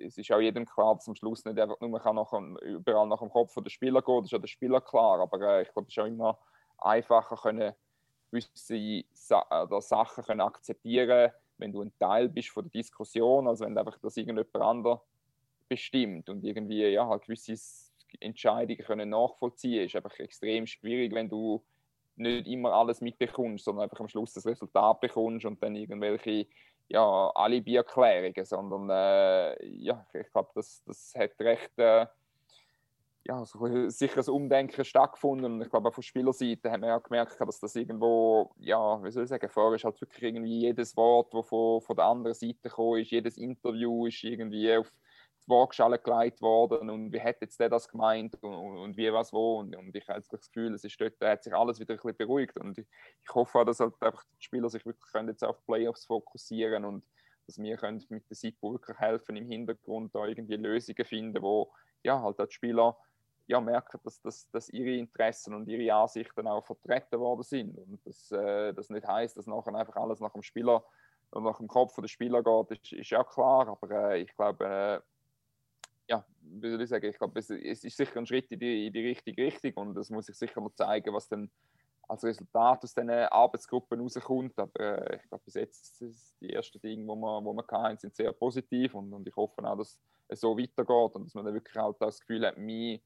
es 0.05 0.17
ist 0.17 0.31
auch 0.31 0.39
jedem 0.39 0.65
klar, 0.65 0.95
dass 0.95 1.07
am 1.07 1.15
Schluss 1.15 1.43
nicht 1.43 1.59
einfach 1.59 1.79
nur 1.81 1.89
nach, 1.89 2.33
überall 2.61 3.07
nach 3.07 3.19
dem 3.19 3.29
Kopf 3.29 3.53
der 3.55 3.69
Spieler 3.69 4.01
geht, 4.01 4.19
das 4.19 4.25
ist 4.25 4.31
ja 4.31 4.39
der 4.39 4.47
Spieler 4.47 4.79
klar, 4.79 5.19
aber 5.19 5.41
äh, 5.41 5.63
ich 5.63 5.73
glaube, 5.73 5.87
es 5.87 5.97
ist 5.97 5.99
auch 5.99 6.07
immer 6.07 6.37
einfacher 6.77 7.35
können 7.35 7.73
gewisse 8.31 9.03
Sa 9.13 9.45
oder 9.63 9.81
Sachen 9.81 10.23
können 10.23 10.41
akzeptieren, 10.41 11.31
wenn 11.57 11.71
du 11.71 11.81
ein 11.81 11.93
Teil 11.99 12.29
bist 12.29 12.49
von 12.49 12.63
der 12.63 12.71
Diskussion, 12.71 13.47
als 13.47 13.59
wenn 13.59 13.77
einfach 13.77 13.99
das 13.99 14.17
irgendjemand 14.17 14.55
anderes 14.55 14.99
bestimmt 15.69 16.29
und 16.29 16.43
irgendwie 16.43 16.85
ja, 16.87 17.07
halt 17.07 17.23
gewisse 17.23 17.55
Entscheidungen 18.19 18.83
können 18.83 19.09
nachvollziehen. 19.09 19.85
Ist 19.85 19.95
einfach 19.95 20.17
extrem 20.19 20.65
schwierig, 20.65 21.13
wenn 21.13 21.29
du 21.29 21.63
nicht 22.15 22.47
immer 22.47 22.73
alles 22.73 23.01
mitbekommst, 23.01 23.65
sondern 23.65 23.83
einfach 23.83 23.99
am 23.99 24.09
Schluss 24.09 24.33
das 24.33 24.45
Resultat 24.45 24.99
bekommst 24.99 25.45
und 25.45 25.61
dann 25.63 25.75
irgendwelche 25.75 26.47
ja, 26.89 27.31
Alibi-Erklärungen, 27.35 28.45
sondern 28.45 28.89
äh, 28.89 29.65
ja, 29.65 30.05
ich 30.13 30.29
glaube, 30.31 30.49
das, 30.55 30.83
das 30.85 31.13
hat 31.15 31.39
recht 31.39 31.77
äh, 31.77 32.05
ja, 33.23 33.45
so 33.45 33.59
sicher 33.89 34.21
ein 34.21 34.29
Umdenken 34.29 34.83
stattgefunden. 34.85 35.53
Und 35.53 35.61
ich 35.61 35.69
glaube, 35.69 35.89
auch 35.89 35.93
von 35.93 36.03
Spielerseite 36.03 36.71
haben 36.71 36.83
wir 36.83 36.95
auch 36.95 37.03
gemerkt, 37.03 37.39
dass 37.39 37.59
das 37.59 37.75
irgendwo, 37.75 38.53
ja, 38.57 39.03
wie 39.03 39.11
soll 39.11 39.23
ich 39.23 39.29
sagen, 39.29 39.49
vorher 39.49 39.75
ist 39.75 39.83
halt 39.83 39.99
wirklich 40.01 40.23
irgendwie 40.23 40.61
jedes 40.61 40.95
Wort, 40.97 41.33
das 41.33 41.47
von, 41.47 41.81
von 41.81 41.95
der 41.95 42.05
anderen 42.05 42.33
Seite 42.33 42.59
gekommen 42.63 43.01
ist, 43.01 43.11
jedes 43.11 43.37
Interview 43.37 44.07
ist 44.07 44.23
irgendwie 44.23 44.75
auf 44.75 44.91
die 45.45 45.49
Waagschale 45.49 45.99
gelegt 45.99 46.41
worden. 46.41 46.89
Und 46.89 47.11
wie 47.11 47.21
hat 47.21 47.41
jetzt 47.41 47.59
der 47.59 47.69
das 47.69 47.87
gemeint? 47.87 48.35
Und, 48.41 48.77
und 48.77 48.97
wie 48.97 49.11
was 49.13 49.33
wo? 49.33 49.59
Und, 49.59 49.75
und 49.75 49.95
ich 49.95 50.07
habe 50.07 50.21
das 50.29 50.47
Gefühl, 50.47 50.73
es 50.73 50.83
ist 50.83 50.99
dort, 50.99 51.19
hat 51.21 51.43
sich 51.43 51.53
alles 51.53 51.79
wieder 51.79 51.93
ein 51.93 51.97
bisschen 51.97 52.17
beruhigt. 52.17 52.59
Und 52.59 52.77
ich, 52.77 52.87
ich 53.23 53.35
hoffe 53.35 53.59
auch, 53.59 53.65
dass 53.65 53.79
halt 53.79 53.93
einfach 54.01 54.23
die 54.39 54.43
Spieler 54.43 54.69
sich 54.69 54.85
wirklich 54.85 55.11
können 55.11 55.29
jetzt 55.29 55.43
auf 55.43 55.63
Playoffs 55.65 56.05
fokussieren 56.05 56.85
und 56.85 57.03
dass 57.47 57.57
wir 57.57 57.75
können 57.77 58.03
mit 58.09 58.29
der 58.29 58.35
SIPO 58.35 58.73
wirklich 58.73 58.97
helfen 58.99 59.35
im 59.35 59.47
Hintergrund 59.47 60.13
da 60.13 60.25
irgendwie 60.25 60.55
Lösungen 60.55 61.05
finden, 61.05 61.41
wo 61.41 61.71
ja 62.03 62.21
halt 62.21 62.39
die 62.39 62.51
Spieler 62.51 62.97
ja, 63.51 63.59
merken, 63.59 63.99
dass, 64.03 64.21
dass, 64.21 64.49
dass 64.49 64.69
ihre 64.69 64.95
Interessen 64.95 65.53
und 65.53 65.67
ihre 65.67 65.93
Ansichten 65.93 66.47
auch 66.47 66.65
vertreten 66.65 67.19
worden 67.19 67.43
sind 67.43 67.77
und 67.77 67.99
dass 68.05 68.31
äh, 68.31 68.73
das 68.73 68.89
nicht 68.89 69.05
heißt, 69.05 69.35
dass 69.35 69.45
nachher 69.45 69.75
einfach 69.75 69.97
alles 69.97 70.21
nach 70.21 70.31
dem 70.31 70.41
Spieler 70.41 70.83
und 71.31 71.43
nach 71.43 71.57
dem 71.57 71.67
Kopf 71.67 71.93
der 71.95 72.07
Spieler 72.07 72.41
geht, 72.41 72.71
ist, 72.71 72.93
ist 72.93 73.09
ja 73.09 73.23
klar, 73.25 73.67
aber 73.67 74.11
äh, 74.13 74.21
ich 74.21 74.33
glaube, 74.35 74.65
äh, 74.65 75.01
ja, 76.09 76.25
wie 76.41 76.71
soll 76.71 76.81
ich 76.81 76.89
sagen, 76.89 77.05
ich 77.05 77.17
glaube, 77.17 77.39
es, 77.39 77.49
ist 77.49 77.97
sicher 77.97 78.17
ein 78.17 78.25
Schritt 78.25 78.49
in 78.51 78.59
die, 78.59 78.87
in 78.87 78.93
die 78.93 79.05
richtige 79.05 79.43
Richtung 79.43 79.73
und 79.73 79.97
es 79.97 80.09
muss 80.09 80.27
sich 80.27 80.37
sicher 80.37 80.61
noch 80.61 80.73
zeigen, 80.73 81.13
was 81.13 81.27
dann 81.27 81.51
als 82.07 82.23
Resultat 82.23 82.83
aus 82.83 82.93
diesen 82.93 83.09
Arbeitsgruppen 83.09 83.99
rauskommt. 83.99 84.57
Aber 84.59 84.79
äh, 84.79 85.17
ich 85.17 85.29
glaube, 85.29 85.43
bis 85.45 85.55
jetzt 85.55 86.01
ist 86.01 86.35
die 86.41 86.53
ersten 86.53 86.79
Dinge, 86.79 87.03
die 87.03 87.07
wir, 87.07 87.43
wo 87.43 87.53
wir 87.53 87.65
hatten, 87.69 87.97
sind 87.97 88.15
sehr 88.15 88.31
positiv 88.31 88.95
und, 88.95 89.13
und 89.13 89.27
ich 89.27 89.35
hoffe 89.35 89.63
auch, 89.63 89.77
dass 89.77 89.99
es 90.29 90.39
so 90.39 90.57
weitergeht 90.57 91.15
und 91.15 91.25
dass 91.25 91.33
man 91.33 91.45
dann 91.45 91.53
wirklich 91.53 91.77
auch 91.77 91.93
das 91.97 92.19
Gefühl 92.21 92.45
hat, 92.45 92.57
mir 92.57 92.99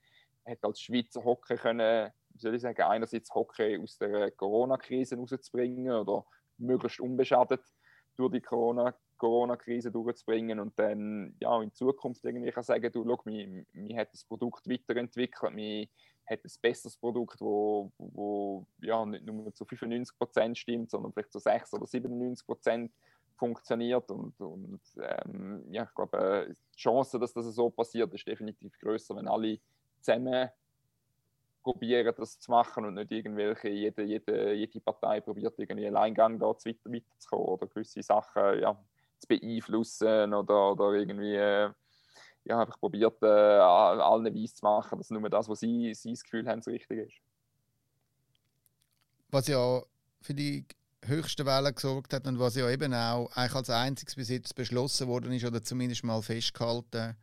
hat 0.46 0.64
als 0.64 0.82
Schweizer 0.82 1.24
Hockey 1.24 1.56
können, 1.56 2.12
wie 2.30 2.40
soll 2.40 2.56
ich 2.56 2.62
sagen, 2.62 2.82
einerseits 2.82 3.34
Hockey 3.34 3.80
aus 3.82 3.98
der 3.98 4.32
Corona-Krise 4.32 5.16
rauszubringen 5.16 5.92
oder 5.92 6.26
möglichst 6.58 7.00
unbeschadet 7.00 7.62
durch 8.16 8.32
die 8.32 8.42
Corona 8.42 8.96
Corona-Krise 9.18 9.92
durchzubringen 9.92 10.60
und 10.60 10.78
dann 10.78 11.36
ja, 11.40 11.62
in 11.62 11.72
Zukunft 11.74 12.24
irgendwie 12.26 12.52
kann 12.52 12.64
sagen, 12.64 12.92
du, 12.92 13.06
schau, 13.06 13.20
wir, 13.26 13.66
wir 13.72 13.98
hat 13.98 14.12
das 14.14 14.26
Produkt 14.26 14.68
weiterentwickelt, 14.70 15.56
wir 15.56 15.88
hat 16.28 16.44
ein 16.44 16.52
besseres 16.62 16.98
Produkt, 16.98 17.40
wo, 17.40 17.92
wo 17.98 18.66
ja, 18.82 19.06
nicht 19.06 19.26
nur 19.26 19.54
zu 19.54 19.64
95% 19.64 20.56
stimmt, 20.56 20.90
sondern 20.90 21.14
vielleicht 21.14 21.32
zu 21.32 21.40
6 21.40 21.74
oder 21.74 21.86
97% 21.86 22.90
funktioniert 23.38 24.10
und, 24.12 24.40
und 24.40 24.82
ähm, 25.02 25.64
ja, 25.70 25.84
ich 25.84 25.96
glaube, 25.96 26.56
die 26.74 26.78
Chance, 26.78 27.20
dass 27.20 27.34
das 27.34 27.46
so 27.54 27.70
passiert, 27.70 28.14
ist 28.14 28.28
definitiv 28.28 28.78
größer, 28.80 29.16
wenn 29.16 29.28
alle 29.28 29.60
zusammen 30.06 30.50
probieren, 31.66 32.14
das 32.16 32.40
zu 32.40 32.52
machen 32.52 32.86
und 32.86 32.94
nicht 32.94 33.12
irgendwelche, 33.12 33.70
jede, 33.70 34.04
jede, 34.04 34.54
jede 34.54 34.80
Partei 34.80 35.20
probiert 35.20 35.58
irgendwie 35.58 35.88
Alleingang 35.88 36.38
da 36.40 36.48
weiter, 36.48 36.92
weiterzukommen 36.92 37.46
oder 37.48 37.68
gewisse 37.68 38.04
Sachen 38.04 38.60
ja, 38.62 38.78
zu 39.18 39.28
beeinflussen 39.28 40.34
oder, 40.34 40.72
oder 40.72 40.94
irgendwie 40.94 41.36
äh, 41.36 41.72
ja, 42.44 42.62
einfach 42.62 42.80
probiert, 42.80 43.22
äh, 43.24 43.26
allen 43.26 44.36
weiss 44.36 44.54
zu 44.54 44.64
machen, 44.64 45.00
dass 45.00 45.10
nur 45.10 45.28
das, 45.28 45.50
was 45.50 45.60
sie, 45.60 45.92
sie 45.96 46.12
das 46.12 46.24
Gefühl 46.24 46.48
haben, 46.48 46.60
das 46.60 46.68
Richtige 46.68 47.04
ist. 47.04 47.18
Was 49.32 49.48
ja 49.48 49.82
für 50.22 50.36
die 50.36 50.66
höchsten 51.04 51.46
Wellen 51.48 51.74
gesorgt 51.74 52.14
hat 52.14 52.28
und 52.28 52.40
was 52.40 52.56
ja 52.56 52.70
eben 52.70 52.94
auch 52.94 53.30
eigentlich 53.34 53.56
als 53.56 53.70
einziges 53.72 54.16
bis 54.16 54.30
jetzt 54.30 54.56
beschlossen 54.56 55.08
worden 55.08 55.34
ist 55.34 55.46
oder 55.46 55.64
zumindest 55.64 56.04
mal 56.04 56.22
festgehalten, 56.22 57.16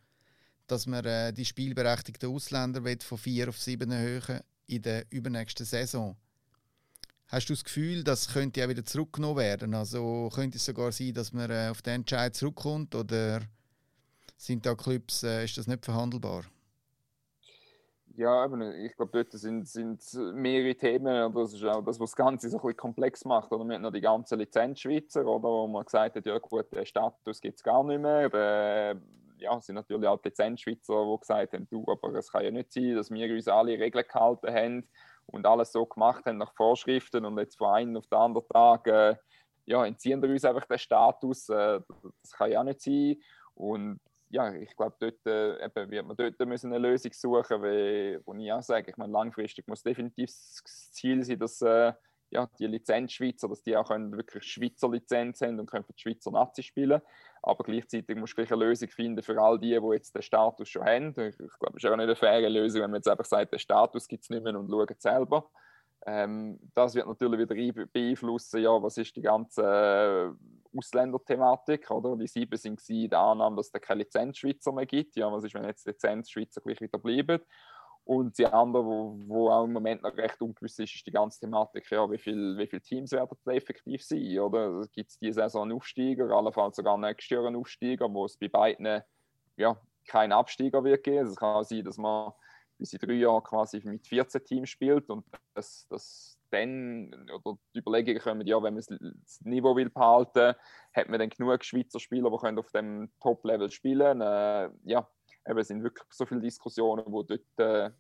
dass 0.67 0.87
man 0.87 1.05
äh, 1.05 1.33
die 1.33 1.45
spielberechtigten 1.45 2.31
Ausländer 2.31 2.83
von 3.01 3.19
vier 3.19 3.49
auf 3.49 3.59
sieben 3.59 3.91
erhöhen 3.91 4.41
in 4.67 4.83
der 4.83 5.05
übernächsten 5.11 5.67
Saison. 5.67 6.17
Hast 7.29 7.49
du 7.49 7.55
das 7.55 7.65
Gefühl, 7.65 8.05
das 8.05 8.29
könnte 8.29 8.61
ja 8.61 8.69
wieder 8.69 8.85
zurückgenommen 8.85 9.39
werden? 9.39 9.75
Also 9.75 10.29
könnte 10.35 10.59
es 10.59 10.65
sogar 10.67 10.93
sein, 10.93 11.15
dass 11.15 11.33
man 11.33 11.51
äh, 11.51 11.69
auf 11.71 11.81
den 11.81 11.95
Entscheid 11.95 12.35
zurückkommt 12.35 12.95
oder 12.95 13.41
sind 14.37 14.67
da 14.67 14.75
Clubs, 14.75 15.23
äh, 15.23 15.45
ist 15.45 15.57
das 15.57 15.67
nicht 15.67 15.85
verhandelbar? 15.85 16.45
Ja, 18.17 18.45
ich 18.85 18.95
glaube, 18.95 19.13
dort 19.13 19.33
sind, 19.33 19.67
sind 19.67 20.03
mehrere 20.35 20.75
Themen. 20.75 21.33
Das 21.33 21.55
ist 21.55 21.65
auch 21.65 21.83
das, 21.83 21.99
was 21.99 22.11
das 22.11 22.17
Ganze 22.17 22.51
so 22.51 22.59
ein 22.59 22.61
bisschen 22.61 22.77
komplex 22.77 23.25
macht. 23.25 23.51
Oder 23.51 23.65
wir 23.65 23.77
haben 23.77 23.83
noch 23.83 23.93
die 23.93 24.03
ganzen 24.03 24.39
Lizenzschweizer, 24.39 25.25
oder, 25.25 25.49
wo 25.49 25.67
man 25.67 25.85
gesagt 25.85 26.17
hat, 26.17 26.27
ja 26.27 26.39
gut, 26.39 26.71
den 26.75 26.85
Status 26.85 27.41
gibt 27.41 27.57
es 27.57 27.63
gar 27.63 27.83
nicht 27.85 28.01
mehr. 28.01 28.29
Der, 28.29 29.01
ja, 29.43 29.57
es 29.57 29.67
sind 29.67 29.75
natürlich 29.75 30.09
auch 30.09 30.23
Lizenzschweizer, 30.23 31.05
die 31.05 31.21
gesagt 31.21 31.53
haben, 31.53 31.69
du, 31.69 31.85
aber 31.89 32.15
es 32.15 32.31
kann 32.31 32.45
ja 32.45 32.51
nicht 32.51 32.73
sein, 32.73 32.95
dass 32.95 33.11
wir 33.11 33.35
uns 33.35 33.49
alle 33.49 33.79
Regeln 33.79 34.05
gehalten 34.07 34.55
haben 34.55 34.89
und 35.27 35.47
alles 35.47 35.73
so 35.73 35.85
gemacht 35.87 36.25
haben 36.27 36.39
nach 36.39 36.55
Vorschriften 36.55 37.25
und 37.25 37.39
jetzt 37.39 37.59
von 37.59 37.75
einem 37.75 37.97
auf 37.97 38.07
den 38.07 38.19
anderen 38.19 38.49
Tag 38.49 38.87
äh, 38.87 39.17
ja, 39.65 39.85
entziehen 39.87 40.21
wir 40.23 40.31
uns 40.31 40.45
einfach 40.45 40.67
den 40.67 40.79
Status. 40.79 41.49
Äh, 41.49 41.81
das 42.23 42.33
kann 42.33 42.51
ja 42.51 42.65
nicht 42.65 42.81
sein. 42.81 43.17
Und 43.55 44.01
ja, 44.31 44.53
ich 44.55 44.75
glaube, 44.77 44.97
dort 44.99 45.27
äh, 45.27 45.65
eben, 45.65 45.91
wird 45.91 46.07
man 46.07 46.17
dort 46.17 46.41
müssen 46.47 46.73
eine 46.73 46.89
Lösung 46.89 47.13
suchen, 47.13 47.63
wie, 47.63 48.19
wo 48.25 48.35
ich 48.35 48.53
auch 48.53 48.63
sage, 48.63 48.91
ich 48.91 48.97
meine, 48.97 49.13
langfristig 49.13 49.69
muss 49.69 49.83
definitiv 49.83 50.31
das 50.31 50.93
Ziel 50.93 51.23
sein, 51.23 51.39
dass 51.39 51.61
äh, 51.61 51.93
ja, 52.31 52.49
die 52.59 52.67
Lizenzschweizer, 52.67 53.47
dass 53.47 53.63
die 53.63 53.77
auch 53.77 53.89
können 53.89 54.17
wirklich 54.17 54.45
Schweizer 54.45 54.89
Lizenz 54.89 55.43
haben 55.43 55.61
und 55.61 55.71
können 55.71 55.85
für 55.85 55.93
die 55.93 56.01
Schweizer 56.01 56.31
Nazi 56.31 56.63
spielen. 56.63 57.03
Aber 57.43 57.65
gleichzeitig 57.65 58.17
muss 58.17 58.35
du 58.35 58.43
eine 58.43 58.65
Lösung 58.65 58.89
finden 58.89 59.23
für 59.23 59.41
all 59.41 59.59
die, 59.59 59.79
die 59.79 59.95
jetzt 59.95 60.15
den 60.15 60.23
Status 60.23 60.69
schon 60.69 60.85
haben. 60.85 61.09
Ich, 61.09 61.37
glaube, 61.37 61.77
es 61.77 61.85
ist 61.85 61.91
auch 61.91 61.97
nicht 61.97 62.05
eine 62.05 62.15
faire 62.17 62.49
Lösung, 62.49 62.83
wenn 62.83 62.91
man 62.91 62.99
jetzt 62.99 63.09
einfach 63.09 63.25
sagt, 63.25 63.53
den 63.53 63.59
Status 63.59 64.07
gibt 64.07 64.23
es 64.23 64.31
nicht 64.31 64.45
mehr 64.45 64.57
und 64.57 64.71
schauen 64.71 64.95
selber. 64.99 65.51
Ähm, 66.05 66.59
das 66.75 66.95
wird 66.95 67.07
natürlich 67.07 67.41
wieder 67.41 67.87
beeinflussen, 67.87 68.61
ja, 68.61 68.83
was 68.83 68.97
ist 68.97 69.15
die 69.15 69.23
ganze 69.23 69.63
äh, 69.63 70.77
Ausländerthematik, 70.77 71.91
oder? 71.91 72.17
Die 72.17 72.27
sieben 72.27 72.57
sind 72.57 72.81
in 72.89 73.11
der 73.11 73.21
Annahme, 73.21 73.57
dass 73.57 73.71
es 73.73 73.81
keine 73.81 74.03
Lizenzschweizer 74.03 74.73
mehr 74.73 74.87
gibt. 74.87 75.17
Ja, 75.17 75.31
was 75.31 75.45
ist, 75.45 75.55
wenn 75.55 75.65
jetzt 75.65 75.87
Lizenzschweizer 75.87 76.61
gleich 76.61 76.81
wieder 76.81 76.99
bleiben? 76.99 77.41
Und 78.05 78.37
die 78.37 78.47
andere, 78.47 78.85
wo, 78.85 79.17
wo 79.27 79.51
auch 79.51 79.65
im 79.65 79.73
Moment 79.73 80.03
noch 80.03 80.17
recht 80.17 80.41
ungewiss 80.43 80.79
ist, 80.79 80.95
ist 80.95 81.07
die 81.07 81.13
ganze 81.13 81.41
Thematik, 81.41 81.89
ja, 81.91 82.11
wie, 82.11 82.19
viel, 82.19 82.59
wie 82.59 82.67
viele 82.67 82.83
Teams 82.83 83.13
werden 83.13 83.37
effektiv 83.47 84.03
sein, 84.03 84.39
oder? 84.41 84.87
Gibt 84.93 85.11
es 85.11 85.19
diese 85.19 85.35
Saison 85.35 85.63
einen 85.63 85.73
Aufsteiger, 85.73 86.31
allenfalls 86.31 86.77
sogar 86.77 86.99
nächstes 86.99 87.31
Jahr 87.31 87.47
einen 87.47 87.57
Aufsteiger, 87.57 88.13
wo 88.13 88.25
es 88.25 88.37
bei 88.37 88.49
beiden 88.49 89.03
ja, 89.57 89.81
keinen 90.07 90.33
Absteiger 90.33 90.83
wird 90.83 91.05
geben. 91.05 91.19
Also 91.19 91.33
es 91.33 91.37
kann 91.37 91.65
sein, 91.65 91.85
dass 91.85 91.97
man 91.97 92.33
bis 92.79 92.93
in 92.93 92.99
drei 92.99 93.15
Jahren 93.15 93.43
quasi 93.43 93.81
mit 93.85 94.07
14 94.07 94.45
Teams 94.45 94.69
spielt 94.69 95.09
und 95.09 95.25
das, 95.55 95.87
das 95.89 96.39
dann, 96.51 97.31
oder 97.33 97.57
die 97.75 97.79
Überlegungen 97.79 98.21
kommen, 98.21 98.47
ja, 98.47 98.63
wenn 98.63 98.75
man 98.75 98.85
das 99.25 99.41
Niveau 99.43 99.75
will 99.75 99.89
behalten, 99.89 100.55
hat 100.93 101.09
man 101.09 101.19
dann 101.19 101.31
genug 101.31 101.65
Schweizer 101.65 101.99
Spieler, 101.99 102.31
die 102.31 102.37
können 102.37 102.59
auf 102.59 102.71
dem 102.73 103.11
Top-Level 103.21 103.71
spielen 103.71 104.21
äh, 104.21 104.69
Ja, 104.85 105.09
eben, 105.47 105.59
es 105.59 105.69
sind 105.69 105.83
wirklich 105.83 106.07
so 106.11 106.27
viele 106.27 106.41
Diskussionen, 106.41 107.05
die 107.05 107.11
dort 107.11 107.59
äh, 107.59 107.91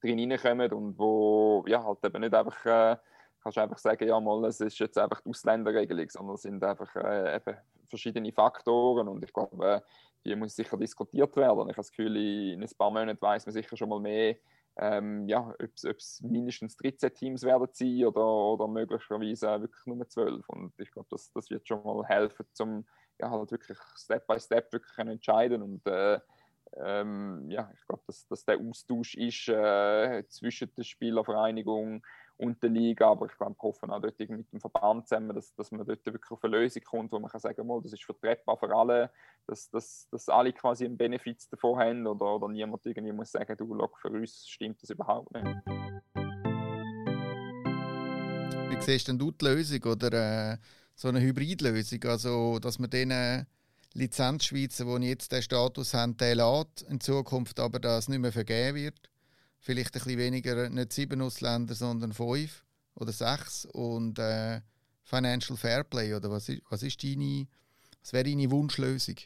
drin 0.00 0.18
hineinkommen 0.18 0.72
und 0.72 0.98
wo, 0.98 1.64
ja, 1.66 1.82
halt 1.82 2.04
eben 2.04 2.20
nicht 2.20 2.34
einfach, 2.34 2.64
äh, 2.66 2.96
kannst 3.42 3.58
einfach 3.58 3.78
sagen, 3.78 4.06
ja, 4.06 4.20
mal, 4.20 4.44
es 4.46 4.60
ist 4.60 4.78
jetzt 4.78 4.98
einfach 4.98 5.20
die 5.20 5.30
Ausländerregelung, 5.30 6.08
sondern 6.08 6.34
es 6.34 6.42
sind 6.42 6.62
einfach 6.62 6.94
äh, 6.96 7.36
eben 7.36 7.56
verschiedene 7.88 8.32
Faktoren 8.32 9.08
und 9.08 9.24
ich 9.24 9.32
glaube, 9.32 9.66
äh, 9.66 9.80
die 10.24 10.36
muss 10.36 10.54
sicher 10.54 10.76
diskutiert 10.76 11.36
werden. 11.36 11.68
Ich 11.68 11.74
habe 11.74 11.76
das 11.76 11.90
Gefühl, 11.90 12.16
in 12.16 12.62
ein 12.62 12.70
paar 12.78 12.90
Monaten 12.90 13.20
weiß 13.20 13.46
man 13.46 13.52
sicher 13.52 13.76
schon 13.76 13.88
mal 13.88 14.00
mehr, 14.00 14.36
ähm, 14.76 15.28
ja, 15.28 15.48
ob 15.48 15.96
es 15.96 16.20
mindestens 16.22 16.76
13 16.76 17.12
Teams 17.12 17.42
werden 17.42 17.68
sein 17.72 18.06
oder, 18.06 18.24
oder 18.24 18.68
möglicherweise 18.68 19.60
wirklich 19.60 19.84
nur 19.86 20.08
12. 20.08 20.48
Und 20.48 20.72
ich 20.78 20.90
glaube, 20.90 21.08
das, 21.10 21.30
das 21.32 21.50
wird 21.50 21.68
schon 21.68 21.82
mal 21.82 22.04
helfen, 22.06 22.46
um 22.60 22.86
ja, 23.20 23.30
halt 23.30 23.50
wirklich 23.50 23.78
Step 23.96 24.26
by 24.26 24.40
Step 24.40 24.72
wirklich 24.72 24.96
entscheiden 24.98 25.62
und 25.62 25.86
äh, 25.86 26.18
ähm, 26.76 27.50
ja, 27.50 27.70
ich 27.74 27.86
glaube, 27.86 28.02
dass, 28.06 28.26
dass 28.28 28.44
der 28.44 28.58
Austausch 28.58 29.14
ist 29.14 29.48
äh, 29.48 30.24
zwischen 30.28 30.72
der 30.74 30.84
Spielervereinigung 30.84 32.02
und 32.38 32.62
der 32.62 32.70
Liga, 32.70 33.10
aber 33.10 33.26
ich 33.26 33.36
glaube, 33.36 33.56
hoffen 33.60 33.90
auch 33.90 34.00
dort 34.00 34.18
mit 34.18 34.52
dem 34.52 34.60
Verband 34.60 35.06
zusammen, 35.06 35.34
dass, 35.34 35.54
dass 35.54 35.70
man 35.70 35.86
dort 35.86 36.04
wirklich 36.04 36.30
auf 36.30 36.42
eine 36.42 36.56
Lösung 36.56 36.82
kommt, 36.82 37.12
wo 37.12 37.18
man 37.18 37.30
kann 37.30 37.40
sagen 37.40 37.68
kann, 37.68 37.82
das 37.82 37.92
ist 37.92 38.04
vertretbar 38.04 38.56
für 38.56 38.74
alle, 38.74 39.10
dass, 39.46 39.70
dass, 39.70 40.08
dass 40.10 40.28
alle 40.28 40.52
quasi 40.52 40.84
einen 40.84 40.96
Benefit 40.96 41.52
davon 41.52 41.78
haben 41.78 42.06
oder, 42.06 42.36
oder 42.36 42.48
niemand 42.48 42.84
irgendwie 42.86 43.12
muss 43.12 43.32
sagen, 43.32 43.56
du, 43.56 43.74
look, 43.74 43.98
für 43.98 44.08
uns 44.08 44.48
stimmt 44.48 44.82
das 44.82 44.90
überhaupt 44.90 45.32
nicht. 45.32 45.46
Wie 48.70 48.80
siehst 48.80 49.08
denn 49.08 49.18
du 49.18 49.30
die 49.30 49.44
Lösung 49.44 49.84
oder 49.84 50.52
äh, 50.52 50.56
so 50.94 51.08
eine 51.08 51.20
Hybridlösung, 51.20 52.02
also 52.04 52.58
dass 52.58 52.78
man 52.78 52.90
denen 52.90 53.46
Lizenzschweizer, 53.94 54.98
die 54.98 55.06
jetzt 55.06 55.32
den 55.32 55.42
Status 55.42 55.94
haben, 55.94 56.16
den 56.16 56.38
lässt, 56.38 56.82
in 56.82 57.00
Zukunft 57.00 57.60
aber 57.60 57.78
das 57.78 58.08
nicht 58.08 58.20
mehr 58.20 58.32
vergeben 58.32 58.76
wird. 58.76 59.10
Vielleicht 59.58 59.94
ein 59.94 60.02
bisschen 60.02 60.18
weniger, 60.18 60.68
nicht 60.68 60.92
sieben 60.92 61.22
Ausländer, 61.22 61.74
sondern 61.74 62.12
fünf 62.12 62.64
oder 62.94 63.12
sechs. 63.12 63.64
Und 63.66 64.18
äh, 64.18 64.60
Financial 65.04 65.56
Fairplay, 65.56 66.14
oder 66.14 66.30
was 66.30 66.48
ist, 66.48 66.62
was 66.68 66.82
ist 66.82 67.02
deine, 67.02 67.46
was 68.02 68.12
wäre 68.12 68.24
deine 68.24 68.50
Wunschlösung? 68.50 69.16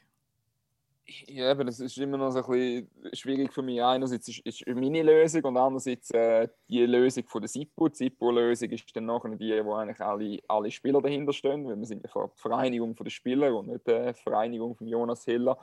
Ja, 1.08 1.52
aber 1.52 1.64
das 1.64 1.78
ist 1.78 1.96
immer 1.98 2.16
noch 2.16 2.32
so 2.32 2.42
ein 2.42 2.50
bisschen 2.50 3.14
schwierig 3.14 3.52
für 3.52 3.62
mich. 3.62 3.80
Einerseits 3.80 4.26
ist, 4.26 4.40
ist 4.40 4.66
meine 4.66 5.02
Lösung 5.04 5.44
und 5.44 5.56
andererseits 5.56 6.10
äh, 6.10 6.48
die 6.68 6.84
Lösung 6.84 7.28
von 7.28 7.42
der 7.42 7.48
SIPO. 7.48 7.88
Die 7.88 7.96
SIPO-Lösung 7.96 8.70
ist 8.70 8.96
dann 8.96 9.06
nachher 9.06 9.36
die, 9.36 9.64
wo 9.64 9.74
eigentlich 9.74 10.00
alle, 10.00 10.40
alle 10.48 10.70
Spieler 10.72 11.00
dahinter 11.00 11.32
stehen, 11.32 11.64
weil 11.64 11.78
wir 11.78 11.86
sind 11.86 12.04
ja 12.04 12.26
die 12.26 12.40
Vereinigung 12.40 12.96
der 12.96 13.10
Spieler 13.10 13.56
und 13.56 13.68
nicht 13.68 13.86
die 13.86 14.14
Vereinigung 14.14 14.74
von 14.74 14.88
Jonas 14.88 15.24
Hiller. 15.24 15.56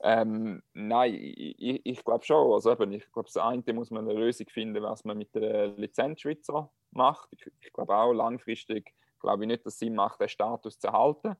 Ähm, 0.00 0.62
nein, 0.72 1.14
ich, 1.14 1.82
ich 1.84 2.02
glaube 2.02 2.24
schon. 2.24 2.52
Also 2.54 2.72
eben, 2.72 2.92
ich 2.92 3.12
glaube, 3.12 3.28
das 3.28 3.36
eine 3.36 3.62
muss 3.74 3.90
man 3.90 4.08
eine 4.08 4.18
Lösung 4.18 4.48
finden, 4.48 4.82
was 4.82 5.04
man 5.04 5.18
mit 5.18 5.34
der 5.34 5.68
Lizenzschweizer 5.76 6.70
macht. 6.92 7.28
Ich, 7.32 7.46
ich 7.60 7.72
glaube 7.74 7.94
auch 7.94 8.14
langfristig 8.14 8.94
glaube 9.20 9.44
ich 9.44 9.48
nicht, 9.48 9.66
dass 9.66 9.74
es 9.74 9.78
Sinn 9.80 9.94
macht, 9.94 10.20
den 10.20 10.28
Status 10.28 10.78
zu 10.78 10.86
erhalten. 10.86 11.36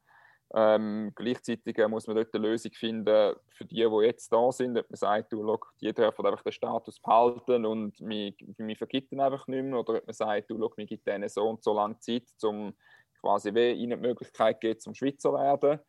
Ähm, 0.54 1.12
gleichzeitig 1.14 1.76
äh, 1.78 1.88
muss 1.88 2.06
man 2.06 2.16
dort 2.16 2.32
eine 2.34 2.48
Lösung 2.48 2.72
finden 2.72 3.34
für 3.48 3.64
die, 3.64 3.84
die 3.84 4.06
jetzt 4.06 4.32
da 4.32 4.52
sind. 4.52 4.78
Ob 4.78 4.88
man 4.88 4.96
sagt, 4.96 5.32
du, 5.32 5.42
look, 5.42 5.72
die 5.80 5.92
dürfen 5.92 6.24
einfach 6.24 6.42
den 6.42 6.52
Status 6.52 7.00
behalten 7.00 7.66
und 7.66 7.98
wir, 8.00 8.32
wir 8.56 8.76
vergitten 8.76 9.20
einfach 9.20 9.46
nicht 9.48 9.64
mehr. 9.64 9.80
Oder 9.80 9.98
ob 9.98 10.06
man 10.06 10.14
sagt, 10.14 10.50
du, 10.50 10.56
look, 10.56 10.76
wir 10.76 10.86
geben 10.86 11.02
denen 11.04 11.28
so 11.28 11.48
und 11.48 11.64
so 11.64 11.74
lange 11.74 11.98
Zeit, 11.98 12.24
um 12.42 12.74
quasi 13.20 13.52
wie 13.54 13.72
ihnen 13.72 14.00
die 14.00 14.08
Möglichkeit 14.08 14.60
geben, 14.60 14.78
zum 14.78 14.94
Schweizer 14.94 15.32
werden. 15.32 15.80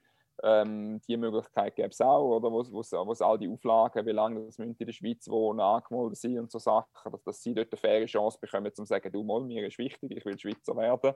Ähm, 0.43 1.01
die 1.07 1.17
Möglichkeit 1.17 1.75
gäbe 1.75 1.89
es 1.89 2.01
auch, 2.01 2.37
oder? 2.37 2.51
Wo, 2.51 2.63
wo, 2.71 2.81
wo 2.83 3.11
es 3.11 3.21
all 3.21 3.39
die 3.39 3.49
Auflagen, 3.49 4.05
wie 4.05 4.11
lange 4.11 4.45
das 4.45 4.59
in 4.59 4.75
der 4.77 4.91
Schweiz 4.91 5.27
wohnen, 5.27 5.59
angemeldet 5.59 6.17
sind 6.17 6.37
und 6.37 6.51
so 6.51 6.59
Sachen, 6.59 7.11
dass, 7.11 7.23
dass 7.23 7.41
sie 7.41 7.55
dort 7.55 7.71
eine 7.71 7.77
faire 7.77 8.05
Chance 8.05 8.37
bekommen, 8.39 8.73
zu 8.73 8.85
sagen, 8.85 9.11
du, 9.11 9.23
mal, 9.23 9.41
mir 9.41 9.65
ist 9.65 9.79
wichtig, 9.79 10.11
ich 10.11 10.25
will 10.25 10.37
Schweizer 10.37 10.75
werden. 10.75 11.13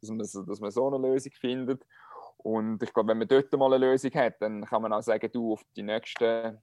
Dass 0.00 0.10
man, 0.10 0.18
dass 0.18 0.60
man 0.60 0.70
so 0.70 0.86
eine 0.86 0.98
Lösung 0.98 1.32
findet. 1.32 1.84
Und 2.42 2.82
ich 2.82 2.92
glaube, 2.92 3.10
wenn 3.10 3.18
man 3.18 3.28
dort 3.28 3.52
mal 3.52 3.72
eine 3.72 3.86
Lösung 3.86 4.12
hat, 4.14 4.40
dann 4.40 4.64
kann 4.64 4.82
man 4.82 4.92
auch 4.92 5.02
sagen, 5.02 5.30
du, 5.32 5.52
auf 5.52 5.62
die 5.76 5.82
nächsten 5.82 6.58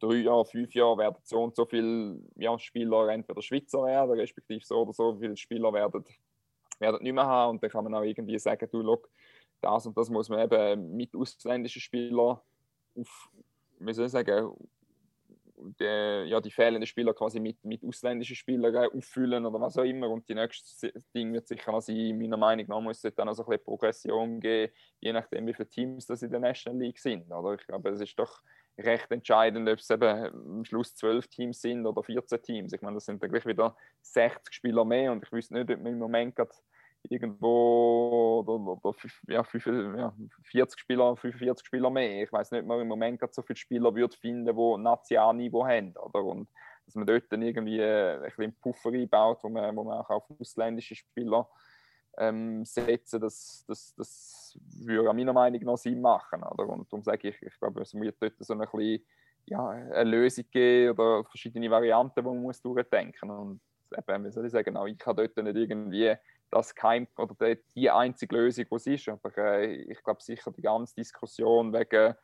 drei 0.00 0.14
Jahre, 0.16 0.44
fünf 0.44 0.74
Jahre 0.74 0.98
werden 0.98 1.16
so 1.22 1.42
und 1.42 1.56
so 1.56 1.64
viele 1.64 2.20
ja, 2.36 2.58
Spieler 2.58 3.08
entweder 3.08 3.42
Schweizer 3.42 3.84
werden, 3.84 4.18
respektive 4.18 4.64
so 4.64 4.82
oder 4.82 4.92
so 4.92 5.16
viele 5.16 5.36
Spieler 5.36 5.72
werden, 5.72 6.04
werden 6.78 7.02
nicht 7.02 7.12
mehr 7.12 7.26
haben. 7.26 7.52
Und 7.52 7.62
dann 7.62 7.70
kann 7.70 7.84
man 7.84 7.94
auch 7.94 8.02
irgendwie 8.02 8.38
sagen, 8.38 8.68
du, 8.70 8.80
look, 8.80 9.08
das 9.60 9.86
und 9.86 9.96
das 9.96 10.10
muss 10.10 10.28
man 10.28 10.40
eben 10.40 10.96
mit 10.96 11.14
ausländischen 11.16 11.80
Spielern 11.80 12.38
auf, 12.94 13.30
wie 13.80 13.92
soll 13.92 14.06
ich 14.06 14.12
sagen, 14.12 14.52
die, 15.78 16.28
ja, 16.28 16.40
die 16.40 16.50
fehlenden 16.50 16.86
Spieler 16.86 17.14
quasi 17.14 17.40
mit, 17.40 17.64
mit 17.64 17.84
ausländischen 17.84 18.36
Spielern 18.36 18.90
auffüllen 18.94 19.44
oder 19.46 19.60
was 19.60 19.78
auch 19.78 19.84
immer. 19.84 20.08
Und 20.08 20.28
die 20.28 20.34
nächste 20.34 20.92
Ding 21.14 21.32
wird 21.32 21.48
sicher 21.48 21.74
auch 21.74 21.80
sein, 21.80 22.18
meiner 22.18 22.36
Meinung 22.36 22.66
nach 22.68 22.80
muss 22.80 23.04
es 23.04 23.14
dann 23.14 23.28
auch 23.28 23.34
so 23.34 23.44
ein 23.44 23.50
bisschen 23.50 23.64
Progression 23.64 24.40
geben, 24.40 24.72
je 25.00 25.12
nachdem, 25.12 25.46
wie 25.46 25.54
viele 25.54 25.68
Teams 25.68 26.06
das 26.06 26.22
in 26.22 26.30
der 26.30 26.40
National 26.40 26.80
League 26.80 26.98
sind. 26.98 27.30
Oder? 27.30 27.54
Ich 27.54 27.66
glaube, 27.66 27.90
es 27.90 28.00
ist 28.00 28.18
doch 28.18 28.42
recht 28.78 29.10
entscheidend, 29.10 29.68
ob 29.68 29.78
es 29.78 29.90
eben 29.90 30.26
am 30.58 30.64
Schluss 30.64 30.94
zwölf 30.94 31.26
Teams 31.28 31.60
sind 31.60 31.86
oder 31.86 32.02
14 32.02 32.42
Teams. 32.42 32.72
Ich 32.72 32.80
meine, 32.80 32.94
das 32.94 33.06
sind 33.06 33.22
dann 33.22 33.30
gleich 33.30 33.46
wieder 33.46 33.76
60 34.02 34.54
Spieler 34.54 34.84
mehr 34.84 35.12
und 35.12 35.24
ich 35.24 35.32
wüsste 35.32 35.54
nicht, 35.54 35.70
ob 35.70 35.82
man 35.82 35.92
im 35.92 35.98
Moment 35.98 36.36
gerade 36.36 36.52
irgendwo 37.04 38.44
oder, 38.46 38.52
oder 38.52 38.96
ja, 39.28 39.42
40 39.44 40.80
Spieler, 40.80 41.16
45 41.16 41.66
Spieler 41.66 41.90
mehr. 41.90 42.22
Ich 42.22 42.32
weiß 42.32 42.50
nicht, 42.50 42.62
ob 42.62 42.66
man 42.66 42.80
im 42.80 42.88
Moment 42.88 43.20
gerade 43.20 43.32
so 43.32 43.42
viele 43.42 43.56
Spieler 43.56 43.94
wird 43.94 44.14
finden, 44.14 44.56
die 44.56 44.82
Nationalniveau 44.82 45.66
haben. 45.66 45.94
Oder? 45.96 46.24
Und 46.24 46.48
dass 46.84 46.94
man 46.94 47.06
dort 47.06 47.30
dann 47.30 47.42
irgendwie 47.42 47.82
ein 47.82 48.22
bisschen 48.22 48.54
Puffer 48.60 48.90
einbaut, 48.90 49.38
wo 49.42 49.48
man, 49.48 49.76
wo 49.76 49.84
man 49.84 49.98
auch 49.98 50.10
auf 50.10 50.24
ausländische 50.38 50.94
Spieler 50.94 51.48
ähm, 52.16 52.64
setzen, 52.64 53.20
das, 53.20 53.64
das, 53.66 53.94
das 53.94 54.58
würde 54.80 55.12
meiner 55.12 55.32
Meinung 55.32 55.62
nach 55.62 55.76
Sinn 55.76 56.00
machen. 56.00 56.42
Oder? 56.42 56.68
Und 56.68 56.90
darum 56.90 57.02
sage 57.02 57.28
ich, 57.28 57.42
ich 57.42 57.58
glaube, 57.58 57.82
es 57.82 57.94
muss 57.94 58.18
dort 58.18 58.34
so 58.40 58.54
ein 58.54 58.60
bisschen, 58.60 59.04
ja, 59.46 59.68
eine 59.68 60.10
Lösung 60.10 60.44
geben 60.50 60.92
oder 60.92 61.24
verschiedene 61.24 61.70
Varianten, 61.70 62.20
die 62.20 62.22
man 62.22 62.42
muss 62.42 62.60
durchdenken 62.60 63.28
muss. 63.28 63.38
Und 63.38 63.60
eben, 63.96 64.24
wie 64.24 64.30
soll 64.30 64.46
ich 64.46 64.52
sagen, 64.52 64.76
auch 64.76 64.86
ich 64.86 64.98
kann 64.98 65.16
dort 65.16 65.36
nicht 65.36 65.56
irgendwie 65.56 66.14
das 66.50 66.74
kein 66.74 67.06
oder 67.16 67.56
die 67.74 67.90
einzige 67.90 68.36
Lösung, 68.36 68.66
die 68.70 68.94
ist. 68.94 69.08
Aber 69.08 69.36
äh, 69.38 69.82
ich 69.82 70.02
glaube 70.02 70.22
sicher 70.22 70.50
die 70.50 70.62
ganze 70.62 70.94
Diskussion 70.94 71.72
wegen 71.72 72.14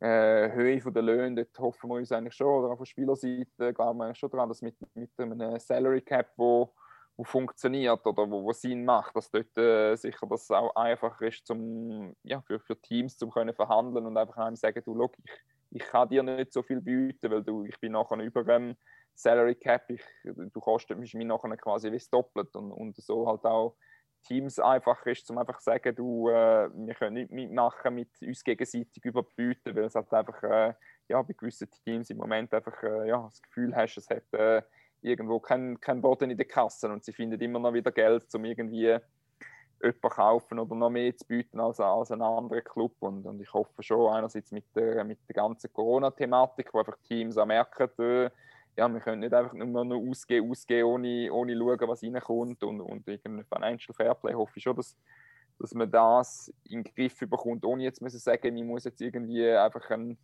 äh, 0.00 0.52
Höhe 0.52 0.80
der 0.80 1.02
Löhne, 1.02 1.44
dort 1.44 1.58
hoffen 1.58 1.88
wir 1.88 1.96
uns 1.96 2.12
eigentlich 2.12 2.34
schon, 2.34 2.46
oder 2.46 2.72
auf 2.72 2.78
der 2.78 2.84
Spielerseite 2.84 3.72
glauben 3.72 3.98
wir 3.98 4.14
schon 4.14 4.30
daran, 4.30 4.48
dass 4.48 4.62
mit, 4.62 4.76
mit 4.94 5.10
einem 5.18 5.58
Salary 5.58 6.02
Cap, 6.02 6.32
wo, 6.36 6.74
wo 7.16 7.24
funktioniert 7.24 8.04
oder 8.04 8.30
wo, 8.30 8.44
wo 8.44 8.52
Sinn 8.52 8.84
macht, 8.84 9.16
dass 9.16 9.30
dort 9.30 9.56
äh, 9.56 9.96
sicher 9.96 10.26
das 10.28 10.50
auch 10.50 10.74
einfacher 10.76 11.26
ist 11.26 11.46
zum, 11.46 12.14
ja, 12.24 12.42
für, 12.42 12.60
für 12.60 12.78
Teams 12.80 13.16
zu 13.16 13.28
können 13.28 13.54
verhandeln 13.54 14.04
und 14.06 14.16
einfach 14.18 14.36
einem 14.36 14.56
sagen, 14.56 14.82
du, 14.84 14.94
look, 14.94 15.12
ich, 15.24 15.32
ich 15.70 15.82
kann 15.82 16.08
dir 16.08 16.22
nicht 16.22 16.52
so 16.52 16.62
viel 16.62 16.80
bieten, 16.80 17.30
weil 17.30 17.42
du, 17.42 17.64
ich 17.64 17.78
bin 17.80 17.92
nachher 17.92 18.18
über 18.18 18.46
ähm, 18.48 18.76
Salary 19.16 19.54
Cap, 19.54 19.90
ich, 19.90 20.02
du 20.24 20.60
kostet 20.60 20.98
mich 20.98 21.14
nachher 21.14 21.56
quasi 21.56 21.90
wie 21.90 22.02
doppelt 22.10 22.54
und, 22.54 22.70
und 22.70 22.96
so 22.96 23.26
halt 23.26 23.44
auch 23.44 23.74
Teams 24.22 24.58
einfach 24.58 25.04
ist, 25.06 25.30
um 25.30 25.38
einfach 25.38 25.58
zu 25.58 25.64
sagen, 25.64 25.94
du, 25.94 26.28
äh, 26.28 26.68
wir 26.72 26.94
können 26.94 27.14
nicht 27.14 27.30
mitmachen 27.30 27.94
mit 27.94 28.10
uns 28.20 28.44
gegenseitig 28.44 29.04
überbieten, 29.04 29.74
weil 29.74 29.84
es 29.84 29.94
halt 29.94 30.12
einfach 30.12 30.42
äh, 30.42 30.74
ja, 31.08 31.22
bei 31.22 31.32
gewissen 31.32 31.70
Teams 31.84 32.10
im 32.10 32.18
Moment 32.18 32.52
einfach 32.52 32.82
äh, 32.82 33.08
ja, 33.08 33.22
das 33.22 33.40
Gefühl 33.40 33.74
hast, 33.74 33.96
es 33.96 34.10
hat 34.10 34.32
äh, 34.32 34.62
irgendwo 35.00 35.38
keinen 35.38 35.80
kein 35.80 36.02
Boden 36.02 36.30
in 36.30 36.36
der 36.36 36.46
Kasse 36.46 36.88
und 36.88 37.04
sie 37.04 37.12
finden 37.12 37.40
immer 37.40 37.58
noch 37.58 37.72
wieder 37.72 37.92
Geld, 37.92 38.26
um 38.34 38.44
irgendwie 38.44 38.98
jemanden 39.80 40.00
kaufen 40.00 40.58
oder 40.58 40.74
noch 40.74 40.90
mehr 40.90 41.16
zu 41.16 41.26
bieten 41.26 41.60
als, 41.60 41.80
als 41.80 42.10
ein 42.10 42.22
anderer 42.22 42.62
Club. 42.62 42.94
Und, 43.00 43.26
und 43.26 43.40
ich 43.40 43.52
hoffe 43.52 43.82
schon 43.82 44.12
einerseits 44.12 44.50
mit 44.50 44.64
der, 44.74 45.04
mit 45.04 45.18
der 45.28 45.34
ganzen 45.34 45.72
Corona-Thematik, 45.72 46.72
wo 46.72 46.78
einfach 46.78 46.96
Teams 47.06 47.36
auch 47.38 47.46
merken, 47.46 47.90
äh, 47.98 48.30
ja, 48.76 48.88
wir 48.88 49.00
können 49.00 49.20
nicht 49.20 49.32
einfach 49.32 49.54
nur 49.54 49.84
noch 49.84 49.96
ausgehen, 49.96 50.50
ausgehen, 50.50 50.84
ohne, 50.84 51.32
ohne 51.32 51.56
schauen, 51.56 51.88
was 51.88 52.02
reinkommt. 52.02 52.62
Und, 52.62 52.80
und 52.80 53.08
irgendein 53.08 53.44
Financial 53.44 53.94
Fairplay 53.94 54.34
hoffe 54.34 54.52
ich 54.56 54.62
schon, 54.62 54.76
dass, 54.76 54.96
dass 55.58 55.72
man 55.74 55.90
das 55.90 56.52
in 56.64 56.82
den 56.82 56.94
Griff 56.94 57.18
bekommt, 57.18 57.64
ohne 57.64 57.84
jetzt 57.84 58.02
müssen 58.02 58.18
sagen, 58.18 58.54
man 58.54 58.66
muss 58.66 58.84
jetzt 58.84 59.00
irgendwie 59.00 59.48
einfach 59.50 59.88
ein, 59.90 60.18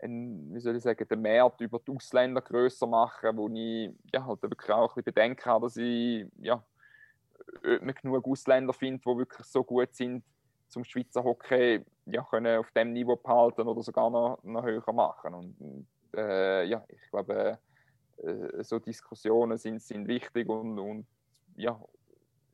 ein, 0.00 0.52
wie 0.52 0.60
soll 0.60 0.76
ich 0.76 0.82
sagen, 0.82 1.06
den 1.06 1.22
Markt 1.22 1.60
über 1.60 1.78
die 1.78 1.92
Ausländer 1.92 2.40
grösser 2.40 2.88
machen, 2.88 3.36
wo 3.36 3.48
ich 3.48 3.94
ja, 4.12 4.26
halt 4.26 4.42
wirklich 4.42 4.70
auch 4.70 4.82
ein 4.82 4.86
bisschen 4.88 5.04
bedenken 5.04 5.44
habe, 5.44 5.66
dass 5.66 5.76
ich 5.76 6.26
ja, 6.40 6.62
man 7.62 7.94
genug 7.94 8.26
Ausländer 8.26 8.72
finde, 8.72 9.00
die 9.06 9.16
wirklich 9.16 9.46
so 9.46 9.62
gut 9.62 9.94
sind, 9.94 10.24
zum 10.68 10.82
Schweizer 10.82 11.22
Hockey 11.22 11.84
ja, 12.06 12.24
können 12.24 12.58
auf 12.58 12.70
dem 12.72 12.92
Niveau 12.92 13.14
behalten 13.14 13.68
oder 13.68 13.82
sogar 13.82 14.10
noch, 14.10 14.42
noch 14.42 14.64
höher 14.64 14.92
machen. 14.92 15.34
Und 15.34 15.86
äh, 16.16 16.64
ja, 16.64 16.84
ich 16.88 17.10
glaube, 17.10 17.58
äh, 18.22 18.62
so 18.62 18.78
Diskussionen 18.78 19.58
sind, 19.58 19.82
sind 19.82 20.06
wichtig 20.08 20.48
und, 20.48 20.78
und 20.78 21.06
ja, 21.56 21.78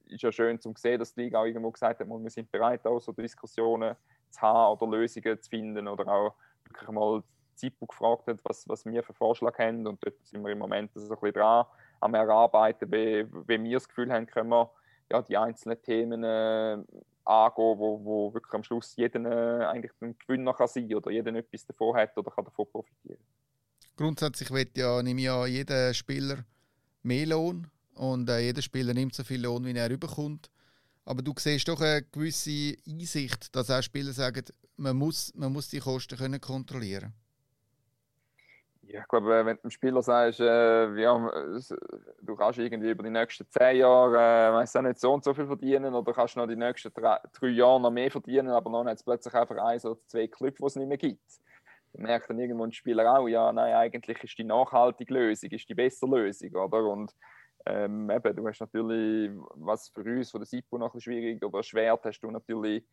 ist 0.07 0.23
ja 0.23 0.33
schön 0.33 0.61
zu 0.61 0.73
sehen, 0.77 0.99
dass 0.99 1.15
die 1.15 1.23
Liga 1.23 1.41
auch 1.41 1.45
irgendwo 1.45 1.71
gesagt 1.71 2.01
hat, 2.01 2.09
wir 2.09 2.31
sind 2.31 2.51
bereit, 2.51 2.87
auch 2.87 3.01
so 3.01 3.13
Diskussionen 3.13 3.95
zu 4.31 4.41
haben 4.41 4.73
oder 4.73 4.91
Lösungen 4.91 5.41
zu 5.41 5.51
finden 5.51 5.87
oder 5.89 6.07
auch 6.09 6.35
wirklich 6.65 6.89
mal 6.91 7.23
Zippo 7.55 7.87
gefragt 7.87 8.27
hat, 8.27 8.41
was, 8.45 8.69
was 8.69 8.87
wir 8.87 9.03
für 9.03 9.13
Vorschläge 9.13 9.59
haben 9.59 9.87
und 9.87 10.05
dort 10.05 10.15
sind 10.25 10.43
wir 10.43 10.53
im 10.53 10.59
Moment 10.59 10.93
so 10.95 11.01
ein 11.01 11.09
bisschen 11.09 11.33
dran 11.33 11.67
am 12.01 12.15
Erarbeiten, 12.15 12.91
wie, 12.93 13.27
wie 13.47 13.63
wir 13.63 13.77
das 13.77 13.89
Gefühl 13.89 14.13
haben, 14.13 14.27
können 14.27 14.51
wir 14.51 14.71
ja, 15.11 15.23
die 15.23 15.37
einzelnen 15.37 15.83
Themen 15.83 16.23
äh, 16.23 16.79
angehen, 17.25 17.79
wo, 17.79 18.05
wo 18.05 18.35
wirklich 18.35 18.55
am 18.55 18.63
Schluss 18.63 18.95
jeder 18.97 19.21
äh, 19.61 19.65
eigentlich 19.67 19.93
ein 20.01 20.17
Gewinner 20.19 20.55
kann 20.55 20.69
sein 20.69 20.95
oder 20.95 21.11
jeder 21.11 21.35
etwas 21.35 21.67
davon 21.67 21.97
hat 21.97 22.17
oder 22.17 22.31
kann 22.31 22.45
davon 22.45 22.67
profitieren 22.71 23.21
grundsätzlich 23.99 24.51
wird 24.51 24.79
ja, 24.79 25.03
nehme 25.03 25.21
ja 25.21 25.45
jeder 25.47 25.93
Spieler 25.93 26.45
mehr 27.03 27.27
Lohn 27.27 27.67
und 27.95 28.31
äh, 28.31 28.39
jeder 28.39 28.63
Spieler 28.63 28.95
nimmt 28.95 29.15
so 29.15 29.25
viel 29.25 29.43
Lohn, 29.43 29.65
wie 29.65 29.77
er 29.77 29.91
überkommt. 29.91 30.51
Aber 31.05 31.23
du 31.23 31.35
siehst 31.37 31.69
doch 31.69 31.81
eine 31.81 32.03
gewisse 32.03 32.77
Einsicht, 32.87 33.55
dass 33.55 33.71
auch 33.71 33.83
Spieler 33.83 34.13
sagen, 34.13 34.45
man 34.77 34.97
muss, 34.97 35.35
man 35.35 35.53
muss 35.53 35.69
die 35.69 35.81
Kosten 35.81 36.17
können 36.17 36.41
kontrollieren 36.41 37.13
ja, 38.89 39.01
ich 39.03 39.09
glaube, 39.09 39.45
wenn 39.45 39.57
du 39.57 39.63
dem 39.63 39.71
Spieler 39.71 40.03
sagst, 40.03 40.41
äh, 40.41 40.95
ja, 40.95 41.31
du 42.23 42.37
kannst 42.37 42.59
irgendwie 42.59 42.91
über 42.91 43.03
die 43.03 43.11
nächsten 43.11 43.47
zehn 43.51 43.77
Jahre 43.77 44.65
äh, 44.65 44.83
nicht 44.83 44.99
so 44.99 45.13
und 45.13 45.23
so 45.23 45.35
viel 45.35 45.47
verdienen 45.47 45.95
oder 45.95 46.13
kannst 46.15 46.37
noch 46.37 46.47
die 46.47 46.57
nächsten 46.57 46.93
drei, 46.95 47.19
drei 47.39 47.49
Jahre 47.49 47.83
noch 47.83 47.91
mehr 47.91 48.11
verdienen, 48.11 48.49
aber 48.49 48.71
dann 48.71 48.89
hat 48.89 48.97
es 48.97 49.05
plötzlich 49.05 49.35
einfach 49.35 49.57
ein 49.57 49.81
oder 49.81 49.99
zwei 50.07 50.27
Clubs, 50.27 50.59
die 50.59 50.65
es 50.65 50.77
nicht 50.77 50.89
mehr 50.89 50.97
gibt 50.97 51.21
merkt 51.95 52.31
dann 52.31 52.39
irgendwo 52.39 52.65
ein 52.65 52.73
Spieler 52.73 53.19
auch, 53.19 53.29
ja, 53.29 53.53
nein, 53.53 53.75
eigentlich 53.75 54.23
ist 54.23 54.39
die 54.39 54.45
nachhaltige 54.45 55.15
Lösung, 55.15 55.51
ist 55.51 55.69
die 55.69 55.75
bessere 55.75 56.11
Lösung, 56.11 56.55
oder? 56.55 56.85
Und 56.85 57.15
ähm, 57.67 58.11
eben, 58.11 58.37
du 58.37 58.47
hast 58.47 58.61
natürlich, 58.61 59.31
was 59.55 59.89
für 59.89 60.03
uns 60.03 60.31
von 60.31 60.41
der 60.41 60.47
SIPO 60.47 60.79
noch 60.79 60.95
ein 60.95 61.01
schwierig 61.01 61.45
oder 61.45 61.63
schwer, 61.63 61.99
hast 62.03 62.21
du 62.21 62.31
natürlich 62.31 62.85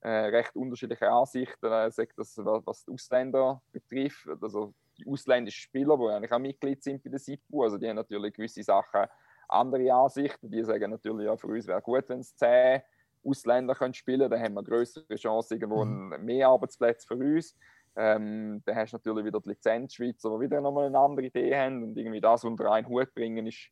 äh, 0.00 0.08
recht 0.08 0.54
unterschiedliche 0.54 1.10
Ansichten, 1.10 1.66
äh, 1.66 1.90
das, 2.16 2.36
was 2.38 2.84
die 2.84 2.92
Ausländer 2.92 3.62
betrifft, 3.72 4.28
also 4.40 4.74
die 4.98 5.06
ausländischen 5.06 5.62
Spieler, 5.62 5.96
die 5.96 6.14
eigentlich 6.14 6.32
auch 6.32 6.38
Mitglied 6.38 6.82
sind 6.82 7.02
bei 7.02 7.10
der 7.10 7.18
SIPO, 7.18 7.64
also 7.64 7.78
die 7.78 7.88
haben 7.88 7.96
natürlich 7.96 8.34
gewisse 8.34 8.62
Sachen 8.62 9.06
andere 9.48 9.92
Ansichten, 9.92 10.50
die 10.50 10.64
sagen 10.64 10.90
natürlich, 10.90 11.26
ja, 11.26 11.36
für 11.36 11.48
uns 11.48 11.66
wäre 11.66 11.82
gut, 11.82 12.08
wenn 12.08 12.20
es 12.20 12.34
zehn 12.36 12.82
Ausländer 13.24 13.74
können 13.74 13.94
spielen 13.94 14.20
können, 14.20 14.30
dann 14.30 14.42
haben 14.42 14.54
wir 14.54 14.62
größere 14.62 15.16
Chance, 15.16 15.54
irgendwo 15.54 15.84
mhm. 15.84 16.24
mehr 16.24 16.48
Arbeitsplätze 16.48 17.06
für 17.06 17.16
uns. 17.16 17.56
Ähm, 17.96 18.62
dann 18.64 18.76
hast 18.76 18.92
du 18.92 18.96
natürlich 18.96 19.24
wieder 19.24 19.40
die 19.40 19.50
Lizenzschweizer, 19.50 20.30
die 20.30 20.44
wieder 20.44 20.60
nochmal 20.60 20.86
eine 20.86 20.98
andere 20.98 21.26
Idee 21.26 21.56
haben 21.56 21.82
und 21.82 21.96
irgendwie 21.96 22.20
das 22.20 22.44
unter 22.44 22.70
einen 22.72 22.88
Hut 22.88 23.14
bringen, 23.14 23.46
ist, 23.46 23.70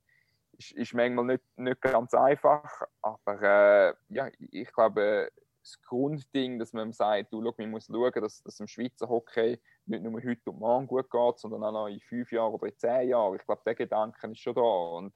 ist, 0.59 0.73
ist 0.73 0.95
manchmal 0.95 1.25
nicht, 1.25 1.43
nicht 1.57 1.81
ganz 1.81 2.15
einfach. 2.15 2.83
Aber 3.01 3.43
äh, 3.43 3.95
ja, 4.11 4.29
ich 4.39 4.73
glaube, 4.73 5.31
das 5.63 5.81
Grundding, 5.83 6.59
dass 6.59 6.73
man 6.73 6.93
sagt, 6.93 7.33
du, 7.33 7.43
schau, 7.43 7.55
man 7.59 7.71
muss 7.71 7.87
schauen, 7.87 8.13
dass, 8.21 8.43
dass 8.43 8.61
im 8.61 8.69
Schweizer 8.69 9.09
Hockey 9.09 9.61
nicht 9.87 10.03
nur 10.03 10.21
heute 10.23 10.51
und 10.51 10.59
morgen 10.59 10.87
gut 10.87 11.11
geht, 11.11 11.39
sondern 11.39 11.65
auch 11.65 11.73
noch 11.73 11.87
in 11.89 12.01
fünf 12.01 12.31
Jahren 12.33 12.53
oder 12.53 12.67
in 12.67 12.77
zehn 12.77 13.09
Jahren. 13.09 13.37
Ich 13.37 13.45
glaube, 13.45 13.63
der 13.65 13.75
Gedanke 13.75 14.31
ist 14.31 14.39
schon 14.39 14.55
da. 14.55 14.61
Und 14.61 15.13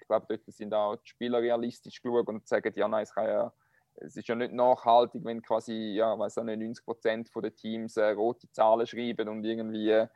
ich 0.00 0.06
glaube, 0.06 0.26
dort 0.28 0.42
sind 0.46 0.74
auch 0.74 0.96
die 0.96 1.08
Spieler 1.08 1.40
realistisch 1.40 2.00
geschaut 2.02 2.28
und 2.28 2.46
sagen, 2.46 2.72
ja, 2.76 2.88
nein, 2.88 3.04
es 3.04 3.14
kann 3.14 3.26
ja 3.26 3.52
es 3.96 4.16
ist 4.16 4.28
ja 4.28 4.34
nicht 4.34 4.52
nachhaltig, 4.52 5.24
wenn 5.24 5.42
quasi, 5.42 5.94
ja, 5.96 6.18
weiß 6.18 6.36
nicht, 6.38 6.58
90 6.58 6.84
Prozent 6.84 7.30
der 7.34 7.54
Teams 7.54 7.96
äh, 7.96 8.10
rote 8.10 8.50
Zahlen 8.50 8.86
schreiben 8.86 9.28
und 9.28 9.44
irgendwie 9.44 10.06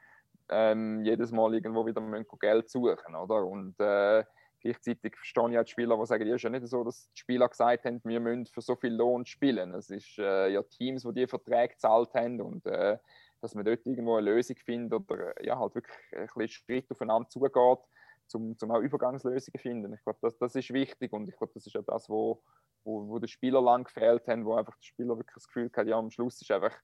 ähm, 0.48 1.04
jedes 1.04 1.32
Mal 1.32 1.54
irgendwo 1.54 1.86
wieder 1.86 2.02
Geld 2.40 2.70
suchen, 2.70 3.14
oder? 3.14 3.44
Und 3.44 3.78
äh, 3.80 4.24
Gleichzeitig 4.60 5.14
verstehe 5.16 5.50
ich 5.50 5.58
auch 5.58 5.64
die 5.64 5.70
Spieler, 5.70 5.96
die 5.96 6.06
sagen, 6.06 6.26
ja, 6.26 6.34
ist 6.34 6.42
ja 6.42 6.50
nicht 6.50 6.66
so, 6.66 6.82
dass 6.82 7.10
die 7.12 7.20
Spieler 7.20 7.48
gesagt 7.48 7.84
haben, 7.84 8.00
wir 8.02 8.18
müssen 8.18 8.46
für 8.46 8.60
so 8.60 8.74
viel 8.74 8.92
Lohn 8.92 9.24
spielen. 9.24 9.72
Es 9.74 9.88
ist 9.88 10.18
äh, 10.18 10.48
ja 10.48 10.62
Teams, 10.62 11.04
die 11.04 11.12
die 11.12 11.26
Verträge 11.28 11.74
gezahlt 11.74 12.12
haben 12.14 12.40
und 12.40 12.66
äh, 12.66 12.98
dass 13.40 13.54
man 13.54 13.64
dort 13.64 13.86
irgendwo 13.86 14.16
eine 14.16 14.32
Lösung 14.32 14.56
findet 14.56 15.08
oder 15.08 15.44
ja, 15.44 15.56
halt 15.58 15.76
wirklich 15.76 15.96
ein 16.12 16.26
bisschen 16.26 16.48
Schritt 16.48 16.90
aufeinander 16.90 17.28
zugeht, 17.28 17.54
um 18.34 18.58
zum 18.58 18.70
auch 18.72 18.80
Übergangslösungen 18.80 19.40
zu 19.40 19.62
finden. 19.62 19.94
Ich 19.94 20.02
glaube, 20.02 20.18
das, 20.22 20.36
das 20.38 20.56
ist 20.56 20.72
wichtig 20.72 21.12
und 21.12 21.28
ich 21.28 21.36
glaube, 21.36 21.52
das 21.54 21.64
ist 21.64 21.74
ja 21.74 21.82
das, 21.82 22.08
wo, 22.08 22.42
wo, 22.84 23.08
wo 23.08 23.18
den 23.18 23.28
Spieler 23.28 23.60
lang 23.60 23.84
gefehlt 23.84 24.26
haben, 24.28 24.44
wo 24.44 24.54
einfach 24.54 24.76
der 24.76 24.86
Spieler 24.86 25.16
wirklich 25.16 25.34
das 25.34 25.48
Gefühl 25.48 25.70
hat, 25.74 25.86
ja, 25.86 25.98
am 25.98 26.10
Schluss 26.10 26.40
ist 26.40 26.50
einfach 26.50 26.74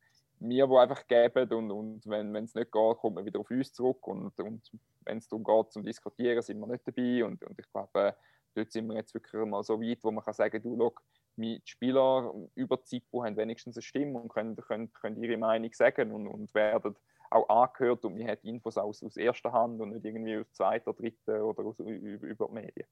mir, 0.41 0.69
wo 0.69 0.79
einfach 0.79 1.07
geben 1.07 1.53
und, 1.53 1.71
und 1.71 2.07
wenn 2.07 2.35
es 2.37 2.55
nicht 2.55 2.73
geht, 2.73 2.97
kommt 2.99 3.17
man 3.17 3.25
wieder 3.25 3.41
auf 3.41 3.51
uns 3.51 3.73
zurück 3.73 4.07
und, 4.07 4.39
und 4.41 4.71
wenn 5.05 5.19
es 5.19 5.29
darum 5.29 5.45
geht, 5.45 5.73
zum 5.73 5.85
Diskutieren, 5.85 6.43
sind 6.43 6.59
wir 6.61 6.67
nicht 6.67 6.87
dabei 6.87 7.25
und, 7.25 7.43
und 7.43 7.59
ich 7.59 7.71
glaube, 7.71 8.17
dort 8.55 8.73
sind 8.73 8.89
wir 8.89 8.97
jetzt 8.97 9.15
wirklich 9.15 9.45
mal 9.47 9.63
so 9.63 9.81
weit, 9.81 10.03
wo 10.03 10.11
man 10.11 10.25
kann 10.25 10.35
sagen, 10.35 10.63
du, 10.63 10.77
schau, 10.77 10.95
die 11.37 11.61
Spieler 11.65 12.33
über 12.55 12.77
die 12.77 12.85
Zipo 12.85 13.25
haben 13.25 13.37
wenigstens 13.37 13.77
eine 13.77 13.83
Stimme 13.83 14.21
und 14.21 14.29
können, 14.29 14.57
können, 14.57 14.93
können 14.93 15.23
ihre 15.23 15.37
Meinung 15.37 15.73
sagen 15.73 16.13
und, 16.13 16.29
und 16.29 16.55
werden 16.55 16.95
auch 17.31 17.49
angehört 17.49 18.05
und 18.05 18.17
man 18.17 18.29
hat 18.29 18.45
Infos 18.45 18.79
aus, 18.79 19.03
aus 19.03 19.17
erster 19.17 19.53
Hand 19.53 19.81
und 19.81 19.91
nicht 19.91 20.05
irgendwie 20.05 20.39
aus 20.39 20.53
zweiter, 20.53 20.93
dritten 20.93 21.41
oder 21.41 21.65
aus, 21.65 21.79
über, 21.81 22.27
über 22.27 22.47
die 22.47 22.55
Medien. 22.55 22.87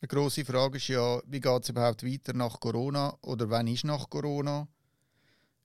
Eine 0.00 0.08
grosse 0.08 0.44
Frage 0.44 0.76
ist 0.76 0.86
ja, 0.86 1.20
wie 1.26 1.40
geht 1.40 1.62
es 1.64 1.70
überhaupt 1.70 2.04
weiter 2.04 2.32
nach 2.32 2.60
Corona 2.60 3.18
oder 3.22 3.50
wann 3.50 3.66
ist 3.66 3.84
nach 3.84 4.08
Corona? 4.08 4.68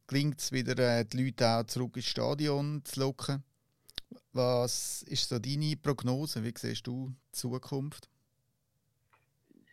Klingt 0.07 0.39
es 0.39 0.51
wieder, 0.51 0.75
äh, 0.79 1.05
die 1.05 1.23
Leute 1.23 1.47
auch 1.47 1.63
zurück 1.65 1.97
ins 1.97 2.07
Stadion 2.07 2.81
zu 2.83 3.01
locken? 3.01 3.43
Was 4.31 5.03
ist 5.03 5.29
so 5.29 5.37
deine 5.37 5.75
Prognose? 5.77 6.43
Wie 6.43 6.53
siehst 6.57 6.87
du 6.87 7.09
die 7.09 7.31
Zukunft? 7.31 8.09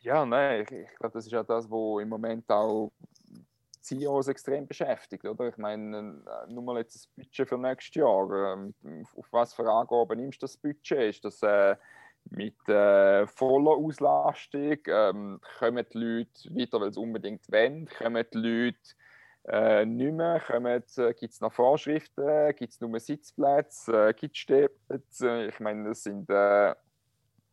Ja, 0.03 0.27
nein, 0.27 0.63
ich, 0.63 0.71
ich 0.71 0.95
glaube, 0.97 1.15
das 1.15 1.25
ist 1.25 1.33
ja 1.33 1.43
das, 1.43 1.65
was 1.71 2.03
im 2.03 2.09
Moment 2.11 2.51
auch 2.51 2.93
CEOs 3.81 4.29
extrem 4.29 4.67
beschäftigt. 4.67 5.25
Oder? 5.25 5.49
Ich 5.49 5.57
meine, 5.57 6.23
äh, 6.27 6.53
nur 6.53 6.63
mal 6.63 6.77
jetzt 6.77 6.97
das 6.97 7.07
Budget 7.07 7.49
für 7.49 7.57
nächstes 7.57 7.95
Jahr. 7.95 8.53
Ähm, 8.53 8.75
auf 9.17 9.27
was 9.31 9.55
für 9.55 9.67
Angaben 9.71 10.21
nimmst 10.21 10.43
du 10.43 10.45
das 10.45 10.59
Budget? 10.59 11.15
Ist 11.15 11.25
das 11.25 11.43
äh, 11.43 11.77
mit 12.31 12.69
äh, 12.69 13.27
voller 13.27 13.73
Auslastung? 13.73 14.79
Ähm, 14.87 15.41
kommen 15.59 15.87
die 15.93 15.99
Leute 15.99 16.55
weiter, 16.55 16.81
weil 16.81 16.93
sie 16.93 17.01
unbedingt 17.01 17.51
wollen? 17.51 17.89
Kommen 17.99 18.25
die 18.33 18.39
Leute 18.39 18.79
äh, 19.49 19.85
nicht 19.87 20.13
mehr? 20.13 20.43
Äh, 20.49 21.15
Gibt 21.15 21.33
es 21.33 21.41
noch 21.41 21.53
Vorschriften? 21.53 22.55
Gibt 22.57 22.73
es 22.73 22.81
nur 22.81 22.99
Sitzplätze? 23.01 24.09
Äh, 24.09 24.15
Gibt 24.15 24.37
es 24.37 24.41
Stehplätze? 24.41 25.47
Ich 25.47 25.61
meine, 25.61 25.89
das 25.89 26.03
sind 26.03 26.29
äh, 26.31 26.75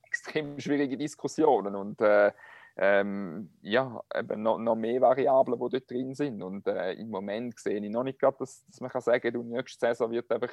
extrem 0.03 0.59
schwierige 0.59 0.97
Diskussionen 0.97 1.75
und 1.75 2.01
äh, 2.01 2.31
ähm, 2.79 3.49
ja, 3.61 4.03
eben 4.15 4.43
noch, 4.43 4.59
noch, 4.59 4.75
mehr 4.75 5.01
Variablen, 5.01 5.59
die 5.59 5.69
dort 5.69 5.89
drin 5.89 6.13
sind. 6.13 6.43
Und 6.43 6.67
äh, 6.67 6.93
im 6.93 7.09
Moment 7.09 7.59
sehe 7.59 7.79
ich 7.79 7.89
noch 7.89 8.03
nicht 8.03 8.19
gerade, 8.19 8.37
dass, 8.37 8.65
dass 8.67 8.79
man 8.81 8.91
kann 8.91 9.01
sagen 9.01 9.33
kann, 9.33 9.41
die 9.41 9.55
nächste 9.55 9.87
Saison 9.87 10.11
wird 10.11 10.31
einfach 10.31 10.51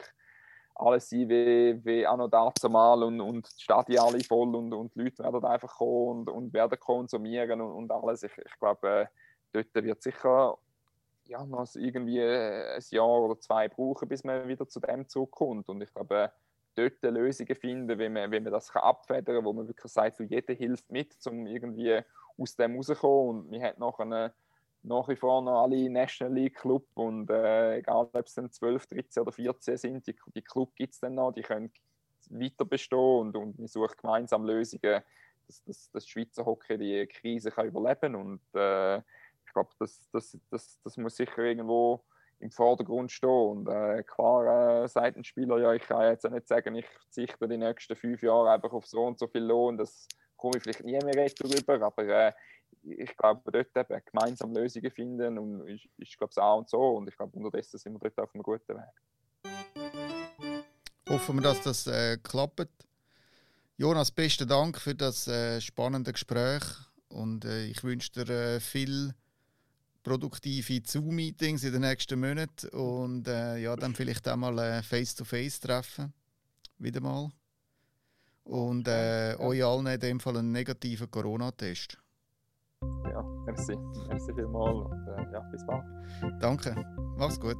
alles 0.75 1.09
sein 1.09 1.29
wie, 1.29 1.81
wie 1.85 2.07
auch 2.07 2.17
noch 2.17 2.29
dazu 2.29 2.69
mal 2.69 3.03
und, 3.03 3.21
und 3.21 3.49
die 3.59 3.63
Stadien 3.63 4.01
alle 4.01 4.21
voll 4.21 4.55
und, 4.55 4.73
und 4.73 4.95
die 4.95 5.03
Leute 5.03 5.23
werden 5.23 5.45
einfach 5.45 5.77
kommen 5.77 6.21
und, 6.21 6.31
und 6.31 6.53
werden 6.53 6.79
konsumieren 6.79 7.61
und, 7.61 7.73
und 7.73 7.91
alles. 7.93 8.23
Ich, 8.23 8.37
ich 8.37 8.59
glaube, 8.59 8.89
äh, 8.89 9.07
dort 9.53 9.85
wird 9.85 10.03
sicher 10.03 10.59
ja, 11.27 11.45
noch 11.45 11.67
irgendwie 11.75 12.21
ein 12.21 12.83
Jahr 12.91 13.23
oder 13.23 13.39
zwei 13.41 13.69
brauchen, 13.69 14.09
bis 14.09 14.25
man 14.25 14.49
wieder 14.49 14.69
zu 14.69 14.81
dem 14.81 15.09
zurückkommt. 15.09 15.69
Und 15.69 15.81
ich 15.81 15.93
glaube, 15.93 16.33
dort 16.75 17.03
Lösungen 17.03 17.55
finden, 17.55 17.99
wie 17.99 18.09
man, 18.09 18.31
wie 18.31 18.41
man 18.41 18.53
das 18.53 18.71
kann 18.71 18.83
abfedern 18.83 19.37
kann, 19.37 19.45
wo 19.45 19.53
man 19.53 19.67
wirklich 19.67 19.93
sagt, 19.93 20.17
so 20.17 20.25
jeder 20.25 20.55
hilft 20.55 20.91
mit, 20.91 21.15
um 21.27 21.47
irgendwie 21.47 22.01
aus 22.37 22.57
dem 22.57 22.77
rauszukommen. 22.77 23.45
Und 23.45 23.51
wir 23.51 23.63
haben 23.63 23.79
noch 23.79 23.99
eine, 24.01 24.35
nach 24.85 25.09
wie 25.09 25.17
vor 25.17 25.43
noch 25.43 25.63
alle 25.63 25.89
National 25.91 26.35
League 26.35 26.57
Club 26.57 26.87
und 26.95 27.31
äh, 27.31 27.79
egal 27.79 28.09
ob 28.13 28.27
es 28.27 28.35
dann 28.35 28.51
12, 28.51 28.87
13 28.87 29.23
oder 29.23 29.33
14 29.33 29.77
sind, 29.77 30.07
die, 30.07 30.15
die 30.35 30.43
Club 30.43 30.75
gibt 30.77 30.95
es 30.95 31.01
dann 31.01 31.15
noch, 31.15 31.33
die 31.33 31.43
können 31.43 31.73
weiter 32.31 32.65
bestehen 32.65 32.99
und, 32.99 33.37
und 33.37 33.59
wir 33.59 33.69
suchen 33.69 33.97
gemeinsam 34.01 34.45
Lösungen, 34.45 35.03
dass, 35.67 35.91
dass 35.91 36.09
Schweizer 36.09 36.45
Hockey 36.45 36.79
die 36.79 37.07
Krise 37.07 37.51
kann 37.51 37.67
überleben 37.67 38.15
und 38.15 38.41
äh, 38.55 38.99
ich 38.99 39.53
glaube, 39.53 39.71
das, 39.79 40.09
das, 40.13 40.39
das, 40.51 40.79
das 40.83 40.97
muss 40.97 41.17
sicher 41.17 41.39
irgendwo 41.39 42.05
im 42.41 42.51
Vordergrund 42.51 43.11
stehen. 43.13 43.31
Und 43.31 43.69
äh, 43.69 44.03
klar 44.03 44.83
äh, 44.85 44.89
sagt 44.89 45.17
ein 45.17 45.25
Spieler, 45.25 45.59
ja, 45.59 45.73
ich 45.75 45.83
kann 45.83 46.03
jetzt 46.03 46.27
auch 46.27 46.31
nicht 46.31 46.49
sagen, 46.49 46.75
ich 46.75 46.87
verzichte 46.87 47.49
die 47.49 47.57
nächsten 47.57 47.97
fünf 47.97 48.23
Jahre 48.23 48.51
einfach 48.51 48.73
auf 48.73 48.87
so 48.87 49.05
und 49.05 49.19
so 49.19 49.27
viel 49.27 49.43
Lohn, 49.43 49.79
das 49.79 50.09
komme 50.37 50.57
ich 50.57 50.63
vielleicht 50.63 50.85
nie 50.85 50.99
mehr 50.99 51.31
darüber, 51.39 51.87
aber 51.87 52.05
äh, 52.05 52.33
ich 52.85 53.17
glaube, 53.17 53.43
dort 53.51 53.77
eben 53.91 54.03
gemeinsam 54.13 54.55
Lösungen 54.55 54.91
finden 54.91 55.39
und 55.39 55.69
ist, 55.69 55.87
ist 55.99 56.19
glaube 56.19 56.33
ich, 56.35 56.43
A 56.43 56.55
und 56.55 56.69
so 56.69 56.97
und 56.97 57.09
ich 57.09 57.17
glaube, 57.17 57.37
unterdessen 57.37 57.79
sind 57.79 57.95
wir 57.95 58.11
dort 58.11 58.19
auf 58.21 58.35
einem 58.35 58.43
guten 58.43 58.77
Weg. 58.77 59.95
Hoffen 61.09 61.37
wir, 61.37 61.43
dass 61.43 61.63
das 61.63 61.87
äh, 61.87 62.19
klappt. 62.23 62.69
Jonas, 63.77 64.11
besten 64.11 64.49
Dank 64.49 64.79
für 64.79 64.95
das 64.95 65.27
äh, 65.29 65.61
spannende 65.61 66.13
Gespräch 66.13 66.63
und 67.09 67.45
äh, 67.45 67.67
ich 67.67 67.83
wünsche 67.83 68.13
dir 68.13 68.29
äh, 68.29 68.61
viel 68.61 69.15
produktive 70.03 70.81
Zoom-Meetings 70.85 71.65
in 71.65 71.73
den 71.73 71.81
nächsten 71.81 72.21
Monaten 72.21 72.69
und 72.69 73.27
äh, 73.27 73.57
ja, 73.57 73.75
dann 73.75 73.95
vielleicht 73.95 74.29
auch 74.29 74.37
mal 74.37 74.57
äh, 74.59 74.83
Face-to-Face 74.83 75.61
treffen. 75.61 76.13
Wieder 76.79 77.01
mal. 77.01 77.31
Und 78.45 78.87
äh, 78.87 79.35
euch 79.39 79.65
allen 79.65 79.87
in 79.87 80.01
dem 80.01 80.21
Fall 80.21 80.37
einen 80.37 80.53
negativen 80.53 81.11
Corona-Test. 81.11 81.99
Ja, 83.11 83.25
merci. 83.47 83.77
Merci 84.09 84.35
vielmals 84.35 84.87
und 84.91 85.09
äh, 85.09 85.33
ja, 85.33 85.41
bis 85.51 85.65
bald. 85.67 85.85
Danke. 86.41 86.75
Mach's 87.17 87.39
gut. 87.39 87.59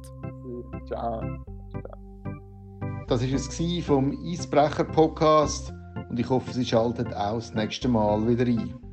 Ciao. 0.87 1.21
Das 3.07 3.21
war 3.21 3.35
es 3.35 3.85
vom 3.85 4.11
Eisbrecher-Podcast 4.25 5.73
und 6.09 6.19
ich 6.19 6.29
hoffe, 6.29 6.51
Sie 6.51 6.65
schalten 6.65 7.13
auch 7.13 7.35
das 7.35 7.53
nächste 7.53 7.87
Mal 7.87 8.27
wieder 8.27 8.45
ein. 8.45 8.84